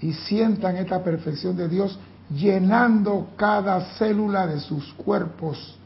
y 0.00 0.12
sientan 0.12 0.76
esta 0.76 1.02
perfección 1.02 1.56
de 1.56 1.68
Dios 1.68 1.98
llenando 2.30 3.28
cada 3.36 3.80
célula 3.96 4.46
de 4.46 4.60
sus 4.60 4.92
cuerpos, 4.94 5.78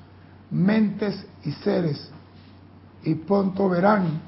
mentes 0.51 1.25
y 1.45 1.53
seres 1.53 2.11
y 3.05 3.15
pronto 3.15 3.69
verán 3.69 4.21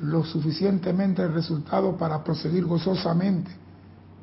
lo 0.00 0.24
suficientemente 0.24 1.26
resultado 1.26 1.96
para 1.96 2.22
proseguir 2.22 2.64
gozosamente 2.64 3.50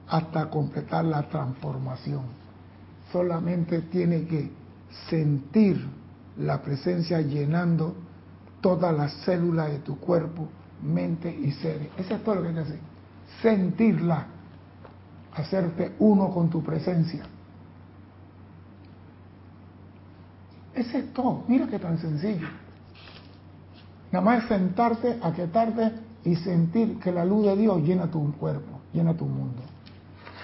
hasta 0.07 0.49
completar 0.49 1.05
la 1.05 1.27
transformación. 1.27 2.23
Solamente 3.11 3.81
tiene 3.81 4.25
que 4.25 4.51
sentir 5.09 5.85
la 6.37 6.61
presencia 6.61 7.21
llenando 7.21 7.95
todas 8.61 8.95
las 8.95 9.13
células 9.25 9.71
de 9.71 9.79
tu 9.79 9.99
cuerpo, 9.99 10.47
mente 10.81 11.29
y 11.29 11.51
ser. 11.51 11.89
Eso 11.97 12.15
es 12.15 12.23
todo 12.23 12.35
lo 12.35 12.41
que 12.43 12.47
hay 12.49 12.53
que 12.53 12.59
hacer. 12.61 12.94
Sentirla, 13.41 14.25
hacerte 15.33 15.95
uno 15.99 16.29
con 16.29 16.49
tu 16.49 16.63
presencia. 16.63 17.25
Ese 20.73 20.99
es 20.99 21.13
todo. 21.13 21.43
Mira 21.47 21.67
qué 21.67 21.79
tan 21.79 21.97
sencillo. 21.97 22.47
Nada 24.11 24.23
más 24.23 24.43
es 24.43 24.49
sentarte, 24.49 25.17
aquietarte 25.21 25.91
y 26.23 26.35
sentir 26.35 26.99
que 26.99 27.11
la 27.11 27.25
luz 27.25 27.45
de 27.45 27.55
Dios 27.55 27.81
llena 27.81 28.07
tu 28.07 28.31
cuerpo, 28.33 28.79
llena 28.93 29.13
tu 29.13 29.25
mundo. 29.25 29.61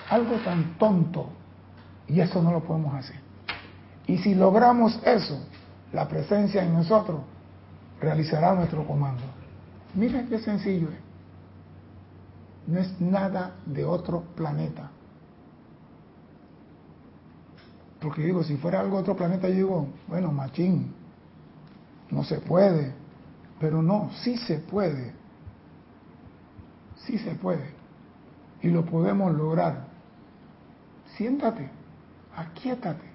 Algo 0.10 0.36
tan 0.38 0.78
tonto. 0.78 1.30
Y 2.08 2.20
eso 2.20 2.42
no 2.42 2.52
lo 2.52 2.64
podemos 2.64 2.94
hacer. 2.96 3.20
Y 4.08 4.18
si 4.18 4.36
logramos 4.36 5.00
eso, 5.06 5.40
la 5.94 6.08
presencia 6.08 6.64
en 6.64 6.74
nosotros 6.74 7.22
realizará 8.00 8.54
nuestro 8.56 8.86
comando. 8.86 9.24
Mira 9.96 10.26
qué 10.28 10.40
sencillo 10.40 10.90
es. 10.90 11.11
No 12.72 12.80
es 12.80 13.02
nada 13.02 13.56
de 13.66 13.84
otro 13.84 14.24
planeta. 14.34 14.90
Porque 18.00 18.24
digo, 18.24 18.44
si 18.46 18.56
fuera 18.56 18.80
algo 18.80 18.96
de 18.96 19.02
otro 19.02 19.18
planeta, 19.18 19.50
yo 19.50 19.56
digo, 19.56 19.88
bueno, 20.08 20.32
machín, 20.32 20.94
no 22.10 22.24
se 22.24 22.40
puede. 22.40 22.94
Pero 23.60 23.84
no, 23.84 24.10
sí 24.24 24.38
se 24.38 24.60
puede. 24.60 25.14
Sí 26.96 27.18
se 27.18 27.36
puede. 27.36 27.74
Y 28.62 28.70
lo 28.70 28.86
podemos 28.86 29.36
lograr. 29.36 29.88
Siéntate, 31.18 31.70
aquíétate 32.38 33.12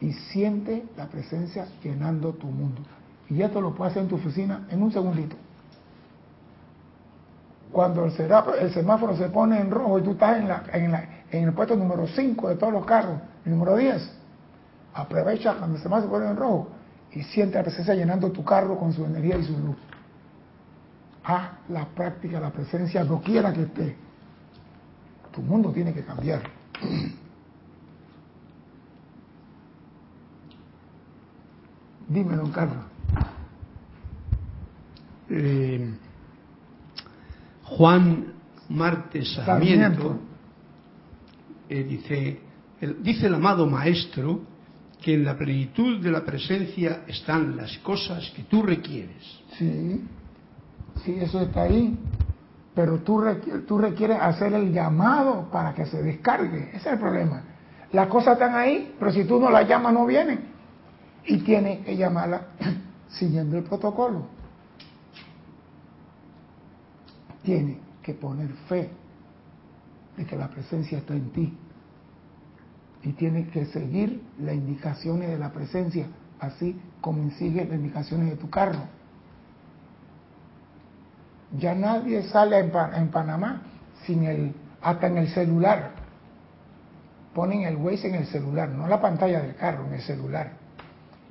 y 0.00 0.12
siente 0.12 0.88
la 0.96 1.06
presencia 1.06 1.68
llenando 1.84 2.32
tu 2.32 2.48
mundo. 2.48 2.82
Y 3.30 3.42
esto 3.42 3.60
lo 3.60 3.76
puedes 3.76 3.92
hacer 3.92 4.02
en 4.02 4.08
tu 4.08 4.16
oficina 4.16 4.66
en 4.70 4.82
un 4.82 4.90
segundito. 4.90 5.36
Cuando 7.72 8.04
el, 8.04 8.12
semáforo 8.72 9.16
se 9.16 9.30
pone 9.30 9.58
en 9.58 9.70
rojo 9.70 9.98
y 9.98 10.02
tú 10.02 10.10
estás 10.12 10.38
en, 10.74 10.94
el 11.30 11.52
puesto 11.54 11.74
número 11.74 12.06
5 12.06 12.50
de 12.50 12.56
todos 12.56 12.72
los 12.72 12.84
carros, 12.84 13.18
el 13.46 13.52
número 13.52 13.76
10, 13.76 14.12
aprovecha 14.92 15.54
cuando 15.54 15.76
el 15.76 15.82
semáforo 15.82 16.06
se 16.06 16.10
pone 16.10 16.30
en 16.30 16.36
rojo 16.36 16.68
y 17.12 17.22
siente 17.22 17.56
la 17.56 17.62
presencia 17.62 17.94
llenando 17.94 18.30
tu 18.30 18.44
carro 18.44 18.78
con 18.78 18.92
su 18.92 19.06
energía 19.06 19.38
y 19.38 19.44
su 19.44 19.58
luz. 19.58 19.76
Haz 21.24 21.52
la 21.70 21.86
práctica, 21.86 22.38
la 22.38 22.50
presencia, 22.50 23.04
no 23.04 23.22
quiera 23.22 23.52
que 23.52 23.62
esté. 23.62 23.96
Tu 25.32 25.40
mundo 25.40 25.72
tiene 25.72 25.94
que 25.94 26.04
cambiar. 26.04 26.42
Dime, 32.08 32.36
don 32.36 32.50
Carlos. 32.52 32.84
Eh, 35.30 35.94
Juan 37.76 38.34
Martes 38.68 39.32
Sarmiento, 39.32 40.18
eh, 41.68 41.84
dice, 41.84 42.40
dice 43.00 43.26
el 43.26 43.34
amado 43.34 43.66
Maestro 43.66 44.40
que 45.00 45.14
en 45.14 45.24
la 45.24 45.36
plenitud 45.36 46.02
de 46.02 46.10
la 46.10 46.24
presencia 46.24 47.02
están 47.06 47.56
las 47.56 47.76
cosas 47.78 48.30
que 48.36 48.42
tú 48.42 48.62
requieres. 48.62 49.22
Sí, 49.58 50.04
sí, 51.04 51.16
eso 51.18 51.40
está 51.40 51.62
ahí. 51.62 51.98
Pero 52.74 53.00
tú, 53.00 53.22
tú 53.66 53.78
requieres 53.78 54.18
hacer 54.20 54.52
el 54.52 54.72
llamado 54.72 55.50
para 55.50 55.74
que 55.74 55.86
se 55.86 56.02
descargue. 56.02 56.70
Ese 56.70 56.76
es 56.76 56.86
el 56.86 56.98
problema. 56.98 57.42
Las 57.92 58.08
cosas 58.08 58.34
están 58.34 58.54
ahí, 58.54 58.94
pero 58.98 59.12
si 59.12 59.24
tú 59.24 59.40
no 59.40 59.50
las 59.50 59.68
llamas 59.68 59.92
no 59.92 60.06
vienen. 60.06 60.40
Y 61.26 61.38
tienes 61.38 61.84
que 61.84 61.96
llamarla 61.96 62.48
siguiendo 63.08 63.58
el 63.58 63.64
protocolo. 63.64 64.41
Tiene 67.42 67.78
que 68.02 68.14
poner 68.14 68.48
fe 68.68 68.90
de 70.16 70.24
que 70.26 70.36
la 70.36 70.48
presencia 70.48 70.98
está 70.98 71.14
en 71.14 71.30
ti. 71.30 71.56
Y 73.02 73.12
tiene 73.12 73.48
que 73.48 73.66
seguir 73.66 74.22
las 74.38 74.54
indicaciones 74.54 75.28
de 75.28 75.38
la 75.38 75.52
presencia, 75.52 76.06
así 76.38 76.80
como 77.00 77.30
sigue 77.32 77.64
las 77.64 77.74
indicaciones 77.74 78.30
de 78.30 78.36
tu 78.36 78.48
carro. 78.48 78.80
Ya 81.58 81.74
nadie 81.74 82.22
sale 82.24 82.58
en, 82.58 83.10
Panamá 83.10 83.62
sin 84.06 84.24
el, 84.24 84.54
hasta 84.80 85.08
en 85.08 85.18
el 85.18 85.28
celular. 85.28 85.90
Ponen 87.34 87.62
el 87.62 87.76
Waze 87.76 88.08
en 88.08 88.14
el 88.14 88.26
celular, 88.26 88.68
no 88.68 88.86
la 88.86 89.00
pantalla 89.00 89.40
del 89.40 89.56
carro, 89.56 89.86
en 89.86 89.94
el 89.94 90.02
celular. 90.02 90.52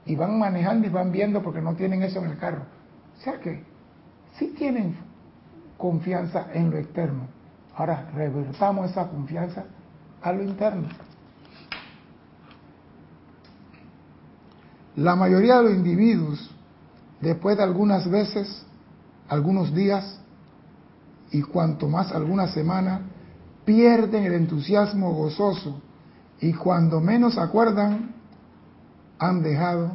Y 0.06 0.16
van 0.16 0.38
manejando 0.38 0.88
y 0.88 0.90
van 0.90 1.12
viendo 1.12 1.42
porque 1.42 1.62
no 1.62 1.76
tienen 1.76 2.04
eso 2.04 2.20
en 2.20 2.32
el 2.32 2.38
carro. 2.38 2.64
O 3.18 3.22
sea 3.24 3.40
que 3.40 3.64
sí 4.34 4.54
tienen 4.58 4.96
confianza 5.82 6.48
en 6.54 6.70
lo 6.70 6.78
externo. 6.78 7.28
Ahora 7.76 8.10
revertamos 8.14 8.92
esa 8.92 9.08
confianza 9.10 9.66
a 10.22 10.32
lo 10.32 10.44
interno. 10.44 10.88
La 14.96 15.16
mayoría 15.16 15.58
de 15.58 15.64
los 15.64 15.74
individuos, 15.74 16.52
después 17.20 17.58
de 17.58 17.64
algunas 17.64 18.10
veces, 18.10 18.64
algunos 19.28 19.74
días 19.74 20.20
y 21.32 21.42
cuanto 21.42 21.88
más 21.88 22.12
algunas 22.12 22.54
semanas, 22.54 23.02
pierden 23.66 24.26
el 24.26 24.34
entusiasmo 24.34 25.14
gozoso 25.14 25.82
y 26.40 26.54
cuando 26.54 27.00
menos 27.00 27.38
acuerdan, 27.38 28.14
han 29.18 29.42
dejado 29.42 29.92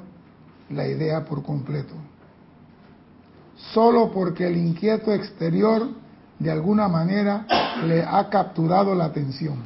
la 0.70 0.86
idea 0.86 1.24
por 1.24 1.42
completo 1.42 1.94
solo 3.56 4.10
porque 4.12 4.46
el 4.46 4.56
inquieto 4.56 5.12
exterior 5.12 5.88
de 6.38 6.50
alguna 6.50 6.88
manera 6.88 7.46
le 7.86 8.02
ha 8.02 8.28
capturado 8.28 8.94
la 8.94 9.06
atención. 9.06 9.64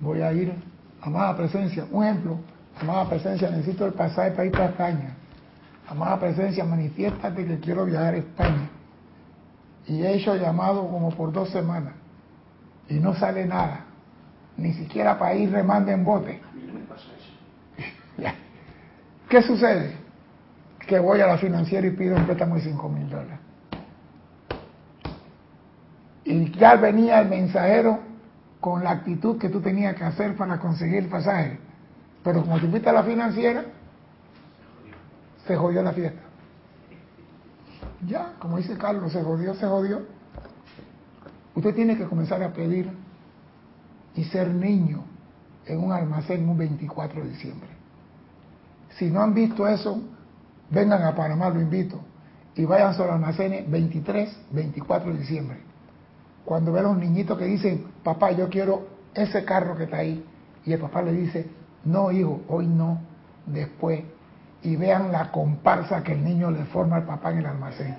Voy 0.00 0.22
a 0.22 0.32
ir, 0.32 0.52
amada 1.00 1.36
presencia, 1.36 1.86
un 1.90 2.04
ejemplo, 2.04 2.38
amada 2.80 3.08
presencia, 3.08 3.50
necesito 3.50 3.86
el 3.86 3.92
pasaje 3.92 4.32
para 4.32 4.46
ir 4.46 4.52
para 4.52 4.66
España. 4.66 5.16
Amada 5.88 6.18
presencia, 6.18 6.64
manifiéstate 6.64 7.46
que 7.46 7.60
quiero 7.60 7.84
viajar 7.84 8.14
a 8.14 8.18
España. 8.18 8.70
Y 9.86 10.02
he 10.02 10.14
hecho 10.14 10.34
llamado 10.34 10.88
como 10.88 11.10
por 11.10 11.32
dos 11.32 11.50
semanas 11.50 11.94
y 12.88 12.94
no 12.94 13.14
sale 13.14 13.46
nada, 13.46 13.84
ni 14.56 14.72
siquiera 14.72 15.18
para 15.18 15.34
ir 15.34 15.50
remando 15.50 15.90
en 15.90 16.04
bote. 16.04 16.40
¿Qué 19.28 19.42
sucede? 19.42 19.95
Que 20.86 20.98
voy 20.98 21.20
a 21.20 21.26
la 21.26 21.38
financiera 21.38 21.86
y 21.86 21.90
pido 21.90 22.16
un 22.16 22.24
préstamo 22.26 22.54
de 22.54 22.60
5 22.62 22.88
mil 22.88 23.08
dólares. 23.10 23.38
Y 26.24 26.50
ya 26.52 26.76
venía 26.76 27.20
el 27.20 27.28
mensajero 27.28 28.00
con 28.60 28.82
la 28.82 28.90
actitud 28.90 29.38
que 29.38 29.48
tú 29.48 29.60
tenías 29.60 29.94
que 29.96 30.04
hacer 30.04 30.36
para 30.36 30.58
conseguir 30.58 30.98
el 30.98 31.08
pasaje. 31.08 31.58
Pero 32.22 32.42
como 32.42 32.58
tú 32.58 32.68
fuiste 32.68 32.88
a 32.88 32.92
la 32.92 33.04
financiera, 33.04 33.64
se 35.46 35.56
jodió 35.56 35.82
la 35.82 35.92
fiesta. 35.92 36.20
Ya, 38.06 38.32
como 38.38 38.58
dice 38.58 38.76
Carlos, 38.76 39.12
se 39.12 39.22
jodió, 39.22 39.54
se 39.54 39.66
jodió. 39.66 40.02
Usted 41.54 41.74
tiene 41.74 41.96
que 41.96 42.04
comenzar 42.04 42.42
a 42.42 42.52
pedir 42.52 42.90
y 44.14 44.24
ser 44.24 44.48
niño 44.48 45.04
en 45.64 45.82
un 45.82 45.92
almacén 45.92 46.48
un 46.48 46.58
24 46.58 47.22
de 47.22 47.28
diciembre. 47.30 47.68
Si 48.98 49.10
no 49.10 49.20
han 49.20 49.34
visto 49.34 49.66
eso, 49.66 50.00
vengan 50.70 51.02
a 51.02 51.14
Panamá, 51.14 51.48
lo 51.50 51.60
invito, 51.60 52.00
y 52.54 52.64
vayan 52.64 52.94
a 52.94 52.98
los 52.98 53.10
almacenes 53.10 53.70
23, 53.70 54.36
24 54.50 55.12
de 55.12 55.18
diciembre. 55.18 55.58
Cuando 56.44 56.72
ven 56.72 56.84
a 56.86 56.88
los 56.88 56.98
niñitos 56.98 57.38
que 57.38 57.44
dicen, 57.44 57.86
papá, 58.02 58.32
yo 58.32 58.48
quiero 58.48 58.86
ese 59.14 59.44
carro 59.44 59.76
que 59.76 59.84
está 59.84 59.98
ahí, 59.98 60.24
y 60.64 60.72
el 60.72 60.80
papá 60.80 61.02
le 61.02 61.12
dice, 61.12 61.48
no, 61.84 62.10
hijo, 62.10 62.42
hoy 62.48 62.66
no, 62.66 63.00
después, 63.46 64.02
y 64.62 64.76
vean 64.76 65.12
la 65.12 65.30
comparsa 65.30 66.02
que 66.02 66.12
el 66.12 66.24
niño 66.24 66.50
le 66.50 66.64
forma 66.64 66.96
al 66.96 67.04
papá 67.04 67.30
en 67.32 67.38
el 67.38 67.46
almacén. 67.46 67.96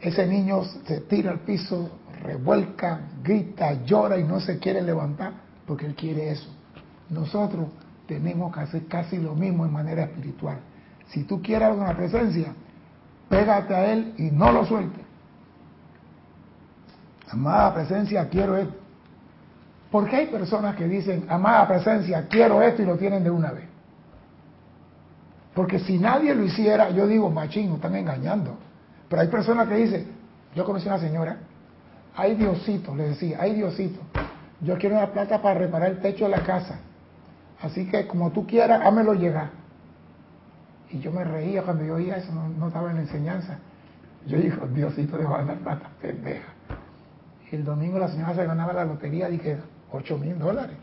Ese 0.00 0.26
niño 0.26 0.62
se 0.86 1.00
tira 1.02 1.30
al 1.30 1.40
piso, 1.40 1.90
revuelca, 2.22 3.00
grita, 3.22 3.84
llora 3.84 4.18
y 4.18 4.24
no 4.24 4.40
se 4.40 4.58
quiere 4.58 4.82
levantar 4.82 5.32
porque 5.66 5.86
él 5.86 5.94
quiere 5.94 6.30
eso. 6.30 6.48
Nosotros 7.10 7.68
tenemos 8.06 8.52
que 8.52 8.60
hacer 8.60 8.86
casi 8.86 9.18
lo 9.18 9.34
mismo 9.34 9.64
en 9.64 9.72
manera 9.72 10.04
espiritual. 10.04 10.58
Si 11.10 11.24
tú 11.24 11.42
quieres 11.42 11.68
algo 11.68 11.84
presencia, 11.96 12.54
pégate 13.28 13.74
a 13.74 13.92
él 13.92 14.14
y 14.16 14.30
no 14.30 14.52
lo 14.52 14.64
sueltes. 14.64 15.04
Amada 17.30 17.74
presencia, 17.74 18.28
quiero 18.28 18.56
esto. 18.56 18.74
Porque 19.90 20.16
hay 20.16 20.26
personas 20.26 20.76
que 20.76 20.86
dicen, 20.86 21.26
amada 21.28 21.66
presencia, 21.66 22.26
quiero 22.28 22.62
esto 22.62 22.82
y 22.82 22.86
lo 22.86 22.96
tienen 22.96 23.24
de 23.24 23.30
una 23.30 23.50
vez. 23.52 23.64
Porque 25.54 25.80
si 25.80 25.98
nadie 25.98 26.34
lo 26.34 26.44
hiciera, 26.44 26.90
yo 26.90 27.06
digo, 27.06 27.28
machín, 27.28 27.74
están 27.74 27.96
engañando. 27.96 28.56
Pero 29.08 29.22
hay 29.22 29.28
personas 29.28 29.68
que 29.68 29.74
dicen, 29.74 30.06
yo 30.54 30.64
conocí 30.64 30.88
a 30.88 30.94
una 30.94 31.00
señora, 31.00 31.38
ay 32.16 32.36
Diosito, 32.36 32.94
le 32.94 33.10
decía, 33.10 33.38
ay 33.40 33.54
Diosito, 33.54 34.00
yo 34.60 34.78
quiero 34.78 34.96
una 34.96 35.08
plata 35.08 35.42
para 35.42 35.58
reparar 35.58 35.90
el 35.90 36.00
techo 36.00 36.24
de 36.24 36.30
la 36.30 36.44
casa. 36.44 36.78
Así 37.60 37.86
que 37.86 38.06
como 38.06 38.30
tú 38.30 38.46
quieras, 38.46 38.80
hámelo 38.84 39.14
llegar. 39.14 39.59
Y 40.92 40.98
yo 40.98 41.12
me 41.12 41.24
reía 41.24 41.62
cuando 41.62 41.84
yo 41.84 41.94
oía 41.94 42.16
eso, 42.16 42.32
no, 42.32 42.66
estaba 42.66 42.90
en 42.90 42.96
la 42.96 43.02
enseñanza. 43.02 43.58
Yo 44.26 44.38
digo, 44.38 44.66
Diosito 44.66 45.16
de 45.16 45.24
dar 45.24 45.58
plata, 45.58 45.90
pendeja. 46.00 46.48
El 47.50 47.64
domingo 47.64 47.98
la 47.98 48.08
señora 48.08 48.34
se 48.34 48.44
ganaba 48.44 48.72
la 48.72 48.84
lotería, 48.84 49.28
dije, 49.28 49.58
8 49.92 50.18
mil 50.18 50.38
dólares. 50.38 50.76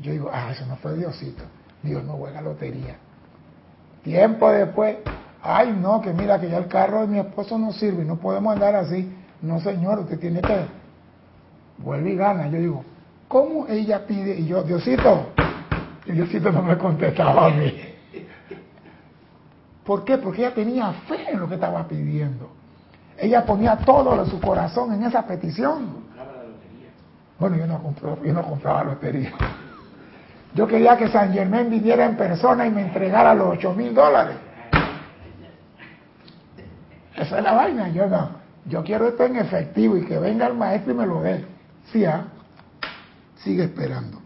Yo 0.00 0.12
digo, 0.12 0.30
ah, 0.32 0.52
eso 0.52 0.64
no 0.66 0.76
fue 0.76 0.96
Diosito. 0.96 1.42
Dios 1.82 2.04
no 2.04 2.14
juega 2.14 2.40
lotería. 2.40 2.96
Tiempo 4.02 4.50
después, 4.50 4.96
ay 5.42 5.76
no, 5.80 6.00
que 6.00 6.12
mira 6.12 6.40
que 6.40 6.48
ya 6.48 6.58
el 6.58 6.68
carro 6.68 7.02
de 7.02 7.06
mi 7.08 7.18
esposo 7.18 7.58
no 7.58 7.72
sirve, 7.72 8.04
no 8.04 8.16
podemos 8.16 8.52
andar 8.52 8.74
así. 8.74 9.12
No 9.42 9.60
señor, 9.60 10.00
usted 10.00 10.18
tiene 10.18 10.40
que, 10.40 10.66
vuelve 11.78 12.12
y 12.12 12.16
gana. 12.16 12.48
Yo 12.48 12.58
digo, 12.58 12.84
¿cómo 13.28 13.66
ella 13.68 14.06
pide? 14.06 14.38
Y 14.38 14.46
yo, 14.46 14.62
Diosito, 14.62 15.28
y 16.06 16.12
Diosito 16.12 16.50
no 16.50 16.62
me 16.62 16.76
contestaba 16.76 17.46
a 17.46 17.50
mí. 17.50 17.87
¿Por 19.88 20.04
qué? 20.04 20.18
Porque 20.18 20.42
ella 20.42 20.52
tenía 20.52 20.92
fe 21.08 21.30
en 21.32 21.40
lo 21.40 21.48
que 21.48 21.54
estaba 21.54 21.88
pidiendo. 21.88 22.50
Ella 23.16 23.46
ponía 23.46 23.74
todo 23.74 24.22
su 24.26 24.38
corazón 24.38 24.92
en 24.92 25.04
esa 25.04 25.26
petición. 25.26 26.04
Bueno, 27.38 27.56
yo 27.56 27.66
no, 27.66 27.82
compraba, 27.82 28.18
yo 28.22 28.34
no 28.34 28.42
compraba 28.42 28.84
lotería. 28.84 29.32
Yo 30.54 30.66
quería 30.66 30.94
que 30.98 31.08
San 31.08 31.32
Germán 31.32 31.70
viniera 31.70 32.04
en 32.04 32.18
persona 32.18 32.66
y 32.66 32.70
me 32.70 32.82
entregara 32.82 33.34
los 33.34 33.48
8 33.56 33.72
mil 33.72 33.94
dólares. 33.94 34.36
Esa 37.16 37.38
es 37.38 37.42
la 37.42 37.52
vaina. 37.54 37.88
Yo 37.88 38.08
no. 38.08 38.28
Yo 38.66 38.84
quiero 38.84 39.08
esto 39.08 39.24
en 39.24 39.36
efectivo 39.36 39.96
y 39.96 40.04
que 40.04 40.18
venga 40.18 40.48
el 40.48 40.54
maestro 40.54 40.92
y 40.92 40.96
me 40.96 41.06
lo 41.06 41.22
dé. 41.22 41.46
Sí, 41.90 42.04
¿ah? 42.04 42.24
Sigue 43.36 43.64
esperando. 43.64 44.17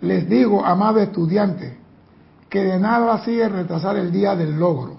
Les 0.00 0.28
digo, 0.28 0.64
amado 0.64 1.00
estudiante, 1.00 1.78
que 2.48 2.62
de 2.62 2.78
nada 2.78 3.24
sigue 3.24 3.48
retrasar 3.48 3.96
el 3.96 4.12
día 4.12 4.36
del 4.36 4.58
logro. 4.58 4.96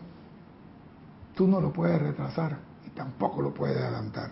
Tú 1.36 1.48
no 1.48 1.62
lo 1.62 1.72
puedes 1.72 2.02
retrasar 2.02 2.58
y 2.86 2.90
tampoco 2.90 3.42
lo 3.42 3.54
puedes 3.54 3.78
adelantar. 3.78 4.32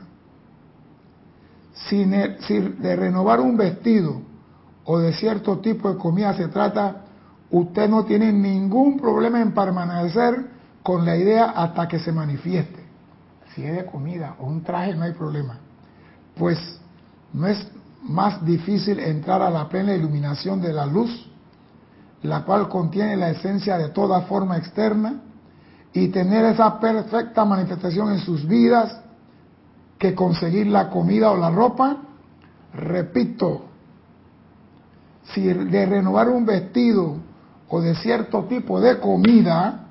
Si, 1.88 2.04
de 2.06 2.96
renovar 2.96 3.42
un 3.42 3.58
vestido 3.58 4.22
o 4.86 5.00
de 5.00 5.14
cierto 5.14 5.60
tipo 5.60 5.92
de 5.92 5.98
comida 5.98 6.34
se 6.34 6.48
trata, 6.48 7.04
usted 7.52 7.90
no 7.90 8.06
tiene 8.06 8.32
ningún 8.32 8.98
problema 8.98 9.42
en 9.42 9.54
permanecer 9.54 10.48
con 10.82 11.06
la 11.06 11.16
idea 11.16 11.52
hasta 11.52 11.88
que 11.88 12.00
se 12.00 12.12
manifieste. 12.12 12.84
Si 13.54 13.64
es 13.64 13.76
de 13.76 13.86
comida 13.86 14.36
o 14.40 14.48
un 14.48 14.64
traje, 14.64 14.96
no 14.96 15.04
hay 15.04 15.14
problema. 15.14 15.60
Pues 16.36 16.80
no 17.34 17.48
es 17.48 17.68
más 18.08 18.46
difícil 18.46 19.00
entrar 19.00 19.42
a 19.42 19.50
la 19.50 19.68
plena 19.68 19.94
iluminación 19.94 20.62
de 20.62 20.72
la 20.74 20.86
luz, 20.86 21.30
la 22.22 22.44
cual 22.44 22.70
contiene 22.70 23.18
la 23.18 23.30
esencia 23.30 23.78
de 23.78 23.90
toda 23.90 24.22
forma 24.22 24.58
externa 24.58 25.22
y 25.94 26.10
tener 26.10 26.46
esa 26.46 26.80
perfecta 26.80 27.46
manifestación 27.46 28.12
en 28.12 28.20
sus 28.20 28.48
vidas 28.48 29.02
que 29.98 30.14
conseguir 30.14 30.68
la 30.68 30.90
comida 30.90 31.32
o 31.32 31.38
la 31.38 31.50
ropa. 31.50 31.98
Repito, 32.74 33.66
si 35.34 35.42
de 35.42 35.86
renovar 35.86 36.30
un 36.30 36.46
vestido 36.46 37.18
o 37.70 37.82
de 37.82 37.96
cierto 37.96 38.44
tipo 38.44 38.80
de 38.80 39.00
comida, 39.00 39.88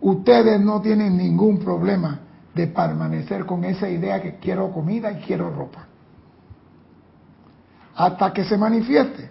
ustedes 0.00 0.60
no 0.60 0.80
tienen 0.80 1.16
ningún 1.16 1.58
problema 1.58 2.20
de 2.54 2.66
permanecer 2.66 3.46
con 3.46 3.64
esa 3.64 3.88
idea 3.88 4.22
que 4.22 4.36
quiero 4.36 4.72
comida 4.72 5.12
y 5.12 5.16
quiero 5.16 5.50
ropa. 5.50 5.88
Hasta 7.94 8.32
que 8.32 8.44
se 8.44 8.58
manifieste. 8.58 9.30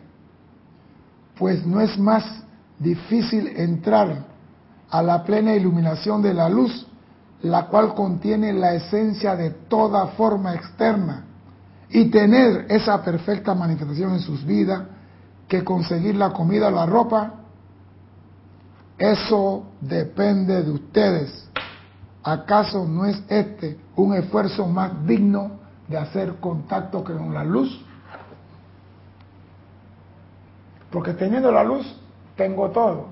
Pues 1.38 1.66
no 1.66 1.82
es 1.82 1.98
más 1.98 2.24
difícil 2.80 3.48
entrar 3.48 4.26
a 4.90 5.02
la 5.02 5.24
plena 5.24 5.56
iluminación 5.56 6.22
de 6.22 6.34
la 6.34 6.50
luz, 6.50 6.86
la 7.42 7.66
cual 7.68 7.94
contiene 7.94 8.54
la 8.54 8.74
esencia 8.74 9.36
de 9.36 9.50
toda 9.50 10.08
forma 10.08 10.54
externa, 10.54 11.26
y 11.90 12.10
tener 12.10 12.66
esa 12.70 13.04
perfecta 13.04 13.54
manifestación 13.54 14.14
en 14.14 14.20
sus 14.20 14.44
vidas, 14.46 14.84
que 15.48 15.64
conseguir 15.64 16.16
la 16.16 16.32
comida 16.32 16.68
o 16.68 16.72
la 16.72 16.86
ropa, 16.86 17.34
eso 18.98 19.66
depende 19.82 20.64
de 20.64 20.72
ustedes. 20.72 21.50
¿Acaso 22.24 22.86
no 22.88 23.06
es 23.06 23.22
este 23.28 23.78
un 23.96 24.14
esfuerzo 24.14 24.68
más 24.68 25.06
digno 25.06 25.52
de 25.88 25.98
hacer 25.98 26.36
contacto 26.40 27.04
que 27.04 27.14
con 27.14 27.34
la 27.34 27.44
luz? 27.44 27.84
Porque 30.94 31.14
teniendo 31.14 31.52
la 31.52 31.64
luz, 31.64 31.92
tengo 32.38 32.70
todo. 32.70 33.08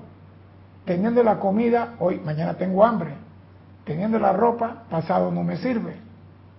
Teniendo 0.84 1.20
la 1.24 1.40
comida, 1.40 1.96
hoy, 1.98 2.20
mañana 2.20 2.54
tengo 2.54 2.84
hambre. 2.84 3.14
Teniendo 3.84 4.20
la 4.20 4.32
ropa, 4.32 4.84
pasado 4.88 5.32
no 5.32 5.42
me 5.42 5.56
sirve. 5.56 5.96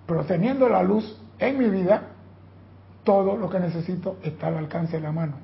Pero 0.06 0.26
teniendo 0.26 0.68
la 0.68 0.84
luz 0.84 1.18
en 1.40 1.58
mi 1.58 1.70
vida, 1.70 2.10
todo 3.06 3.38
lo 3.38 3.50
que 3.50 3.58
necesito 3.58 4.18
está 4.22 4.48
al 4.48 4.58
alcance 4.58 4.98
de 4.98 5.02
la 5.02 5.14
mano. 5.14 5.36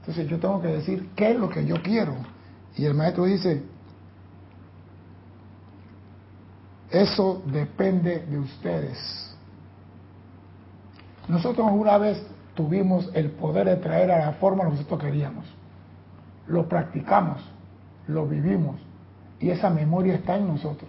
Entonces 0.00 0.28
yo 0.28 0.38
tengo 0.38 0.60
que 0.60 0.68
decir 0.68 1.08
qué 1.16 1.30
es 1.30 1.38
lo 1.38 1.48
que 1.48 1.64
yo 1.64 1.82
quiero. 1.82 2.14
Y 2.76 2.84
el 2.84 2.92
maestro 2.92 3.24
dice, 3.24 3.62
eso 6.90 7.42
depende 7.46 8.18
de 8.18 8.38
ustedes. 8.38 9.34
Nosotros 11.26 11.68
una 11.72 11.96
vez 11.96 12.22
tuvimos 12.56 13.08
el 13.14 13.30
poder 13.30 13.68
de 13.68 13.76
traer 13.76 14.10
a 14.10 14.18
la 14.18 14.32
forma 14.32 14.64
lo 14.64 14.70
que 14.70 14.76
nosotros 14.76 15.00
queríamos. 15.00 15.44
Lo 16.48 16.68
practicamos 16.68 17.40
lo 18.08 18.26
vivimos 18.26 18.76
y 19.40 19.50
esa 19.50 19.70
memoria 19.70 20.14
está 20.14 20.36
en 20.36 20.46
nosotros. 20.46 20.88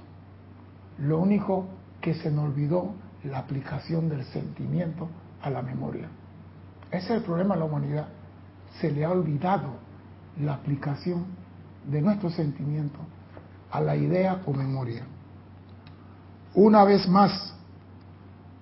Lo 0.99 1.19
único 1.19 1.67
que 2.01 2.13
se 2.13 2.31
nos 2.31 2.45
olvidó 2.45 2.93
la 3.23 3.39
aplicación 3.39 4.09
del 4.09 4.23
sentimiento 4.25 5.09
a 5.41 5.49
la 5.49 5.61
memoria. 5.61 6.07
Ese 6.91 7.05
es 7.05 7.11
el 7.11 7.21
problema 7.23 7.55
de 7.55 7.59
la 7.59 7.65
humanidad. 7.65 8.07
Se 8.79 8.91
le 8.91 9.03
ha 9.03 9.11
olvidado 9.11 9.67
la 10.39 10.53
aplicación 10.53 11.25
de 11.85 12.01
nuestro 12.01 12.29
sentimiento 12.29 12.99
a 13.71 13.81
la 13.81 13.95
idea 13.95 14.41
o 14.45 14.53
memoria. 14.53 15.03
Una 16.53 16.83
vez 16.83 17.07
más, 17.07 17.53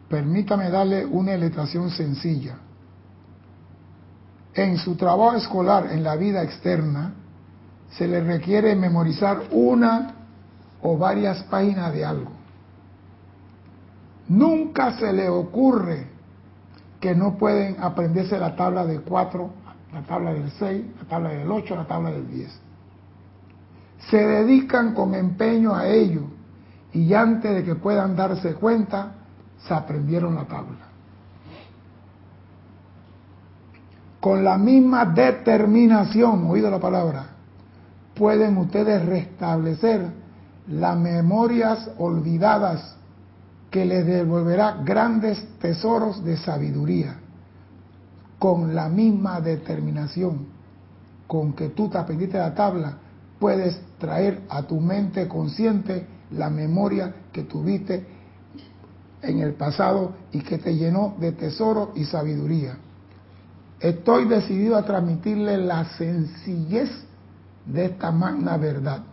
permítame 0.09 0.69
darle 0.69 1.05
una 1.05 1.35
ilustración 1.35 1.89
sencilla. 1.91 2.57
En 4.55 4.77
su 4.77 4.95
trabajo 4.95 5.35
escolar 5.35 5.91
en 5.91 6.03
la 6.03 6.15
vida 6.15 6.41
externa, 6.41 7.13
se 7.89 8.07
le 8.07 8.21
requiere 8.21 8.75
memorizar 8.75 9.43
una 9.51 10.15
o 10.81 10.97
varias 10.97 11.43
páginas 11.43 11.93
de 11.93 12.05
algo. 12.05 12.31
Nunca 14.27 14.97
se 14.97 15.11
le 15.13 15.29
ocurre 15.29 16.07
que 16.99 17.13
no 17.13 17.37
pueden 17.37 17.77
aprenderse 17.81 18.39
la 18.39 18.55
tabla 18.55 18.85
de 18.85 19.01
4, 19.01 19.49
la 19.93 20.01
tabla 20.03 20.33
del 20.33 20.49
6, 20.51 20.85
la 20.99 21.07
tabla 21.07 21.29
del 21.29 21.51
8, 21.51 21.75
la 21.75 21.85
tabla 21.85 22.11
del 22.11 22.27
10. 22.27 22.61
Se 24.09 24.17
dedican 24.17 24.93
con 24.93 25.13
empeño 25.13 25.75
a 25.75 25.87
ello 25.87 26.23
y 26.93 27.13
antes 27.13 27.53
de 27.53 27.63
que 27.63 27.75
puedan 27.75 28.15
darse 28.15 28.53
cuenta, 28.55 29.11
se 29.57 29.73
aprendieron 29.73 30.35
la 30.35 30.45
tabla. 30.45 30.84
Con 34.25 34.43
la 34.43 34.57
misma 34.57 35.05
determinación, 35.05 36.49
oído 36.49 36.71
la 36.71 36.79
palabra, 36.79 37.27
pueden 38.15 38.57
ustedes 38.57 39.05
restablecer 39.05 40.01
las 40.67 40.97
memorias 40.97 41.91
olvidadas 41.99 42.95
que 43.69 43.85
les 43.85 44.03
devolverá 44.03 44.81
grandes 44.83 45.47
tesoros 45.59 46.23
de 46.23 46.37
sabiduría 46.37 47.17
con 48.39 48.73
la 48.73 48.89
misma 48.89 49.41
determinación 49.41 50.47
con 51.27 51.53
que 51.53 51.69
tú 51.69 51.89
te 51.89 51.99
aprendiste 51.99 52.39
la 52.39 52.55
tabla, 52.55 52.97
puedes 53.37 53.79
traer 53.99 54.41
a 54.49 54.63
tu 54.63 54.79
mente 54.79 55.27
consciente 55.27 56.07
la 56.31 56.49
memoria 56.49 57.13
que 57.31 57.43
tuviste 57.43 58.07
en 59.21 59.37
el 59.41 59.53
pasado 59.53 60.13
y 60.31 60.39
que 60.39 60.57
te 60.57 60.75
llenó 60.75 61.13
de 61.19 61.31
tesoro 61.33 61.91
y 61.93 62.05
sabiduría. 62.05 62.79
Estoy 63.85 64.25
decidido 64.25 64.77
a 64.77 64.83
transmitirle 64.83 65.57
la 65.57 65.85
sencillez 65.85 66.89
de 67.67 67.85
esta 67.85 68.11
magna 68.11 68.57
verdad, 68.57 69.03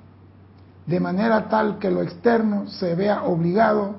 de 0.87 0.99
manera 0.99 1.47
tal 1.51 1.79
que 1.79 1.91
lo 1.91 2.01
externo 2.01 2.67
se 2.69 2.95
vea 2.95 3.25
obligado 3.25 3.97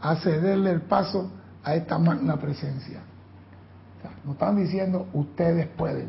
a 0.00 0.16
cederle 0.16 0.72
el 0.72 0.80
paso 0.80 1.30
a 1.62 1.76
esta 1.76 1.98
magna 2.00 2.36
presencia. 2.36 2.98
nos 4.24 4.32
están 4.32 4.56
diciendo, 4.56 5.06
ustedes 5.12 5.68
pueden. 5.68 6.08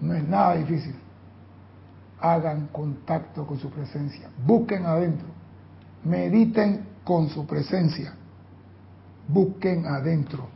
No 0.00 0.14
es 0.14 0.26
nada 0.26 0.54
difícil. 0.54 0.96
Hagan 2.20 2.68
contacto 2.68 3.46
con 3.46 3.58
su 3.58 3.68
presencia. 3.68 4.30
Busquen 4.46 4.86
adentro. 4.86 5.28
Mediten 6.04 6.86
con 7.04 7.28
su 7.28 7.46
presencia. 7.46 8.14
Busquen 9.28 9.84
adentro. 9.84 10.55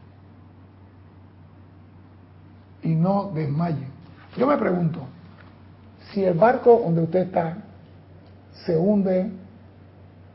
Y 2.83 2.95
no 2.95 3.31
desmayen. 3.35 3.89
Yo 4.37 4.47
me 4.47 4.57
pregunto, 4.57 5.01
si 6.13 6.25
el 6.25 6.35
barco 6.35 6.81
donde 6.85 7.03
usted 7.03 7.21
está 7.21 7.59
se 8.65 8.77
hunde 8.77 9.31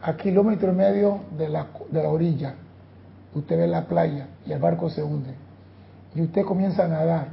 a 0.02 0.16
kilómetro 0.18 0.72
y 0.72 0.76
medio 0.76 1.22
de 1.38 1.50
la, 1.50 1.68
de 1.90 2.04
la 2.04 2.10
orilla, 2.10 2.56
usted 3.34 3.58
ve 3.58 3.68
la 3.68 3.86
playa 3.86 4.28
y 4.46 4.52
el 4.52 4.60
barco 4.60 4.90
se 4.90 5.04
hunde, 5.04 5.34
y 6.14 6.22
usted 6.22 6.44
comienza 6.44 6.86
a 6.86 6.88
nadar, 6.88 7.28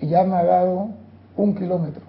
y 0.00 0.08
ya 0.08 0.20
ha 0.20 0.26
nadado 0.26 0.90
un 1.36 1.54
kilómetro, 1.54 2.02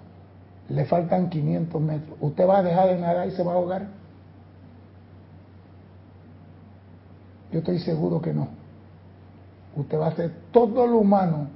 le 0.68 0.84
faltan 0.84 1.30
500 1.30 1.80
metros, 1.80 2.16
¿usted 2.20 2.46
va 2.46 2.58
a 2.58 2.62
dejar 2.62 2.88
de 2.88 2.98
nadar 2.98 3.28
y 3.28 3.30
se 3.32 3.42
va 3.42 3.52
a 3.52 3.54
ahogar? 3.56 3.86
Yo 7.50 7.60
estoy 7.60 7.78
seguro 7.78 8.20
que 8.20 8.34
no. 8.34 8.48
Usted 9.74 9.98
va 9.98 10.06
a 10.06 10.10
hacer 10.10 10.32
todo 10.52 10.86
lo 10.86 10.98
humano 10.98 11.48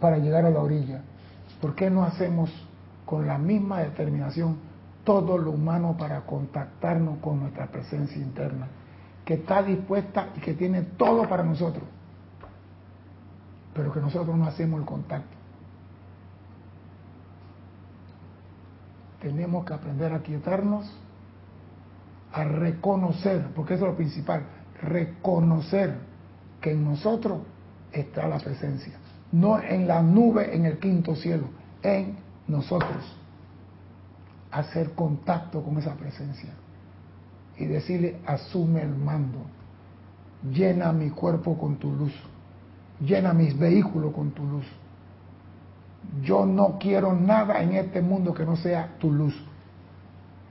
para 0.00 0.18
llegar 0.18 0.44
a 0.46 0.50
la 0.50 0.60
orilla. 0.60 1.02
¿Por 1.60 1.74
qué 1.74 1.90
no 1.90 2.04
hacemos 2.04 2.50
con 3.04 3.26
la 3.26 3.38
misma 3.38 3.80
determinación 3.80 4.70
todo 5.04 5.38
lo 5.38 5.52
humano 5.52 5.96
para 5.98 6.20
contactarnos 6.22 7.18
con 7.18 7.40
nuestra 7.40 7.66
presencia 7.66 8.16
interna, 8.16 8.68
que 9.24 9.34
está 9.34 9.62
dispuesta 9.62 10.28
y 10.36 10.40
que 10.40 10.54
tiene 10.54 10.82
todo 10.82 11.28
para 11.28 11.42
nosotros, 11.42 11.84
pero 13.74 13.92
que 13.92 14.00
nosotros 14.00 14.36
no 14.36 14.46
hacemos 14.46 14.80
el 14.80 14.86
contacto. 14.86 15.36
Tenemos 19.20 19.64
que 19.64 19.74
aprender 19.74 20.12
a 20.12 20.20
quietarnos, 20.20 20.90
a 22.32 22.44
reconocer, 22.44 23.48
porque 23.54 23.74
eso 23.74 23.84
es 23.84 23.90
lo 23.90 23.96
principal, 23.96 24.44
reconocer 24.80 25.98
que 26.60 26.72
en 26.72 26.84
nosotros 26.84 27.42
está 27.92 28.26
la 28.28 28.38
presencia, 28.38 28.94
no 29.32 29.60
en 29.60 29.86
la 29.86 30.02
nube 30.02 30.54
en 30.54 30.66
el 30.66 30.78
quinto 30.78 31.14
cielo, 31.14 31.46
en 31.82 32.16
nosotros 32.48 33.16
hacer 34.50 34.92
contacto 34.94 35.62
con 35.62 35.78
esa 35.78 35.94
presencia 35.94 36.50
y 37.56 37.66
decirle, 37.66 38.20
asume 38.26 38.82
el 38.82 38.94
mando, 38.94 39.38
llena 40.50 40.92
mi 40.92 41.10
cuerpo 41.10 41.56
con 41.58 41.76
tu 41.76 41.92
luz, 41.92 42.12
llena 43.00 43.32
mis 43.32 43.56
vehículos 43.58 44.12
con 44.14 44.30
tu 44.32 44.44
luz. 44.44 44.66
Yo 46.22 46.46
no 46.46 46.78
quiero 46.78 47.14
nada 47.14 47.62
en 47.62 47.74
este 47.74 48.00
mundo 48.00 48.32
que 48.32 48.44
no 48.44 48.56
sea 48.56 48.96
tu 48.98 49.12
luz. 49.12 49.34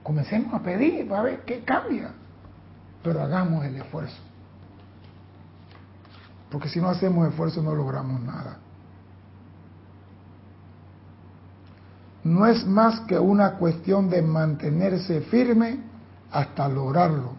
Comencemos 0.02 0.54
a 0.54 0.60
pedir 0.60 1.08
para 1.08 1.22
ver 1.22 1.40
qué 1.44 1.64
cambia, 1.64 2.12
pero 3.02 3.20
hagamos 3.20 3.64
el 3.64 3.76
esfuerzo. 3.76 4.16
Porque 6.50 6.68
si 6.68 6.80
no 6.80 6.88
hacemos 6.88 7.28
esfuerzo 7.28 7.62
no 7.62 7.74
logramos 7.74 8.20
nada. 8.22 8.58
No 12.24 12.46
es 12.46 12.66
más 12.66 13.00
que 13.00 13.18
una 13.18 13.52
cuestión 13.52 14.10
de 14.10 14.22
mantenerse 14.22 15.22
firme 15.22 15.78
hasta 16.30 16.68
lograrlo 16.68 17.32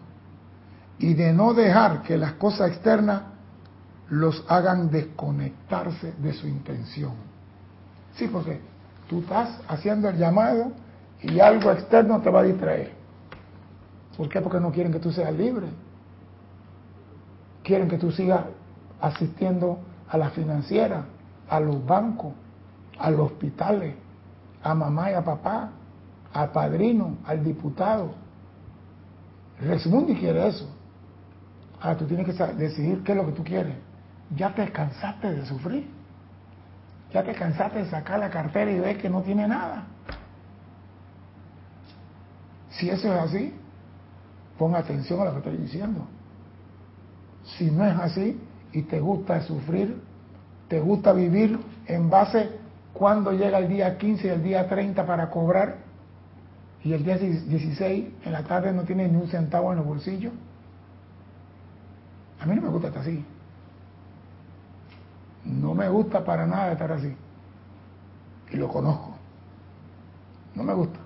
y 0.98 1.14
de 1.14 1.32
no 1.32 1.54
dejar 1.54 2.02
que 2.02 2.16
las 2.16 2.32
cosas 2.34 2.70
externas 2.70 3.22
los 4.08 4.44
hagan 4.48 4.90
desconectarse 4.90 6.12
de 6.18 6.32
su 6.32 6.46
intención. 6.46 7.12
Sí, 8.14 8.28
porque 8.28 8.60
tú 9.08 9.20
estás 9.20 9.60
haciendo 9.68 10.08
el 10.08 10.18
llamado 10.18 10.72
y 11.22 11.40
algo 11.40 11.70
externo 11.70 12.20
te 12.20 12.30
va 12.30 12.40
a 12.40 12.44
distraer. 12.44 12.92
¿Por 14.16 14.28
qué? 14.28 14.40
Porque 14.40 14.60
no 14.60 14.70
quieren 14.70 14.92
que 14.92 14.98
tú 14.98 15.10
seas 15.10 15.32
libre. 15.32 15.68
Quieren 17.62 17.88
que 17.88 17.96
tú 17.96 18.10
sigas 18.10 18.44
asistiendo 19.00 19.78
a 20.08 20.18
la 20.18 20.30
financiera, 20.30 21.04
a 21.48 21.60
los 21.60 21.84
bancos, 21.86 22.32
a 22.98 23.10
los 23.10 23.32
hospitales, 23.32 23.94
a 24.62 24.74
mamá 24.74 25.10
y 25.10 25.14
a 25.14 25.24
papá, 25.24 25.70
al 26.32 26.50
padrino, 26.50 27.18
al 27.24 27.42
diputado. 27.44 28.14
Resmundi 29.60 30.14
quiere 30.14 30.48
eso. 30.48 30.68
Ahora 31.80 31.98
tú 31.98 32.06
tienes 32.06 32.26
que 32.26 32.46
decidir 32.54 33.02
qué 33.02 33.12
es 33.12 33.18
lo 33.18 33.26
que 33.26 33.32
tú 33.32 33.44
quieres. 33.44 33.74
Ya 34.36 34.54
te 34.54 34.70
cansaste 34.70 35.34
de 35.34 35.46
sufrir. 35.46 35.88
Ya 37.12 37.22
te 37.22 37.34
cansaste 37.34 37.80
de 37.80 37.90
sacar 37.90 38.18
la 38.18 38.30
cartera 38.30 38.70
y 38.70 38.80
ver 38.80 38.98
que 38.98 39.10
no 39.10 39.20
tiene 39.22 39.46
nada. 39.46 39.84
Si 42.70 42.88
eso 42.88 43.12
es 43.12 43.20
así, 43.20 43.54
pon 44.58 44.74
atención 44.74 45.20
a 45.20 45.24
lo 45.24 45.32
que 45.32 45.38
estoy 45.38 45.56
diciendo. 45.58 46.06
Si 47.44 47.70
no 47.70 47.84
es 47.84 47.98
así 47.98 48.40
y 48.72 48.82
te 48.82 49.00
gusta 49.00 49.42
sufrir, 49.42 50.00
te 50.68 50.80
gusta 50.80 51.12
vivir 51.12 51.58
en 51.86 52.08
base 52.08 52.61
cuando 52.92 53.32
llega 53.32 53.58
el 53.58 53.68
día 53.68 53.96
15 53.96 54.26
y 54.26 54.30
el 54.30 54.42
día 54.42 54.68
30 54.68 55.06
para 55.06 55.30
cobrar 55.30 55.76
y 56.84 56.92
el 56.92 57.04
día 57.04 57.16
16 57.16 58.08
en 58.24 58.32
la 58.32 58.42
tarde 58.42 58.72
no 58.72 58.82
tienes 58.82 59.10
ni 59.10 59.20
un 59.20 59.28
centavo 59.28 59.70
en 59.72 59.78
los 59.78 59.86
bolsillos. 59.86 60.32
A 62.40 62.46
mí 62.46 62.56
no 62.56 62.62
me 62.62 62.68
gusta 62.68 62.88
estar 62.88 63.02
así. 63.02 63.24
No 65.44 65.74
me 65.74 65.88
gusta 65.88 66.24
para 66.24 66.46
nada 66.46 66.72
estar 66.72 66.90
así. 66.92 67.14
Y 68.50 68.56
lo 68.56 68.68
conozco. 68.68 69.14
No 70.54 70.62
me 70.64 70.74
gusta. 70.74 70.98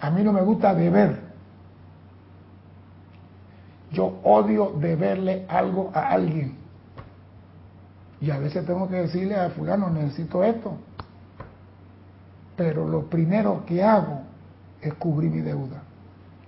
A 0.00 0.10
mí 0.10 0.22
no 0.22 0.32
me 0.32 0.42
gusta 0.42 0.74
deber. 0.74 1.28
Yo 3.90 4.20
odio 4.22 4.74
deberle 4.78 5.44
algo 5.48 5.90
a 5.94 6.08
alguien. 6.10 6.57
Y 8.20 8.30
a 8.30 8.38
veces 8.38 8.66
tengo 8.66 8.88
que 8.88 8.96
decirle 8.96 9.36
a 9.36 9.50
fulano, 9.50 9.90
necesito 9.90 10.42
esto. 10.42 10.76
Pero 12.56 12.88
lo 12.88 13.08
primero 13.08 13.64
que 13.64 13.82
hago 13.82 14.22
es 14.80 14.92
cubrir 14.94 15.30
mi 15.30 15.40
deuda. 15.40 15.82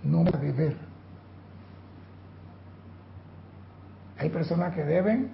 No 0.03 0.25
me 0.25 0.33
deber. 0.33 0.77
Hay 4.19 4.29
personas 4.31 4.75
que 4.75 4.85
deben 4.85 5.31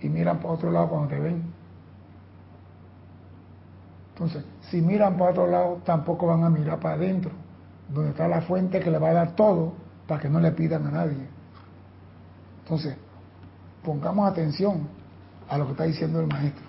y 0.00 0.08
miran 0.08 0.38
para 0.38 0.54
otro 0.54 0.70
lado 0.70 0.88
cuando 0.88 1.08
te 1.08 1.20
ven. 1.20 1.42
Entonces, 4.14 4.44
si 4.62 4.82
miran 4.82 5.16
para 5.16 5.30
otro 5.30 5.46
lado, 5.46 5.80
tampoco 5.84 6.26
van 6.26 6.42
a 6.42 6.50
mirar 6.50 6.80
para 6.80 6.96
adentro, 6.96 7.30
donde 7.88 8.10
está 8.10 8.26
la 8.26 8.40
fuente 8.42 8.80
que 8.80 8.90
le 8.90 8.98
va 8.98 9.10
a 9.10 9.12
dar 9.12 9.36
todo 9.36 9.74
para 10.08 10.20
que 10.20 10.28
no 10.28 10.40
le 10.40 10.50
pidan 10.50 10.86
a 10.88 10.90
nadie. 10.90 11.28
Entonces, 12.64 12.96
pongamos 13.84 14.28
atención 14.28 14.97
a 15.48 15.58
lo 15.58 15.66
que 15.66 15.72
está 15.72 15.84
diciendo 15.84 16.20
el 16.20 16.26
maestro. 16.26 16.68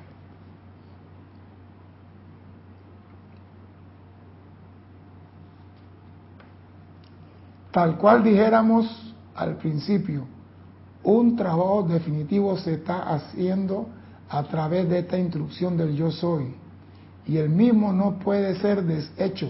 Tal 7.72 7.98
cual 7.98 8.24
dijéramos 8.24 9.14
al 9.36 9.58
principio, 9.58 10.26
un 11.04 11.36
trabajo 11.36 11.84
definitivo 11.84 12.58
se 12.58 12.74
está 12.74 13.14
haciendo 13.14 13.88
a 14.30 14.44
través 14.44 14.90
de 14.90 15.00
esta 15.00 15.18
instrucción 15.18 15.78
del 15.78 15.96
yo 15.96 16.12
soy 16.12 16.56
y 17.26 17.38
el 17.38 17.50
mismo 17.50 17.94
no 17.94 18.20
puede 18.20 18.60
ser 18.60 18.84
deshecho. 18.84 19.50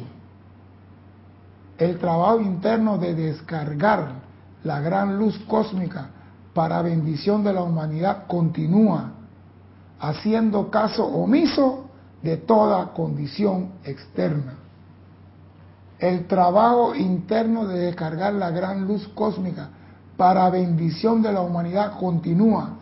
El 1.77 1.97
trabajo 1.97 2.41
interno 2.41 2.97
de 2.97 3.15
descargar 3.15 4.11
la 4.63 4.82
gran 4.82 5.17
luz 5.17 5.39
cósmica 5.47 6.09
para 6.53 6.82
bendición 6.82 7.43
de 7.43 7.53
la 7.53 7.63
humanidad 7.63 8.27
continúa, 8.27 9.13
haciendo 10.00 10.70
caso 10.70 11.06
omiso 11.06 11.86
de 12.22 12.38
toda 12.38 12.93
condición 12.93 13.74
externa. 13.84 14.56
El 16.00 16.28
trabajo 16.28 16.95
interno 16.95 17.68
de 17.68 17.80
descargar 17.80 18.34
la 18.34 18.52
gran 18.52 18.88
luz 18.88 19.08
cósmica 19.10 19.70
para 20.16 20.50
bendición 20.50 21.22
de 21.22 21.32
la 21.32 21.41
humanidad 21.41 21.97
continúa, 22.00 22.78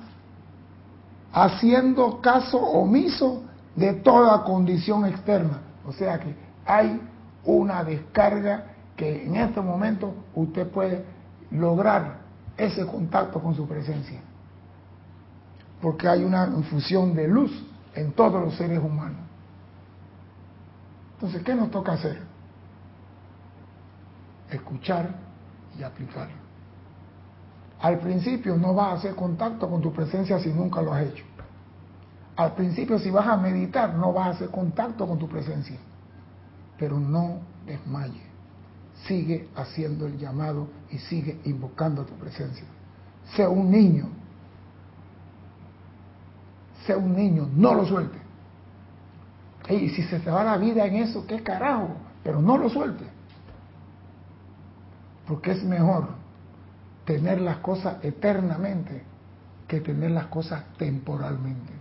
haciendo 1.34 2.22
caso 2.22 2.58
omiso 2.58 3.44
de 3.76 3.94
toda 3.94 4.44
condición 4.44 5.06
externa. 5.06 5.62
O 5.86 5.92
sea 5.92 6.20
que 6.20 6.36
hay 6.66 7.00
una 7.46 7.84
descarga 7.84 8.66
que 8.96 9.26
en 9.26 9.36
este 9.36 9.62
momento 9.62 10.14
usted 10.36 10.68
puede 10.68 11.06
lograr 11.52 12.18
ese 12.58 12.86
contacto 12.86 13.40
con 13.40 13.56
su 13.56 13.68
presencia. 13.68 14.20
Porque 15.82 16.08
hay 16.08 16.24
una 16.24 16.48
infusión 16.48 17.14
de 17.14 17.28
luz 17.28 17.52
en 17.94 18.12
todos 18.14 18.42
los 18.42 18.56
seres 18.56 18.80
humanos. 18.80 19.22
Entonces, 21.14 21.44
¿qué 21.44 21.56
nos 21.56 21.72
toca 21.72 21.94
hacer? 21.94 22.22
Escuchar 24.50 25.10
y 25.78 25.84
aplicar. 25.84 26.30
Al 27.80 28.00
principio 28.00 28.56
no 28.56 28.74
vas 28.74 28.90
a 28.90 28.94
hacer 28.94 29.16
contacto 29.16 29.70
con 29.70 29.82
tu 29.82 29.94
presencia 29.94 30.40
si 30.40 30.50
nunca 30.50 30.82
lo 30.82 30.94
has 30.94 31.08
hecho. 31.08 31.24
Al 32.36 32.54
principio 32.54 33.00
si 33.00 33.10
vas 33.10 33.28
a 33.28 33.38
meditar 33.38 33.96
no 33.96 34.14
vas 34.14 34.28
a 34.28 34.30
hacer 34.32 34.50
contacto 34.50 35.08
con 35.08 35.18
tu 35.18 35.28
presencia. 35.28 35.78
Pero 36.78 37.00
no 37.00 37.40
desmayes. 37.66 38.28
Sigue 39.08 39.50
haciendo 39.56 40.08
el 40.08 40.18
llamado 40.18 40.68
y 40.92 40.98
sigue 40.98 41.40
invocando 41.46 42.04
tu 42.04 42.14
presencia. 42.14 42.66
Sea 43.36 43.50
un 43.50 43.72
niño. 43.72 44.10
Sea 46.88 46.98
un 46.98 47.16
niño, 47.16 47.48
no 47.54 47.76
lo 47.76 47.86
suelte. 47.86 48.18
Y 49.70 49.90
si 49.90 50.04
se 50.04 50.20
te 50.20 50.32
va 50.32 50.44
la 50.44 50.58
vida 50.58 50.86
en 50.86 50.96
eso, 50.96 51.28
qué 51.28 51.44
carajo, 51.44 51.90
pero 52.24 52.42
no 52.42 52.58
lo 52.58 52.70
suelte. 52.70 53.06
Porque 55.28 55.52
es 55.52 55.64
mejor 55.64 56.08
tener 57.06 57.42
las 57.42 57.58
cosas 57.58 58.04
eternamente 58.04 59.04
que 59.68 59.82
tener 59.82 60.12
las 60.12 60.28
cosas 60.28 60.64
temporalmente. 60.78 61.74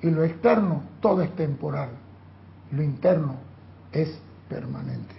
Y 0.00 0.10
lo 0.10 0.22
externo, 0.22 0.82
todo 1.00 1.22
es 1.22 1.34
temporal. 1.34 1.90
Lo 2.70 2.82
interno 2.82 3.34
es 3.92 4.16
permanente. 4.48 5.14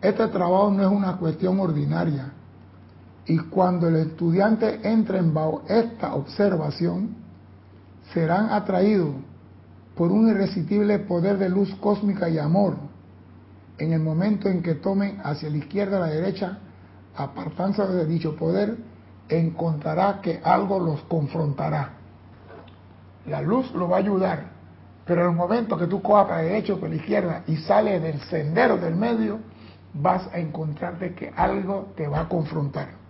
Este 0.00 0.26
trabajo 0.28 0.70
no 0.70 0.82
es 0.82 0.88
una 0.88 1.16
cuestión 1.16 1.60
ordinaria. 1.60 2.32
Y 3.26 3.38
cuando 3.38 3.88
el 3.88 3.96
estudiante 3.96 4.80
entre 4.82 5.18
en 5.18 5.32
esta 5.68 6.14
observación, 6.14 7.16
serán 8.12 8.50
atraídos 8.50 9.14
por 9.94 10.10
un 10.10 10.28
irresistible 10.28 10.98
poder 11.00 11.38
de 11.38 11.48
luz 11.48 11.74
cósmica 11.76 12.28
y 12.28 12.38
amor 12.38 12.76
en 13.78 13.92
el 13.92 14.00
momento 14.00 14.48
en 14.48 14.62
que 14.62 14.76
tomen 14.76 15.20
hacia 15.24 15.50
la 15.50 15.56
izquierda 15.56 15.98
o 15.98 16.00
la 16.00 16.06
derecha, 16.06 16.58
apartándose 17.16 17.92
de 17.92 18.06
dicho 18.06 18.36
poder, 18.36 18.76
encontrará 19.28 20.20
que 20.20 20.40
algo 20.42 20.78
los 20.78 21.02
confrontará. 21.02 21.90
La 23.26 23.40
luz 23.40 23.72
lo 23.74 23.88
va 23.88 23.96
a 23.96 24.00
ayudar, 24.00 24.44
pero 25.04 25.22
en 25.22 25.30
el 25.30 25.36
momento 25.36 25.76
que 25.76 25.86
tú 25.86 26.00
cojas 26.02 26.26
para 26.26 26.42
la 26.42 26.48
derecha 26.48 26.74
o 26.74 26.76
para 26.76 26.90
la 26.90 26.96
izquierda 26.96 27.42
y 27.46 27.56
sales 27.56 28.02
del 28.02 28.20
sendero 28.22 28.76
del 28.76 28.94
medio, 28.94 29.40
vas 29.94 30.28
a 30.32 30.38
encontrarte 30.38 31.14
que 31.14 31.32
algo 31.34 31.92
te 31.96 32.06
va 32.06 32.20
a 32.20 32.28
confrontar. 32.28 33.01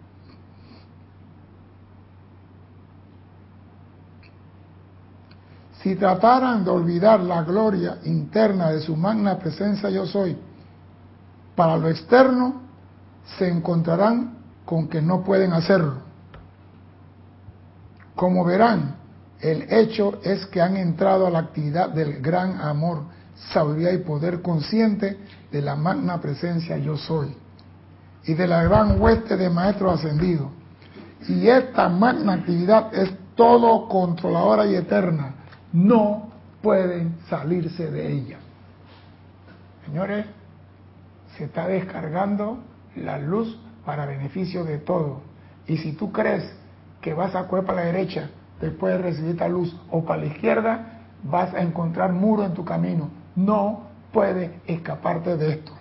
Si 5.82 5.96
trataran 5.96 6.64
de 6.64 6.70
olvidar 6.70 7.20
la 7.20 7.42
gloria 7.42 7.98
interna 8.04 8.70
de 8.70 8.80
su 8.80 8.96
magna 8.96 9.38
presencia 9.38 9.90
yo 9.90 10.06
soy, 10.06 10.36
para 11.56 11.76
lo 11.76 11.88
externo 11.88 12.62
se 13.36 13.48
encontrarán 13.48 14.38
con 14.64 14.88
que 14.88 15.02
no 15.02 15.24
pueden 15.24 15.52
hacerlo. 15.52 15.96
Como 18.14 18.44
verán, 18.44 18.96
el 19.40 19.66
hecho 19.72 20.20
es 20.22 20.46
que 20.46 20.60
han 20.60 20.76
entrado 20.76 21.26
a 21.26 21.30
la 21.30 21.40
actividad 21.40 21.88
del 21.90 22.22
gran 22.22 22.60
amor, 22.60 23.02
sabiduría 23.52 23.92
y 23.92 23.98
poder 23.98 24.40
consciente 24.40 25.18
de 25.50 25.62
la 25.62 25.74
magna 25.74 26.20
presencia 26.20 26.78
yo 26.78 26.96
soy 26.96 27.34
y 28.24 28.34
de 28.34 28.46
la 28.46 28.62
gran 28.62 29.00
hueste 29.00 29.36
de 29.36 29.50
maestros 29.50 29.98
ascendidos. 29.98 30.48
Y 31.26 31.48
esta 31.48 31.88
magna 31.88 32.34
actividad 32.34 32.94
es 32.94 33.10
todo 33.34 33.88
controladora 33.88 34.66
y 34.66 34.76
eterna, 34.76 35.34
no 35.72 36.30
pueden 36.60 37.16
salirse 37.28 37.90
de 37.90 38.12
ella. 38.12 38.38
Señores, 39.86 40.26
se 41.36 41.44
está 41.44 41.66
descargando 41.66 42.58
la 42.96 43.18
luz 43.18 43.58
para 43.84 44.06
beneficio 44.06 44.64
de 44.64 44.78
todos. 44.78 45.18
Y 45.66 45.78
si 45.78 45.92
tú 45.92 46.12
crees 46.12 46.44
que 47.00 47.14
vas 47.14 47.34
a 47.34 47.48
coger 47.48 47.64
para 47.64 47.80
la 47.80 47.86
derecha 47.86 48.30
después 48.60 48.94
de 48.94 49.02
recibir 49.02 49.30
esta 49.32 49.48
luz 49.48 49.74
o 49.90 50.04
para 50.04 50.20
la 50.20 50.26
izquierda, 50.26 51.00
vas 51.24 51.52
a 51.54 51.62
encontrar 51.62 52.12
muro 52.12 52.44
en 52.44 52.54
tu 52.54 52.64
camino. 52.64 53.10
No 53.34 53.82
puedes 54.12 54.50
escaparte 54.66 55.36
de 55.36 55.52
esto. 55.52 55.72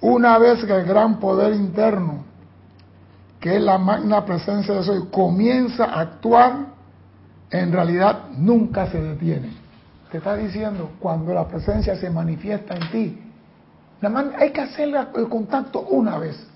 Una 0.00 0.38
vez 0.38 0.64
que 0.64 0.72
el 0.72 0.84
gran 0.84 1.18
poder 1.18 1.54
interno, 1.54 2.24
que 3.40 3.56
es 3.56 3.62
la 3.62 3.78
magna 3.78 4.24
presencia 4.24 4.74
de 4.74 4.82
Soy, 4.82 5.08
comienza 5.10 5.86
a 5.86 6.00
actuar, 6.00 6.73
en 7.50 7.72
realidad 7.72 8.30
nunca 8.36 8.90
se 8.90 9.00
detiene. 9.00 9.50
Te 10.10 10.18
está 10.18 10.36
diciendo, 10.36 10.92
cuando 11.00 11.34
la 11.34 11.46
presencia 11.48 11.96
se 11.96 12.10
manifiesta 12.10 12.76
en 12.76 12.90
ti, 12.90 13.18
nada 14.00 14.32
hay 14.38 14.50
que 14.50 14.60
hacer 14.60 14.94
el 15.16 15.28
contacto 15.28 15.80
una 15.80 16.18
vez. 16.18 16.46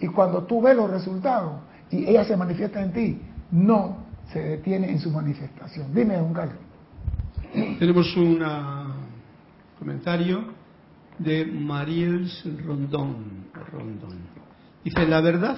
Y 0.00 0.08
cuando 0.08 0.42
tú 0.44 0.60
ves 0.60 0.76
los 0.76 0.90
resultados 0.90 1.60
y 1.90 2.06
ella 2.06 2.24
se 2.24 2.36
manifiesta 2.36 2.82
en 2.82 2.92
ti, 2.92 3.20
no 3.50 4.04
se 4.32 4.40
detiene 4.40 4.90
en 4.90 4.98
su 4.98 5.10
manifestación. 5.10 5.94
Dime, 5.94 6.16
don 6.16 6.32
Carlos. 6.32 6.56
Tenemos 7.78 8.16
un 8.16 8.42
comentario 9.78 10.44
de 11.18 11.46
Mariels 11.46 12.44
Rondón, 12.64 13.46
Rondón. 13.72 14.18
Dice, 14.82 15.06
la 15.06 15.20
verdad 15.20 15.56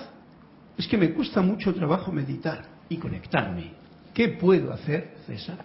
es 0.77 0.87
que 0.87 0.99
me 0.99 1.13
cuesta 1.13 1.41
mucho 1.41 1.75
trabajo 1.75 2.13
meditar 2.13 2.65
y 2.89 2.99
conectarme. 2.99 3.73
¿Qué 4.17 4.31
puedo 4.31 4.73
hacer, 4.73 5.13
César? 5.27 5.59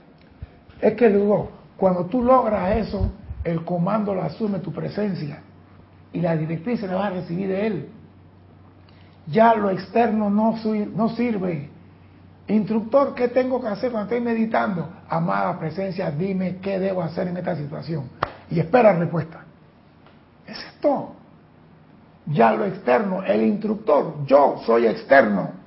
Es 0.82 0.96
que 0.96 1.10
luego, 1.10 1.52
cuando 1.78 2.08
tú 2.08 2.22
logras 2.22 2.76
eso, 2.76 3.10
el 3.46 3.64
comando 3.64 4.14
lo 4.14 4.24
asume 4.24 4.60
tu 4.60 4.74
presencia 4.74 5.40
y 6.12 6.20
la 6.20 6.36
directriz 6.36 6.82
la 6.82 6.96
vas 6.96 7.06
a 7.06 7.16
recibir 7.16 7.48
de 7.48 7.66
él. 7.66 7.90
Ya 9.28 9.56
lo 9.56 9.70
externo 9.70 10.30
no, 10.30 10.58
no 10.94 11.10
sirve. 11.16 11.70
Instructor, 12.50 13.16
¿qué 13.16 13.30
tengo 13.30 13.62
que 13.62 13.68
hacer 13.70 13.90
cuando 13.90 14.14
estoy 14.14 14.20
meditando? 14.20 14.90
Amada 15.08 15.58
presencia, 15.58 16.12
dime 16.12 16.58
qué 16.58 16.78
debo 16.78 17.04
hacer 17.04 17.30
en 17.30 17.38
esta 17.38 17.56
situación. 17.56 18.10
Y 18.50 18.60
espera 18.60 18.92
respuesta. 18.92 19.46
Es 20.46 20.58
esto. 20.76 21.16
Ya 22.26 22.52
lo 22.52 22.66
externo, 22.66 23.24
el 23.24 23.44
instructor, 23.44 24.26
yo 24.26 24.62
soy 24.66 24.88
externo. 24.88 25.61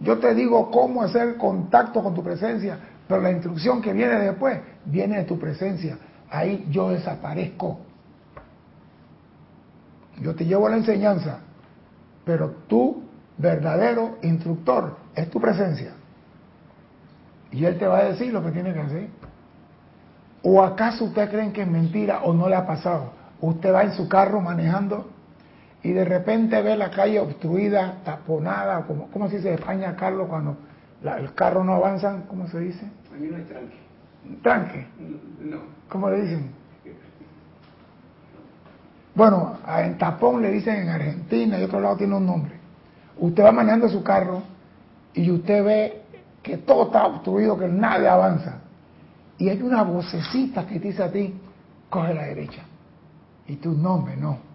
Yo 0.00 0.18
te 0.18 0.34
digo 0.34 0.70
cómo 0.70 1.02
hacer 1.02 1.36
contacto 1.36 2.02
con 2.02 2.14
tu 2.14 2.22
presencia, 2.22 2.78
pero 3.06 3.20
la 3.20 3.30
instrucción 3.30 3.82
que 3.82 3.92
viene 3.92 4.14
después 4.16 4.60
viene 4.84 5.18
de 5.18 5.24
tu 5.24 5.38
presencia. 5.38 5.98
Ahí 6.30 6.66
yo 6.70 6.90
desaparezco. 6.90 7.80
Yo 10.20 10.34
te 10.34 10.44
llevo 10.44 10.68
la 10.68 10.76
enseñanza, 10.76 11.40
pero 12.24 12.50
tú, 12.66 13.02
verdadero 13.36 14.18
instructor, 14.22 14.96
es 15.14 15.28
tu 15.30 15.40
presencia. 15.40 15.92
Y 17.50 17.64
él 17.64 17.78
te 17.78 17.86
va 17.86 17.98
a 17.98 18.04
decir 18.04 18.32
lo 18.32 18.42
que 18.44 18.52
tiene 18.52 18.72
que 18.72 18.80
hacer. 18.80 19.08
¿O 20.42 20.62
acaso 20.62 21.06
usted 21.06 21.28
creen 21.30 21.52
que 21.52 21.62
es 21.62 21.68
mentira 21.68 22.22
o 22.22 22.32
no 22.32 22.48
le 22.48 22.56
ha 22.56 22.66
pasado? 22.66 23.12
Usted 23.40 23.72
va 23.72 23.82
en 23.82 23.92
su 23.92 24.08
carro 24.08 24.40
manejando 24.40 25.10
y 25.82 25.92
de 25.92 26.04
repente 26.04 26.60
ve 26.62 26.76
la 26.76 26.90
calle 26.90 27.20
obstruida, 27.20 27.98
taponada, 28.04 28.82
como, 28.82 29.10
¿cómo 29.10 29.28
se 29.28 29.36
dice 29.36 29.48
en 29.48 29.54
España, 29.54 29.96
Carlos, 29.96 30.28
cuando 30.28 30.56
el 31.02 31.34
carro 31.34 31.64
no 31.64 31.74
avanza? 31.74 32.22
¿Cómo 32.28 32.46
se 32.48 32.60
dice? 32.60 32.84
A 33.12 33.16
mí 33.16 33.28
no 33.28 33.36
hay 33.36 33.44
tranque. 33.44 33.76
¿Tranque? 34.42 34.86
No. 35.40 35.58
¿Cómo 35.88 36.10
le 36.10 36.22
dicen? 36.22 36.50
Bueno, 39.14 39.58
en 39.78 39.98
tapón 39.98 40.42
le 40.42 40.50
dicen 40.50 40.76
en 40.76 40.88
Argentina 40.88 41.58
y 41.58 41.64
otro 41.64 41.80
lado 41.80 41.96
tiene 41.96 42.14
un 42.14 42.26
nombre. 42.26 42.52
Usted 43.18 43.42
va 43.42 43.52
manejando 43.52 43.88
su 43.88 44.02
carro 44.02 44.42
y 45.14 45.30
usted 45.30 45.64
ve 45.64 46.02
que 46.42 46.58
todo 46.58 46.86
está 46.86 47.06
obstruido, 47.06 47.58
que 47.58 47.68
nadie 47.68 48.08
avanza. 48.08 48.60
Y 49.38 49.48
hay 49.48 49.60
una 49.62 49.82
vocecita 49.82 50.66
que 50.66 50.78
dice 50.78 51.02
a 51.02 51.10
ti, 51.10 51.34
coge 51.88 52.14
la 52.14 52.24
derecha. 52.24 52.62
Y 53.46 53.56
tu 53.56 53.72
nombre 53.72 54.16
no. 54.16 54.49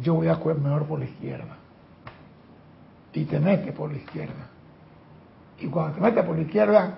Yo 0.00 0.14
voy 0.14 0.28
a 0.28 0.36
coger 0.36 0.58
mejor 0.58 0.86
por 0.86 0.98
la 0.98 1.06
izquierda. 1.06 1.56
Y 3.12 3.24
te 3.24 3.40
metes 3.40 3.74
por 3.74 3.90
la 3.90 3.98
izquierda. 3.98 4.48
Y 5.58 5.66
cuando 5.66 5.96
te 5.96 6.00
metes 6.00 6.24
por 6.24 6.36
la 6.36 6.42
izquierda, 6.42 6.94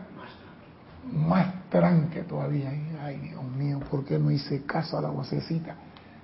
más 1.11 1.47
tranque 1.71 2.23
todavía. 2.23 2.71
Ay, 3.03 3.17
Dios 3.19 3.43
mío, 3.43 3.81
¿por 3.91 4.05
qué 4.05 4.19
no 4.19 4.31
hice 4.31 4.65
caso 4.65 4.99
a 4.99 5.01
la 5.01 5.09
vocecita? 5.09 5.77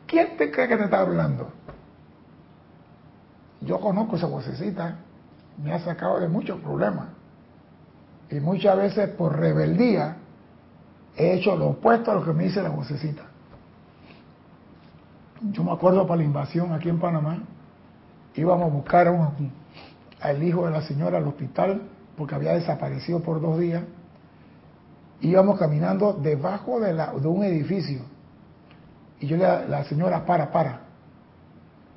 ¿Quién 0.06 0.36
te 0.36 0.50
cree 0.50 0.68
que 0.68 0.76
te 0.76 0.84
está 0.84 1.00
hablando? 1.00 1.50
Yo 3.60 3.80
conozco 3.80 4.16
esa 4.16 4.26
vocecita, 4.26 4.98
me 5.62 5.72
ha 5.72 5.78
sacado 5.80 6.20
de 6.20 6.28
muchos 6.28 6.60
problemas. 6.60 7.08
Y 8.30 8.40
muchas 8.40 8.76
veces 8.76 9.08
por 9.10 9.38
rebeldía 9.38 10.16
he 11.16 11.34
hecho 11.34 11.56
lo 11.56 11.68
opuesto 11.68 12.10
a 12.10 12.14
lo 12.14 12.24
que 12.24 12.32
me 12.32 12.44
dice 12.44 12.62
la 12.62 12.68
vocecita. 12.68 13.22
Yo 15.40 15.64
me 15.64 15.72
acuerdo 15.72 16.06
para 16.06 16.18
la 16.18 16.24
invasión 16.24 16.72
aquí 16.72 16.88
en 16.88 16.98
Panamá, 16.98 17.38
íbamos 18.34 18.70
a 18.70 18.74
buscar 18.74 19.08
al 20.20 20.42
hijo 20.42 20.64
de 20.64 20.70
la 20.70 20.82
señora 20.82 21.18
al 21.18 21.26
hospital 21.26 21.82
porque 22.16 22.34
había 22.34 22.54
desaparecido 22.54 23.20
por 23.20 23.40
dos 23.40 23.58
días. 23.58 23.82
Íbamos 25.20 25.58
caminando 25.58 26.12
debajo 26.14 26.80
de, 26.80 26.92
la, 26.92 27.12
de 27.12 27.28
un 27.28 27.44
edificio. 27.44 28.00
Y 29.20 29.26
yo 29.26 29.36
le 29.36 29.68
la 29.68 29.84
señora, 29.84 30.24
para, 30.24 30.50
para, 30.50 30.80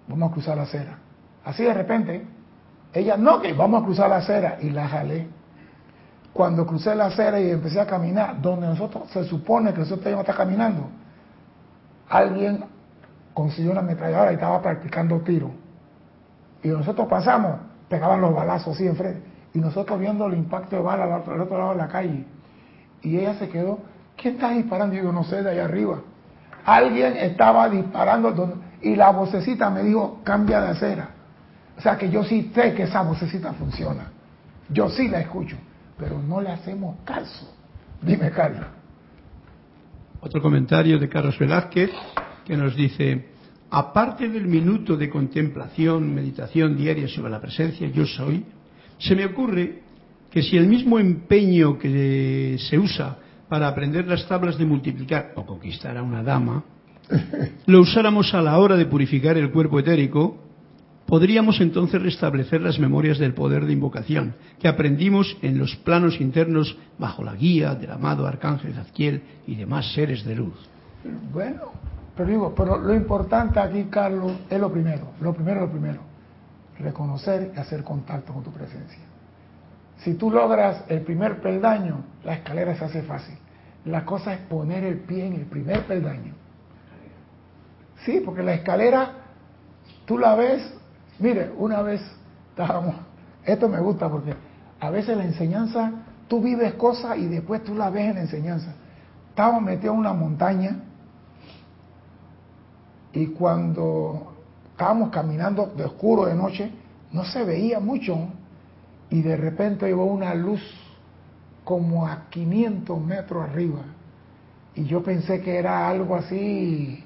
vamos 0.07 0.29
a 0.29 0.33
cruzar 0.33 0.57
la 0.57 0.63
acera. 0.63 0.99
Así 1.43 1.63
de 1.63 1.73
repente, 1.73 2.25
ella, 2.93 3.17
no, 3.17 3.41
que 3.41 3.53
vamos 3.53 3.81
a 3.81 3.85
cruzar 3.85 4.09
la 4.09 4.17
acera. 4.17 4.57
Y 4.61 4.69
la 4.69 4.87
jalé. 4.87 5.27
Cuando 6.33 6.65
crucé 6.65 6.95
la 6.95 7.07
acera 7.07 7.39
y 7.39 7.49
empecé 7.49 7.79
a 7.79 7.87
caminar, 7.87 8.39
donde 8.41 8.67
nosotros 8.67 9.09
se 9.11 9.23
supone 9.25 9.73
que 9.73 9.79
nosotros 9.79 10.05
íbamos 10.05 10.27
a 10.27 10.31
estar 10.31 10.45
caminando, 10.45 10.87
alguien 12.07 12.63
consiguió 13.39 13.71
una 13.71 13.79
ametralladora 13.79 14.31
y 14.31 14.33
estaba 14.33 14.61
practicando 14.61 15.21
tiro. 15.21 15.49
Y 16.61 16.67
nosotros 16.67 17.07
pasamos, 17.07 17.55
pegaban 17.87 18.19
los 18.19 18.35
balazos 18.35 18.75
así 18.75 18.85
enfrente. 18.85 19.21
Y 19.53 19.59
nosotros 19.59 19.97
viendo 19.97 20.27
el 20.27 20.33
impacto 20.33 20.75
de 20.75 20.81
bala 20.81 21.05
al 21.05 21.21
otro, 21.21 21.57
lado 21.57 21.71
de 21.71 21.77
la 21.77 21.87
calle. 21.87 22.25
Y 23.01 23.17
ella 23.17 23.35
se 23.35 23.47
quedó, 23.47 23.79
¿quién 24.17 24.33
está 24.33 24.49
disparando? 24.49 24.93
Y 24.93 24.97
yo 24.97 25.13
no 25.13 25.23
sé, 25.23 25.41
de 25.41 25.51
allá 25.51 25.63
arriba. 25.63 26.01
Alguien 26.65 27.15
estaba 27.15 27.69
disparando 27.69 28.59
y 28.81 28.97
la 28.97 29.11
vocecita 29.11 29.69
me 29.69 29.83
dijo, 29.83 30.19
cambia 30.25 30.59
de 30.59 30.71
acera. 30.71 31.09
O 31.77 31.81
sea 31.81 31.97
que 31.97 32.09
yo 32.09 32.25
sí 32.25 32.51
sé 32.53 32.73
que 32.73 32.83
esa 32.83 33.03
vocecita 33.03 33.53
funciona. 33.53 34.11
Yo 34.67 34.89
sí 34.89 35.07
la 35.07 35.21
escucho, 35.21 35.55
pero 35.97 36.19
no 36.19 36.41
le 36.41 36.51
hacemos 36.51 36.97
caso. 37.05 37.55
Dime, 38.01 38.31
Carlos. 38.31 38.65
Otro 40.19 40.41
comentario 40.41 40.99
de 40.99 41.07
Carlos 41.07 41.39
Velázquez 41.39 41.91
que 42.49 42.57
nos 42.57 42.75
dice, 42.75 43.27
aparte 43.69 44.27
del 44.27 44.47
minuto 44.47 44.97
de 44.97 45.07
contemplación, 45.07 46.15
meditación 46.15 46.75
diaria 46.75 47.07
sobre 47.07 47.29
la 47.29 47.39
presencia 47.39 47.87
yo 47.89 48.07
soy, 48.07 48.43
se 48.97 49.15
me 49.15 49.23
ocurre 49.23 49.83
que 50.31 50.41
si 50.41 50.57
el 50.57 50.65
mismo 50.65 50.97
empeño 50.97 51.77
que 51.77 52.57
se 52.57 52.79
usa 52.79 53.19
para 53.47 53.67
aprender 53.67 54.07
las 54.07 54.27
tablas 54.27 54.57
de 54.57 54.65
multiplicar 54.65 55.33
o 55.35 55.45
conquistar 55.45 55.95
a 55.95 56.01
una 56.01 56.23
dama, 56.23 56.63
lo 57.67 57.81
usáramos 57.81 58.33
a 58.33 58.41
la 58.41 58.57
hora 58.57 58.75
de 58.77 58.87
purificar 58.87 59.37
el 59.37 59.51
cuerpo 59.51 59.79
etérico, 59.79 60.43
podríamos 61.05 61.61
entonces 61.61 62.01
restablecer 62.01 62.61
las 62.61 62.79
memorias 62.79 63.19
del 63.19 63.35
poder 63.35 63.67
de 63.67 63.73
invocación 63.73 64.33
que 64.59 64.67
aprendimos 64.67 65.37
en 65.43 65.59
los 65.59 65.75
planos 65.75 66.19
internos 66.19 66.75
bajo 66.97 67.23
la 67.23 67.35
guía 67.35 67.75
del 67.75 67.91
amado 67.91 68.25
arcángel 68.25 68.73
Zadkiel 68.73 69.21
y 69.45 69.53
demás 69.53 69.93
seres 69.93 70.25
de 70.25 70.35
luz. 70.35 70.55
Bueno, 71.31 71.71
pero 72.19 72.31
digo, 72.31 72.53
pero 72.53 72.77
lo 72.77 72.93
importante 72.93 73.61
aquí, 73.61 73.85
Carlos, 73.85 74.33
es 74.49 74.59
lo 74.59 74.69
primero, 74.69 75.05
lo 75.21 75.33
primero, 75.33 75.61
lo 75.61 75.69
primero, 75.69 76.01
reconocer 76.77 77.53
y 77.55 77.57
hacer 77.57 77.81
contacto 77.81 78.33
con 78.33 78.43
tu 78.43 78.51
presencia. 78.51 78.99
Si 79.99 80.15
tú 80.15 80.29
logras 80.29 80.83
el 80.89 80.99
primer 81.03 81.41
peldaño, 81.41 82.03
la 82.25 82.33
escalera 82.33 82.75
se 82.75 82.83
hace 82.83 83.03
fácil. 83.03 83.37
La 83.85 84.03
cosa 84.03 84.33
es 84.33 84.39
poner 84.41 84.83
el 84.83 84.99
pie 84.99 85.27
en 85.27 85.35
el 85.35 85.45
primer 85.45 85.87
peldaño. 85.87 86.33
Sí, 88.03 88.21
porque 88.25 88.43
la 88.43 88.55
escalera, 88.55 89.11
tú 90.03 90.17
la 90.17 90.35
ves, 90.35 90.73
mire, 91.19 91.53
una 91.57 91.81
vez 91.81 92.01
estábamos, 92.49 92.95
esto 93.45 93.69
me 93.69 93.79
gusta 93.79 94.09
porque 94.09 94.33
a 94.81 94.89
veces 94.89 95.15
la 95.15 95.23
enseñanza, 95.23 95.93
tú 96.27 96.41
vives 96.41 96.73
cosas 96.73 97.17
y 97.17 97.27
después 97.27 97.63
tú 97.63 97.75
la 97.75 97.89
ves 97.89 98.09
en 98.09 98.15
la 98.15 98.21
enseñanza. 98.23 98.73
Estábamos 99.29 99.61
metidos 99.61 99.93
en 99.93 100.01
una 100.01 100.11
montaña 100.11 100.83
y 103.13 103.27
cuando 103.27 104.33
estábamos 104.71 105.09
caminando 105.09 105.67
de 105.75 105.83
oscuro 105.85 106.25
de 106.25 106.35
noche, 106.35 106.71
no 107.11 107.23
se 107.25 107.43
veía 107.43 107.79
mucho. 107.79 108.17
Y 109.09 109.21
de 109.21 109.35
repente 109.35 109.87
llegó 109.87 110.05
una 110.05 110.33
luz 110.35 110.61
como 111.63 112.07
a 112.07 112.29
500 112.29 113.01
metros 113.01 113.49
arriba. 113.49 113.79
Y 114.75 114.85
yo 114.85 115.01
pensé 115.01 115.41
que 115.41 115.57
era 115.57 115.89
algo 115.89 116.15
así 116.15 117.03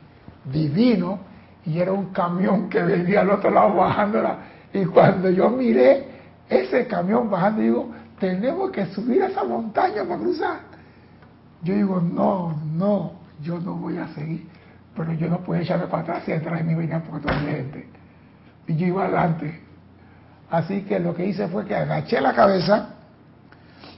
divino 0.51 1.19
y 1.65 1.79
era 1.79 1.93
un 1.93 2.07
camión 2.07 2.69
que 2.69 2.81
venía 2.81 3.21
al 3.21 3.31
otro 3.31 3.49
lado 3.49 3.75
bajándola. 3.75 4.37
Y 4.73 4.85
cuando 4.85 5.29
yo 5.29 5.49
miré 5.49 6.07
ese 6.49 6.85
camión 6.87 7.29
bajando, 7.29 7.61
digo, 7.61 7.89
tenemos 8.19 8.71
que 8.71 8.85
subir 8.87 9.23
a 9.23 9.27
esa 9.27 9.43
montaña 9.43 10.03
para 10.03 10.19
cruzar. 10.19 10.59
Yo 11.63 11.73
digo, 11.73 12.01
no, 12.01 12.55
no, 12.73 13.13
yo 13.41 13.59
no 13.59 13.75
voy 13.75 13.97
a 13.97 14.07
seguir. 14.09 14.52
Pero 14.95 15.13
yo 15.13 15.27
no 15.27 15.39
puedo 15.39 15.61
echarme 15.61 15.87
para 15.87 16.03
atrás 16.03 16.23
y 16.27 16.31
detrás 16.31 16.59
de 16.59 16.63
mí 16.63 16.75
venía 16.75 17.01
porque 17.01 17.25
toda 17.27 17.39
mi 17.39 17.47
gente. 17.47 17.87
Y 18.67 18.75
yo 18.75 18.87
iba 18.87 19.03
adelante. 19.05 19.59
Así 20.49 20.81
que 20.83 20.99
lo 20.99 21.15
que 21.15 21.25
hice 21.25 21.47
fue 21.47 21.65
que 21.65 21.75
agaché 21.75 22.21
la 22.21 22.33
cabeza 22.33 22.89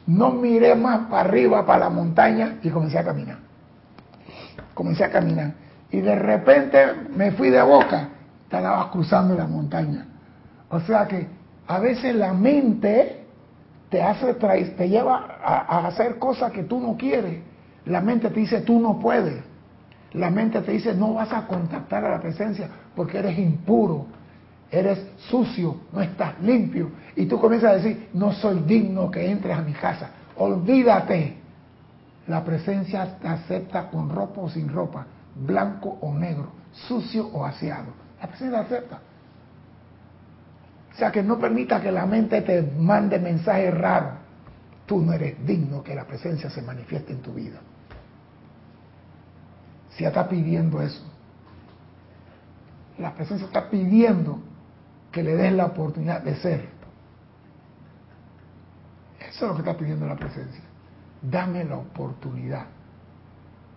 no 0.08 0.32
miré 0.32 0.76
más 0.76 1.08
para 1.08 1.28
arriba, 1.28 1.66
para 1.66 1.86
la 1.86 1.90
montaña, 1.90 2.58
y 2.62 2.70
comencé 2.70 3.00
a 3.00 3.04
caminar. 3.04 3.38
Comencé 4.74 5.04
a 5.04 5.10
caminar. 5.10 5.54
Y 5.92 6.02
de 6.02 6.16
repente 6.16 6.86
me 7.16 7.32
fui 7.32 7.50
de 7.50 7.62
boca, 7.62 8.10
estaba 8.44 8.90
cruzando 8.92 9.36
la 9.36 9.48
montaña. 9.48 10.06
O 10.70 10.80
sea 10.82 11.08
que 11.08 11.28
a 11.68 11.80
veces 11.80 12.16
la 12.16 12.34
mente 12.34 13.26
te 13.90 14.02
hace 14.02 14.34
te 14.34 14.90
lleva 14.90 15.38
a, 15.44 15.78
a 15.78 15.88
hacer 15.88 16.20
cosas 16.20 16.52
que 16.52 16.64
tú 16.64 16.80
no 16.80 16.96
quieres. 16.98 17.40
La 17.86 18.02
mente 18.02 18.30
te 18.30 18.40
dice 18.40 18.62
tú 18.62 18.80
no 18.80 19.00
puedes. 19.00 19.44
La 20.16 20.30
mente 20.30 20.62
te 20.62 20.72
dice 20.72 20.94
no 20.94 21.14
vas 21.14 21.32
a 21.34 21.46
contactar 21.46 22.06
a 22.06 22.10
la 22.10 22.22
presencia 22.22 22.70
porque 22.96 23.20
eres 23.20 23.38
impuro, 23.38 24.06
eres 24.72 25.06
sucio, 25.30 25.82
no 25.92 26.02
estás 26.02 26.40
limpio. 26.42 26.90
Y 27.16 27.26
tú 27.26 27.40
comienzas 27.40 27.72
a 27.72 27.76
decir, 27.76 28.10
no 28.14 28.32
soy 28.32 28.60
digno 28.66 29.12
que 29.12 29.30
entres 29.30 29.58
a 29.58 29.62
mi 29.62 29.74
casa. 29.74 30.10
Olvídate. 30.38 31.38
La 32.28 32.44
presencia 32.44 33.18
te 33.20 33.28
acepta 33.28 33.90
con 33.90 34.10
ropa 34.10 34.42
o 34.42 34.50
sin 34.50 34.68
ropa, 34.70 35.06
blanco 35.36 35.98
o 36.02 36.14
negro, 36.14 36.48
sucio 36.72 37.28
o 37.28 37.46
aseado. 37.46 37.94
La 38.20 38.28
presencia 38.28 38.60
te 38.60 38.66
acepta. 38.66 39.00
O 40.94 40.98
sea 40.98 41.12
que 41.12 41.22
no 41.22 41.38
permita 41.38 41.82
que 41.82 41.92
la 41.92 42.06
mente 42.06 42.42
te 42.42 42.62
mande 42.62 43.20
mensajes 43.20 43.74
raros. 43.74 44.14
Tú 44.86 45.02
no 45.02 45.14
eres 45.14 45.46
digno 45.46 45.84
que 45.84 45.94
la 45.94 46.06
presencia 46.06 46.50
se 46.50 46.62
manifieste 46.62 47.12
en 47.12 47.22
tu 47.22 47.34
vida. 47.34 47.60
Si 49.98 50.04
está 50.04 50.28
pidiendo 50.28 50.82
eso, 50.82 51.04
la 52.98 53.14
presencia 53.14 53.48
está 53.48 53.70
pidiendo 53.70 54.40
que 55.12 55.24
le 55.24 55.36
des 55.36 55.54
la 55.54 55.66
oportunidad 55.66 56.22
de 56.22 56.36
ser. 56.36 56.70
Eso 59.20 59.46
es 59.46 59.50
lo 59.50 59.54
que 59.56 59.62
está 59.62 59.78
pidiendo 59.78 60.06
la 60.06 60.16
presencia. 60.16 60.64
Dame 61.22 61.64
la 61.64 61.78
oportunidad. 61.78 62.68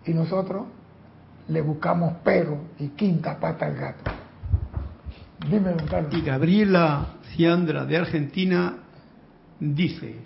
Y 0.04 0.12
nosotros 0.12 0.66
le 1.48 1.60
buscamos 1.60 2.14
pero 2.24 2.58
y 2.78 2.88
quinta 2.88 3.38
pata 3.38 3.66
al 3.66 3.74
gato. 3.74 4.10
Dime, 5.48 5.70
don 5.70 5.86
Carlos. 5.86 6.14
Y 6.14 6.20
Gabriela 6.20 7.14
Ciandra 7.34 7.84
de 7.84 7.96
Argentina 7.96 8.78
dice, 9.60 10.16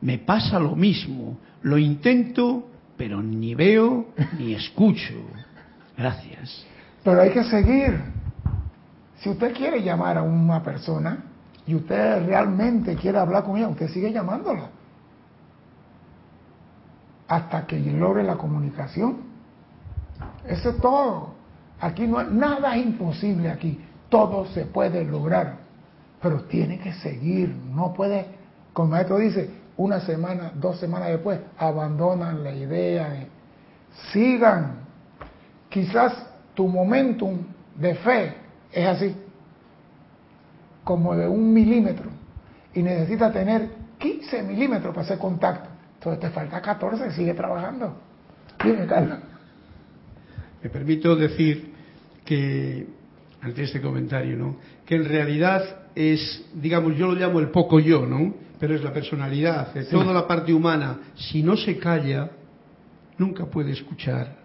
me 0.00 0.18
pasa 0.18 0.58
lo 0.58 0.74
mismo, 0.74 1.38
lo 1.62 1.78
intento, 1.78 2.68
pero 2.96 3.22
ni 3.22 3.54
veo 3.54 4.08
ni 4.38 4.54
escucho. 4.54 5.14
Gracias. 5.96 6.66
Pero 7.04 7.20
hay 7.20 7.30
que 7.30 7.44
seguir. 7.44 8.00
Si 9.18 9.28
usted 9.28 9.54
quiere 9.54 9.82
llamar 9.82 10.18
a 10.18 10.22
una 10.22 10.62
persona 10.62 11.24
y 11.66 11.74
usted 11.74 12.26
realmente 12.26 12.96
quiere 12.96 13.18
hablar 13.18 13.44
con 13.44 13.56
ella, 13.56 13.68
usted 13.68 13.88
sigue 13.88 14.12
llamándola. 14.12 14.68
Hasta 17.28 17.66
que 17.66 17.78
logre 17.78 18.22
la 18.22 18.36
comunicación. 18.36 19.18
Eso 20.46 20.70
es 20.70 20.76
todo. 20.78 21.34
Aquí 21.80 22.06
no 22.06 22.22
nada 22.24 22.76
es 22.76 22.84
imposible 22.84 23.50
aquí. 23.50 23.80
Todo 24.08 24.46
se 24.46 24.66
puede 24.66 25.04
lograr. 25.04 25.58
Pero 26.20 26.42
tiene 26.42 26.78
que 26.78 26.92
seguir. 26.94 27.54
No 27.72 27.92
puede, 27.92 28.26
como 28.72 28.86
el 28.86 28.90
maestro 28.92 29.18
dice, 29.18 29.50
una 29.76 30.00
semana, 30.00 30.52
dos 30.54 30.78
semanas 30.78 31.08
después, 31.08 31.40
abandonan 31.58 32.44
la 32.44 32.54
idea. 32.54 33.08
De, 33.08 33.26
sigan. 34.12 34.81
Quizás 35.72 36.12
tu 36.54 36.68
momentum 36.68 37.38
de 37.76 37.94
fe 37.94 38.34
es 38.70 38.86
así, 38.86 39.16
como 40.84 41.16
de 41.16 41.26
un 41.26 41.50
milímetro, 41.50 42.10
y 42.74 42.82
necesita 42.82 43.32
tener 43.32 43.70
15 43.98 44.42
milímetros 44.42 44.94
para 44.94 45.06
hacer 45.06 45.18
contacto. 45.18 45.70
Entonces 45.94 46.20
te 46.20 46.28
falta 46.28 46.60
14 46.60 47.08
y 47.08 47.10
sigue 47.12 47.32
trabajando. 47.32 47.96
Dime, 48.62 48.86
Carlos. 48.86 49.18
Me 50.62 50.68
permito 50.68 51.16
decir 51.16 51.72
que, 52.22 52.86
ante 53.40 53.62
este 53.62 53.80
comentario, 53.80 54.36
¿no? 54.36 54.56
que 54.84 54.96
en 54.96 55.06
realidad 55.06 55.86
es, 55.94 56.44
digamos, 56.52 56.96
yo 56.96 57.06
lo 57.06 57.14
llamo 57.14 57.40
el 57.40 57.48
poco 57.48 57.80
yo, 57.80 58.04
¿no? 58.04 58.34
Pero 58.60 58.74
es 58.74 58.84
la 58.84 58.92
personalidad, 58.92 59.72
toda 59.90 60.12
la 60.12 60.26
parte 60.26 60.52
humana. 60.52 60.98
Si 61.14 61.42
no 61.42 61.56
se 61.56 61.78
calla, 61.78 62.30
nunca 63.16 63.46
puede 63.46 63.72
escuchar 63.72 64.41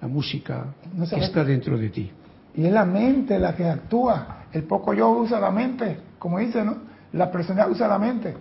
la 0.00 0.08
música 0.08 0.66
que 1.08 1.20
está 1.20 1.44
dentro 1.44 1.76
de 1.76 1.90
ti. 1.90 2.10
Y 2.54 2.66
es 2.66 2.72
la 2.72 2.84
mente 2.84 3.38
la 3.38 3.54
que 3.54 3.68
actúa. 3.68 4.44
El 4.52 4.64
poco 4.64 4.92
yo 4.92 5.10
usa 5.10 5.38
la 5.38 5.50
mente, 5.50 5.98
como 6.18 6.38
dice, 6.38 6.64
¿no? 6.64 6.76
La 7.12 7.30
personalidad 7.30 7.70
usa 7.70 7.88
la 7.88 7.98
mente. 7.98 8.34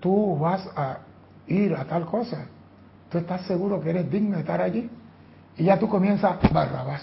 Tú 0.00 0.38
vas 0.38 0.68
a 0.74 0.98
ir 1.46 1.74
a 1.74 1.84
tal 1.84 2.06
cosa. 2.06 2.46
Tú 3.10 3.18
estás 3.18 3.42
seguro 3.42 3.80
que 3.80 3.90
eres 3.90 4.10
digno 4.10 4.34
de 4.34 4.40
estar 4.40 4.60
allí. 4.60 4.88
Y 5.56 5.64
ya 5.64 5.78
tú 5.78 5.88
comienzas, 5.88 6.38
barrabás. 6.52 7.02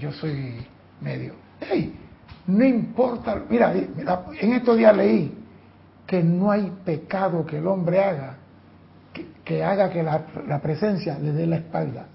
Yo 0.00 0.12
soy 0.12 0.66
medio. 1.00 1.34
¡Ey! 1.60 1.94
No 2.46 2.64
importa. 2.64 3.42
Mira, 3.48 3.72
en 3.74 4.52
estos 4.52 4.76
días 4.76 4.96
leí 4.96 5.36
que 6.06 6.22
no 6.22 6.50
hay 6.50 6.72
pecado 6.84 7.44
que 7.44 7.58
el 7.58 7.66
hombre 7.66 8.02
haga 8.02 8.36
que, 9.44 9.64
haga 9.64 9.90
que 9.90 10.02
la 10.02 10.60
presencia 10.60 11.18
le 11.18 11.32
dé 11.32 11.46
la 11.46 11.56
espalda. 11.56 12.06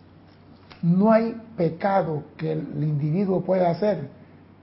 No 0.82 1.12
hay 1.12 1.36
pecado 1.56 2.24
que 2.38 2.54
el 2.54 2.84
individuo 2.84 3.44
pueda 3.44 3.70
hacer 3.70 4.10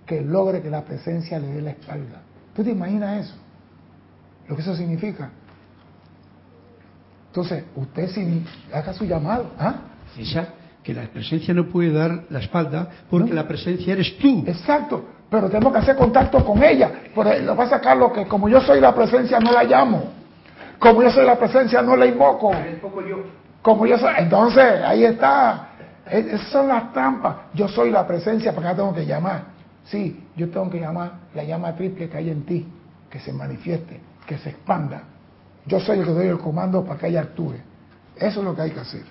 que 0.08 0.22
logre 0.22 0.62
que 0.62 0.70
la 0.70 0.82
presencia 0.82 1.38
le 1.38 1.48
dé 1.48 1.62
la 1.62 1.70
espalda. 1.70 2.22
¿Tú 2.56 2.64
te 2.64 2.70
imaginas 2.70 3.26
eso? 3.26 3.34
Lo 4.48 4.56
que 4.56 4.62
eso 4.62 4.74
significa. 4.74 5.30
Entonces, 7.28 7.64
usted 7.76 8.08
si 8.08 8.44
haga 8.72 8.92
su 8.94 9.04
llamado. 9.04 9.50
¿ah? 9.58 9.74
Esa, 10.18 10.48
que 10.82 10.94
la 10.94 11.02
presencia 11.02 11.52
no 11.52 11.68
puede 11.68 11.92
dar 11.92 12.24
la 12.30 12.38
espalda 12.38 12.88
porque 13.10 13.34
la 13.34 13.46
presencia 13.46 13.92
eres 13.92 14.16
tú. 14.18 14.42
Exacto, 14.46 15.04
pero 15.30 15.48
tenemos 15.48 15.72
que 15.74 15.78
hacer 15.80 15.96
contacto 15.96 16.42
con 16.44 16.64
ella. 16.64 16.90
Pero 17.14 17.38
lo 17.40 17.54
va 17.54 17.64
a 17.64 17.68
sacar 17.68 17.96
lo 17.98 18.10
que, 18.10 18.26
como 18.26 18.48
yo 18.48 18.60
soy 18.62 18.80
la 18.80 18.94
presencia, 18.94 19.38
no 19.38 19.52
la 19.52 19.64
llamo. 19.64 20.04
Como 20.78 21.02
yo 21.02 21.10
soy 21.10 21.26
la 21.26 21.38
presencia, 21.38 21.82
no 21.82 21.94
la 21.94 22.06
invoco. 22.06 22.50
Como 23.60 23.86
yo 23.86 23.98
soy, 23.98 24.14
entonces 24.16 24.82
ahí 24.82 25.04
está 25.04 25.67
esas 26.10 26.48
son 26.50 26.68
las 26.68 26.92
trampas. 26.92 27.36
Yo 27.54 27.68
soy 27.68 27.90
la 27.90 28.06
presencia, 28.06 28.54
¿para 28.54 28.70
qué 28.70 28.76
tengo 28.76 28.94
que 28.94 29.06
llamar? 29.06 29.44
Sí, 29.84 30.28
yo 30.36 30.50
tengo 30.50 30.68
que 30.70 30.80
llamar 30.80 31.12
la 31.34 31.44
llama 31.44 31.74
triple 31.74 32.08
que 32.08 32.16
hay 32.16 32.30
en 32.30 32.44
ti, 32.44 32.66
que 33.10 33.18
se 33.20 33.32
manifieste, 33.32 34.00
que 34.26 34.38
se 34.38 34.50
expanda. 34.50 35.02
Yo 35.66 35.80
soy 35.80 36.00
el 36.00 36.06
que 36.06 36.12
doy 36.12 36.26
el 36.26 36.38
comando 36.38 36.84
para 36.84 36.98
que 36.98 37.08
ella 37.08 37.22
actúe. 37.22 37.54
Eso 38.16 38.40
es 38.40 38.44
lo 38.44 38.54
que 38.54 38.62
hay 38.62 38.70
que 38.70 38.80
hacer. 38.80 39.02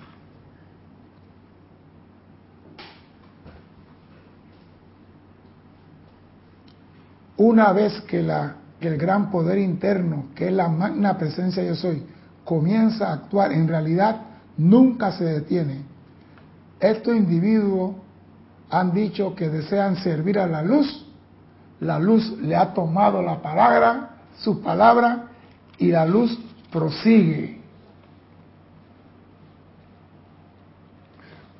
Una 7.36 7.72
vez 7.72 8.00
que, 8.02 8.22
la, 8.22 8.56
que 8.80 8.88
el 8.88 8.98
gran 8.98 9.30
poder 9.30 9.58
interno, 9.58 10.26
que 10.34 10.48
es 10.48 10.52
la 10.52 10.68
magna 10.68 11.16
presencia 11.16 11.62
yo 11.62 11.76
soy, 11.76 12.04
comienza 12.44 13.10
a 13.10 13.12
actuar, 13.14 13.52
en 13.52 13.68
realidad 13.68 14.22
nunca 14.56 15.12
se 15.12 15.24
detiene 15.24 15.97
estos 16.80 17.16
individuos 17.16 17.96
han 18.70 18.92
dicho 18.92 19.34
que 19.34 19.48
desean 19.48 19.96
servir 19.96 20.38
a 20.38 20.46
la 20.46 20.62
luz, 20.62 21.06
la 21.80 21.98
luz 21.98 22.38
le 22.40 22.56
ha 22.56 22.74
tomado 22.74 23.22
la 23.22 23.40
palabra, 23.40 24.10
su 24.38 24.60
palabra, 24.60 25.28
y 25.78 25.88
la 25.88 26.04
luz 26.04 26.38
prosigue. 26.70 27.60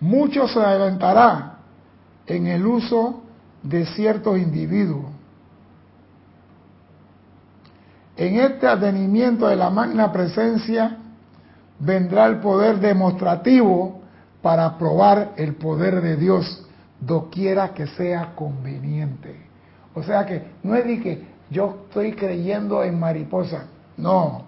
Mucho 0.00 0.46
se 0.46 0.60
adelantará 0.60 1.58
en 2.26 2.46
el 2.46 2.66
uso 2.66 3.22
de 3.62 3.86
ciertos 3.86 4.38
individuos. 4.38 5.06
En 8.16 8.40
este 8.40 8.66
advenimiento 8.66 9.46
de 9.46 9.56
la 9.56 9.70
magna 9.70 10.12
presencia 10.12 10.98
vendrá 11.78 12.26
el 12.26 12.38
poder 12.38 12.80
demostrativo 12.80 13.97
para 14.42 14.78
probar 14.78 15.32
el 15.36 15.54
poder 15.54 16.00
de 16.00 16.16
Dios 16.16 16.64
doquiera 17.00 17.74
que 17.74 17.86
sea 17.86 18.34
conveniente. 18.34 19.36
O 19.94 20.02
sea 20.02 20.24
que 20.26 20.42
no 20.62 20.74
es 20.74 20.84
de 20.84 21.00
que 21.00 21.26
yo 21.50 21.84
estoy 21.86 22.12
creyendo 22.12 22.82
en 22.82 22.98
mariposa, 22.98 23.64
no, 23.96 24.44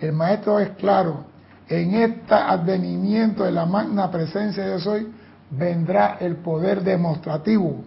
El 0.00 0.12
maestro 0.12 0.58
es 0.58 0.70
claro. 0.70 1.24
En 1.68 1.94
este 1.94 2.34
advenimiento 2.34 3.44
de 3.44 3.52
la 3.52 3.66
magna 3.66 4.10
presencia 4.10 4.64
de 4.64 4.80
soy 4.80 5.12
vendrá 5.50 6.16
el 6.20 6.36
poder 6.36 6.82
demostrativo 6.82 7.82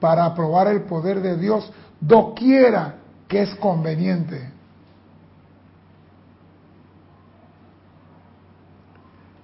para 0.00 0.34
probar 0.34 0.68
el 0.68 0.82
poder 0.82 1.20
de 1.20 1.36
Dios 1.36 1.70
doquiera 2.00 2.96
que 3.28 3.42
es 3.42 3.54
conveniente. 3.56 4.50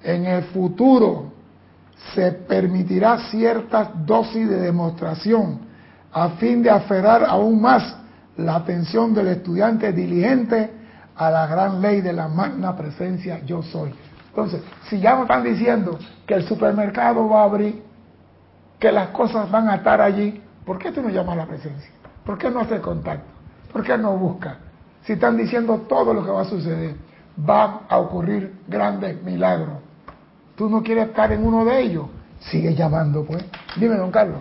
En 0.02 0.26
el 0.26 0.44
futuro 0.44 1.37
se 2.14 2.32
permitirá 2.32 3.18
ciertas 3.30 3.90
dosis 4.06 4.48
de 4.48 4.60
demostración 4.60 5.60
a 6.12 6.30
fin 6.30 6.62
de 6.62 6.70
aferrar 6.70 7.24
aún 7.24 7.60
más 7.60 7.96
la 8.36 8.56
atención 8.56 9.12
del 9.12 9.28
estudiante 9.28 9.92
diligente 9.92 10.70
a 11.16 11.30
la 11.30 11.46
gran 11.46 11.82
ley 11.82 12.00
de 12.00 12.12
la 12.12 12.28
magna 12.28 12.76
presencia 12.76 13.40
yo 13.44 13.62
soy. 13.62 13.92
Entonces, 14.28 14.62
si 14.88 15.00
ya 15.00 15.16
me 15.16 15.22
están 15.22 15.42
diciendo 15.42 15.98
que 16.26 16.34
el 16.34 16.44
supermercado 16.44 17.28
va 17.28 17.40
a 17.40 17.44
abrir, 17.44 17.82
que 18.78 18.92
las 18.92 19.08
cosas 19.08 19.50
van 19.50 19.68
a 19.68 19.76
estar 19.76 20.00
allí, 20.00 20.40
¿por 20.64 20.78
qué 20.78 20.92
tú 20.92 21.02
no 21.02 21.08
llamas 21.08 21.32
a 21.32 21.36
la 21.38 21.46
presencia? 21.46 21.90
¿Por 22.24 22.38
qué 22.38 22.48
no 22.50 22.60
haces 22.60 22.80
contacto? 22.80 23.26
¿Por 23.72 23.82
qué 23.82 23.98
no 23.98 24.16
buscas? 24.16 24.56
Si 25.02 25.14
están 25.14 25.36
diciendo 25.36 25.86
todo 25.88 26.14
lo 26.14 26.24
que 26.24 26.30
va 26.30 26.42
a 26.42 26.44
suceder, 26.44 26.94
van 27.36 27.80
a 27.88 27.98
ocurrir 27.98 28.54
grandes 28.68 29.20
milagros. 29.22 29.77
¿Tú 30.58 30.68
no 30.68 30.82
quieres 30.82 31.10
estar 31.10 31.30
en 31.30 31.44
uno 31.44 31.64
de 31.64 31.80
ellos? 31.80 32.06
Sigue 32.40 32.74
llamando, 32.74 33.24
pues. 33.24 33.44
Dime, 33.76 33.94
don 33.94 34.10
Carlos. 34.10 34.40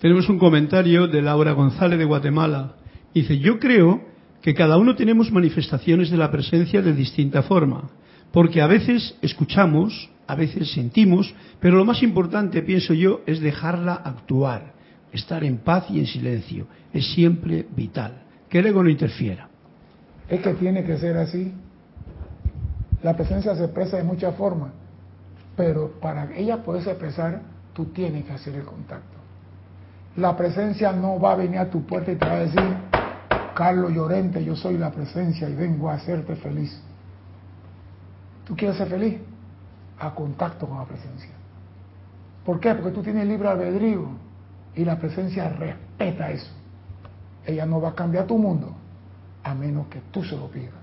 Tenemos 0.00 0.30
un 0.30 0.38
comentario 0.38 1.06
de 1.06 1.20
Laura 1.20 1.52
González 1.52 1.98
de 1.98 2.06
Guatemala. 2.06 2.72
Dice, 3.12 3.38
yo 3.38 3.58
creo 3.58 4.00
que 4.40 4.54
cada 4.54 4.78
uno 4.78 4.94
tenemos 4.94 5.30
manifestaciones 5.30 6.10
de 6.10 6.16
la 6.16 6.30
presencia 6.30 6.80
de 6.80 6.94
distinta 6.94 7.42
forma, 7.42 7.90
porque 8.32 8.62
a 8.62 8.66
veces 8.66 9.14
escuchamos, 9.20 10.08
a 10.26 10.34
veces 10.34 10.72
sentimos, 10.72 11.34
pero 11.60 11.76
lo 11.76 11.84
más 11.84 12.02
importante, 12.02 12.62
pienso 12.62 12.94
yo, 12.94 13.20
es 13.26 13.40
dejarla 13.40 13.92
actuar, 13.92 14.72
estar 15.12 15.44
en 15.44 15.58
paz 15.58 15.84
y 15.90 15.98
en 15.98 16.06
silencio. 16.06 16.66
Es 16.94 17.12
siempre 17.12 17.66
vital. 17.76 18.22
Que 18.48 18.60
el 18.60 18.66
ego 18.66 18.82
no 18.82 18.88
interfiera. 18.88 19.50
Es 20.30 20.40
que 20.40 20.54
tiene 20.54 20.82
que 20.84 20.96
ser 20.96 21.18
así. 21.18 21.52
La 23.02 23.14
presencia 23.14 23.54
se 23.54 23.64
expresa 23.64 23.96
de 23.96 24.02
muchas 24.02 24.34
formas, 24.34 24.70
pero 25.56 25.92
para 26.00 26.34
ella 26.36 26.62
poderse 26.62 26.90
expresar, 26.90 27.40
tú 27.72 27.86
tienes 27.86 28.24
que 28.24 28.32
hacer 28.32 28.54
el 28.54 28.64
contacto. 28.64 29.16
La 30.16 30.36
presencia 30.36 30.92
no 30.92 31.20
va 31.20 31.32
a 31.32 31.36
venir 31.36 31.58
a 31.58 31.70
tu 31.70 31.84
puerta 31.86 32.10
y 32.10 32.16
te 32.16 32.26
va 32.26 32.32
a 32.32 32.40
decir, 32.40 32.76
Carlos 33.54 33.92
Llorente, 33.92 34.44
yo 34.44 34.56
soy 34.56 34.78
la 34.78 34.90
presencia 34.90 35.48
y 35.48 35.54
vengo 35.54 35.88
a 35.88 35.94
hacerte 35.94 36.34
feliz. 36.36 36.80
¿Tú 38.44 38.56
quieres 38.56 38.76
ser 38.78 38.88
feliz? 38.88 39.20
A 40.00 40.14
contacto 40.14 40.66
con 40.66 40.78
la 40.78 40.84
presencia. 40.84 41.30
¿Por 42.44 42.58
qué? 42.60 42.74
Porque 42.74 42.92
tú 42.92 43.02
tienes 43.02 43.26
libre 43.26 43.48
albedrío 43.48 44.08
y 44.74 44.84
la 44.84 44.98
presencia 44.98 45.50
respeta 45.50 46.30
eso. 46.30 46.50
Ella 47.44 47.66
no 47.66 47.80
va 47.80 47.90
a 47.90 47.94
cambiar 47.94 48.26
tu 48.26 48.38
mundo 48.38 48.74
a 49.44 49.54
menos 49.54 49.86
que 49.88 50.00
tú 50.10 50.24
se 50.24 50.36
lo 50.36 50.48
pidas. 50.48 50.77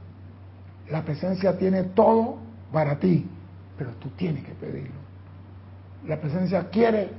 La 0.90 1.04
presencia 1.04 1.58
tiene 1.58 1.84
todo 1.84 2.38
para 2.72 2.98
ti, 3.00 3.28
pero 3.78 3.92
tú 3.92 4.10
tienes 4.10 4.46
que 4.46 4.54
pedirlo. 4.54 5.00
La 6.08 6.20
presencia 6.20 6.70
quiere 6.70 7.10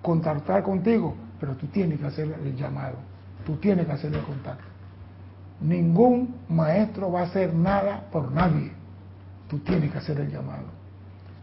contactar 0.00 0.62
contigo, 0.62 1.14
pero 1.38 1.54
tú 1.56 1.66
tienes 1.66 2.00
que 2.00 2.06
hacer 2.06 2.34
el 2.42 2.56
llamado, 2.56 2.96
tú 3.44 3.56
tienes 3.56 3.86
que 3.86 3.92
hacer 3.92 4.14
el 4.14 4.22
contacto. 4.22 4.64
Ningún 5.60 6.36
maestro 6.48 7.12
va 7.12 7.20
a 7.20 7.24
hacer 7.24 7.54
nada 7.54 8.04
por 8.10 8.32
nadie, 8.32 8.72
tú 9.48 9.58
tienes 9.58 9.92
que 9.92 9.98
hacer 9.98 10.18
el 10.20 10.30
llamado. 10.30 10.64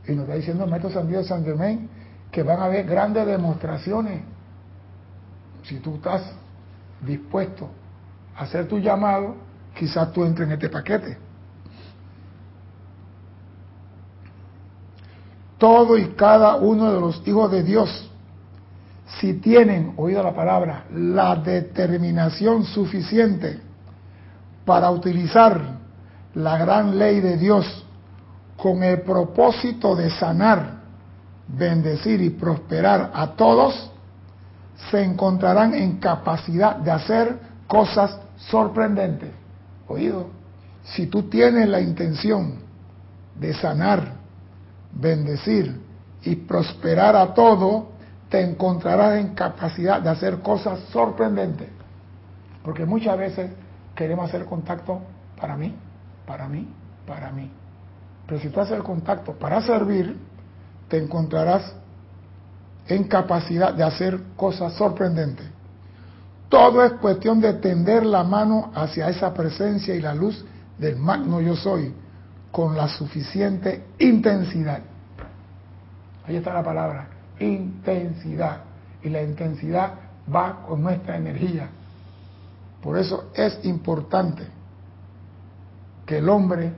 Y 0.07 0.13
nos 0.13 0.23
está 0.23 0.35
diciendo 0.35 0.63
el 0.63 0.69
maestro 0.69 0.91
San 0.91 1.07
Diego 1.07 1.23
San 1.23 1.43
Germain 1.43 1.87
que 2.31 2.43
van 2.43 2.59
a 2.59 2.65
haber 2.65 2.85
grandes 2.85 3.25
demostraciones. 3.27 4.21
Si 5.63 5.77
tú 5.77 5.95
estás 5.95 6.33
dispuesto 7.05 7.69
a 8.35 8.43
hacer 8.43 8.67
tu 8.67 8.79
llamado, 8.79 9.35
quizás 9.81 10.13
tú 10.13 10.23
entres 10.23 10.47
en 10.47 10.53
este 10.53 10.69
paquete. 10.69 11.17
Todo 15.57 15.97
y 15.97 16.09
cada 16.09 16.57
uno 16.57 16.93
de 16.93 17.01
los 17.01 17.27
hijos 17.27 17.51
de 17.51 17.63
Dios 17.63 18.11
si 19.19 19.33
tienen, 19.33 19.95
oído 19.97 20.21
la 20.21 20.35
palabra, 20.35 20.85
la 20.93 21.35
determinación 21.35 22.63
suficiente 22.63 23.59
para 24.65 24.91
utilizar 24.91 25.59
la 26.35 26.57
gran 26.59 26.99
ley 26.99 27.19
de 27.21 27.37
Dios 27.37 27.65
con 28.57 28.83
el 28.83 29.01
propósito 29.01 29.95
de 29.95 30.11
sanar, 30.11 30.81
bendecir 31.47 32.21
y 32.21 32.29
prosperar 32.29 33.09
a 33.15 33.31
todos, 33.31 33.91
se 34.91 35.03
encontrarán 35.03 35.73
en 35.73 35.97
capacidad 35.97 36.75
de 36.75 36.91
hacer 36.91 37.39
cosas 37.65 38.15
sorprendentes. 38.37 39.40
Oído, 39.91 40.27
si 40.83 41.07
tú 41.07 41.23
tienes 41.23 41.67
la 41.67 41.81
intención 41.81 42.55
de 43.35 43.53
sanar, 43.53 44.13
bendecir 44.93 45.79
y 46.23 46.35
prosperar 46.35 47.15
a 47.15 47.33
todos, 47.33 47.85
te 48.29 48.41
encontrarás 48.41 49.19
en 49.19 49.33
capacidad 49.35 50.01
de 50.01 50.09
hacer 50.09 50.39
cosas 50.39 50.79
sorprendentes. 50.91 51.69
Porque 52.63 52.85
muchas 52.85 53.17
veces 53.17 53.51
queremos 53.95 54.29
hacer 54.29 54.45
contacto 54.45 55.01
para 55.39 55.57
mí, 55.57 55.75
para 56.25 56.47
mí, 56.47 56.67
para 57.05 57.31
mí. 57.31 57.51
Pero 58.27 58.39
si 58.39 58.49
tú 58.49 58.61
haces 58.61 58.77
el 58.77 58.83
contacto 58.83 59.33
para 59.33 59.61
servir, 59.61 60.17
te 60.87 60.97
encontrarás 60.97 61.73
en 62.87 63.03
capacidad 63.05 63.73
de 63.73 63.83
hacer 63.83 64.21
cosas 64.35 64.73
sorprendentes. 64.73 65.47
Todo 66.51 66.83
es 66.83 66.91
cuestión 66.99 67.39
de 67.39 67.53
tender 67.53 68.05
la 68.05 68.25
mano 68.25 68.73
hacia 68.75 69.07
esa 69.07 69.33
presencia 69.33 69.95
y 69.95 70.01
la 70.01 70.13
luz 70.13 70.43
del 70.77 70.97
magno 70.97 71.39
yo 71.39 71.55
soy 71.55 71.93
con 72.51 72.75
la 72.75 72.89
suficiente 72.89 73.85
intensidad. 73.99 74.81
Ahí 76.27 76.35
está 76.35 76.53
la 76.53 76.61
palabra, 76.61 77.07
intensidad. 77.39 78.63
Y 79.01 79.07
la 79.07 79.23
intensidad 79.23 79.93
va 80.29 80.65
con 80.67 80.83
nuestra 80.83 81.15
energía. 81.15 81.69
Por 82.83 82.97
eso 82.97 83.31
es 83.33 83.63
importante 83.63 84.45
que 86.05 86.17
el 86.17 86.27
hombre 86.27 86.73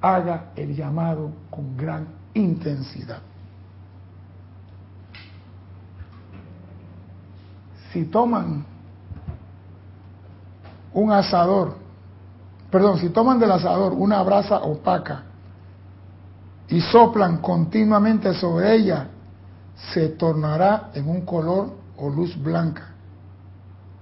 haga 0.00 0.46
el 0.56 0.74
llamado 0.74 1.30
con 1.48 1.76
gran 1.76 2.08
intensidad. 2.34 3.20
Si 7.92 8.06
toman 8.06 8.71
un 10.94 11.12
asador, 11.12 11.76
perdón, 12.70 12.98
si 12.98 13.08
toman 13.10 13.38
del 13.38 13.52
asador 13.52 13.92
una 13.92 14.22
brasa 14.22 14.58
opaca 14.58 15.24
y 16.68 16.80
soplan 16.80 17.38
continuamente 17.38 18.34
sobre 18.34 18.74
ella 18.74 19.08
se 19.92 20.08
tornará 20.10 20.90
en 20.94 21.08
un 21.08 21.22
color 21.22 21.74
o 21.96 22.08
luz 22.08 22.40
blanca. 22.40 22.88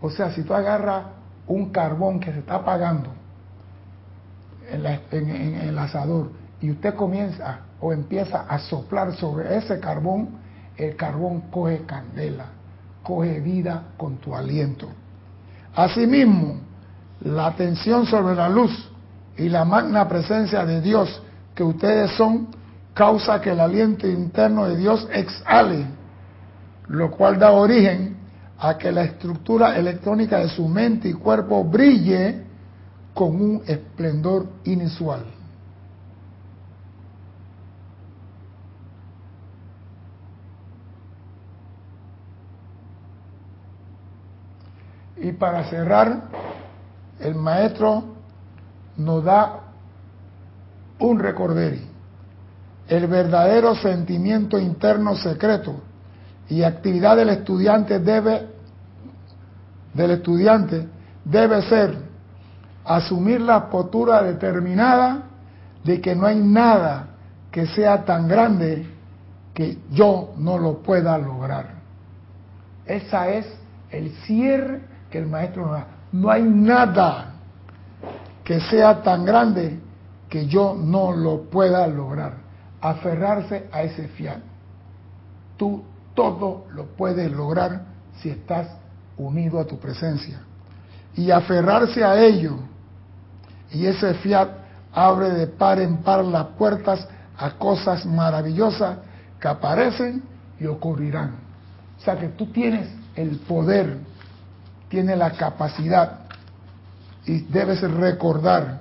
O 0.01 0.11
sea, 0.11 0.31
si 0.33 0.43
tú 0.43 0.55
agarras 0.55 1.05
un 1.47 1.71
carbón 1.71 2.21
que 2.21 2.33
se 2.33 2.41
está 2.41 2.57
apagando 2.57 3.11
en, 4.71 5.55
el 5.57 5.79
asador 5.79 6.31
y 6.61 6.71
usted 6.71 6.95
comienza 6.95 7.61
o 7.81 7.93
empieza 7.93 8.43
a 8.43 8.59
soplar 8.59 9.15
sobre 9.15 9.57
ese 9.57 9.81
carbón, 9.81 10.29
el 10.77 10.97
carbón 10.97 11.43
coge 11.51 11.85
candela, 11.87 12.47
coge 13.03 13.41
vida 13.41 13.85
con 13.97 14.17
tu 14.19 14.35
aliento. 14.35 14.89
Asimismo, 15.75 16.61
la 17.23 17.47
atención 17.47 18.07
sobre 18.07 18.35
la 18.35 18.49
luz 18.49 18.91
y 19.37 19.49
la 19.49 19.65
magna 19.65 20.09
presencia 20.09 20.65
de 20.65 20.81
Dios 20.81 21.23
que 21.55 21.63
ustedes 21.63 22.13
son 22.13 22.49
causa 22.95 23.41
que 23.41 23.51
el 23.51 23.61
aliento 23.61 24.07
interno 24.07 24.67
de 24.67 24.77
Dios 24.77 25.09
exhale, 25.13 25.87
lo 26.89 27.11
cual 27.11 27.39
da 27.39 27.53
origen 27.53 28.17
a 28.59 28.77
que 28.77 28.93
la 28.93 29.05
estructura 29.05 29.77
electrónica 29.77 30.39
de 30.39 30.49
su 30.49 30.69
mente 30.69 31.09
y 31.09 31.15
cuerpo 31.15 31.65
brille 31.65 32.45
con 33.15 33.41
un 33.41 33.63
esplendor 33.67 34.47
inusual. 34.65 35.25
Y 45.17 45.33
para 45.33 45.65
cerrar, 45.65 46.23
el 47.21 47.35
maestro 47.35 48.05
nos 48.97 49.25
da 49.25 49.61
un 50.99 51.19
recorderio 51.19 51.91
el 52.89 53.07
verdadero 53.07 53.77
sentimiento 53.77 54.59
interno 54.59 55.15
secreto 55.15 55.81
y 56.49 56.65
actividad 56.65 57.17
del 57.17 57.29
estudiante 57.29 58.01
debe 58.01 58.49
del 59.95 60.11
estudiante 60.11 60.89
debe 61.25 61.63
ser 61.63 61.97
asumir 62.85 63.41
la 63.41 63.71
postura 63.71 64.23
determinada 64.23 65.23
de 65.85 66.01
que 66.01 66.17
no 66.17 66.27
hay 66.27 66.41
nada 66.41 67.11
que 67.51 67.67
sea 67.67 68.05
tan 68.05 68.27
grande 68.27 68.87
que 69.55 69.79
yo 69.91 70.33
no 70.37 70.59
lo 70.59 70.79
pueda 70.83 71.19
lograr. 71.19 71.75
Esa 72.87 73.29
es 73.31 73.47
el 73.91 74.11
cierre 74.25 74.83
que 75.11 75.19
el 75.19 75.27
maestro 75.27 75.67
nos 75.67 75.73
da. 75.73 75.87
No 76.13 76.31
hay 76.31 76.43
nada 76.43 77.33
que 78.45 78.61
sea 78.61 79.03
tan 79.03 79.25
grande 79.25 79.79
que 80.29 80.47
yo 80.47 80.75
no 80.75 81.13
lo 81.13 81.43
pueda 81.43 81.87
lograr. 81.87 82.35
Aferrarse 82.81 83.69
a 83.71 83.83
ese 83.83 84.09
fiat. 84.09 84.41
Tú 85.57 85.85
todo 86.15 86.67
lo 86.73 86.87
puedes 86.97 87.31
lograr 87.31 87.83
si 88.21 88.31
estás 88.31 88.69
unido 89.17 89.61
a 89.61 89.67
tu 89.67 89.79
presencia. 89.79 90.41
Y 91.15 91.31
aferrarse 91.31 92.03
a 92.03 92.19
ello. 92.19 92.57
Y 93.73 93.87
ese 93.87 94.15
fiat 94.15 94.49
abre 94.93 95.31
de 95.31 95.47
par 95.47 95.79
en 95.81 95.99
par 95.99 96.25
las 96.25 96.47
puertas 96.59 97.07
a 97.37 97.53
cosas 97.53 98.05
maravillosas 98.05 98.99
que 99.41 99.49
aparecen 99.49 100.23
y 100.59 100.67
ocurrirán. 100.67 101.37
O 101.99 102.03
sea 102.03 102.19
que 102.19 102.29
tú 102.29 102.47
tienes 102.47 102.89
el 103.15 103.39
poder, 103.39 103.99
tienes 104.91 105.17
la 105.17 105.31
capacidad 105.31 106.19
y 107.25 107.43
debes 107.43 107.81
recordar 107.81 108.81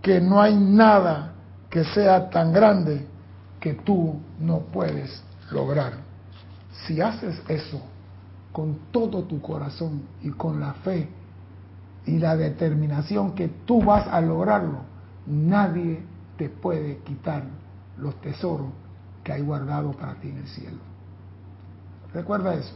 que 0.00 0.20
no 0.20 0.40
hay 0.40 0.54
nada 0.54 1.32
que 1.70 1.84
sea 1.84 2.28
tan 2.28 2.52
grande 2.52 3.06
que 3.58 3.74
tú 3.74 4.20
no 4.38 4.60
puedes 4.60 5.22
lograr. 5.50 5.94
Si 6.86 7.00
haces 7.00 7.40
eso 7.48 7.80
con 8.52 8.78
todo 8.92 9.24
tu 9.24 9.40
corazón 9.40 10.02
y 10.20 10.30
con 10.30 10.60
la 10.60 10.74
fe 10.74 11.08
y 12.04 12.18
la 12.18 12.36
determinación 12.36 13.32
que 13.34 13.48
tú 13.48 13.82
vas 13.82 14.06
a 14.08 14.20
lograrlo, 14.20 14.80
nadie 15.26 16.02
te 16.36 16.50
puede 16.50 16.98
quitar 16.98 17.44
los 17.96 18.20
tesoros 18.20 18.68
que 19.24 19.32
hay 19.32 19.40
guardado 19.40 19.92
para 19.92 20.14
ti 20.14 20.28
en 20.28 20.38
el 20.38 20.48
cielo. 20.48 20.78
Recuerda 22.12 22.54
eso. 22.54 22.74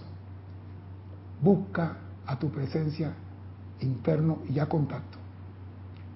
Busca 1.43 1.97
a 2.27 2.39
tu 2.39 2.51
presencia 2.51 3.13
interno 3.81 4.39
y 4.49 4.55
ya 4.55 4.67
contacto. 4.67 5.19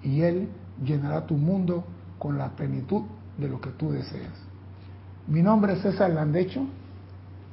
Y 0.03 0.23
Él 0.23 0.49
llenará 0.83 1.27
tu 1.27 1.35
mundo 1.35 1.85
con 2.19 2.39
la 2.39 2.51
plenitud 2.51 3.03
de 3.39 3.49
lo 3.49 3.61
que 3.61 3.71
tú 3.71 3.93
deseas. 3.93 4.33
Mi 5.27 5.43
nombre 5.43 5.75
es 5.75 5.83
César 5.83 6.11
Landecho. 6.11 6.67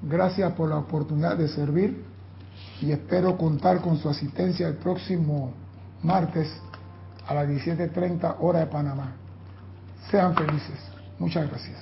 Gracias 0.01 0.51
por 0.53 0.69
la 0.69 0.77
oportunidad 0.77 1.37
de 1.37 1.47
servir 1.47 2.03
y 2.81 2.91
espero 2.91 3.37
contar 3.37 3.81
con 3.81 3.97
su 3.97 4.09
asistencia 4.09 4.67
el 4.67 4.75
próximo 4.75 5.53
martes 6.03 6.49
a 7.27 7.33
las 7.33 7.47
17.30 7.47 8.37
hora 8.39 8.59
de 8.59 8.67
Panamá. 8.67 9.13
Sean 10.09 10.35
felices. 10.35 10.79
Muchas 11.19 11.49
gracias. 11.49 11.77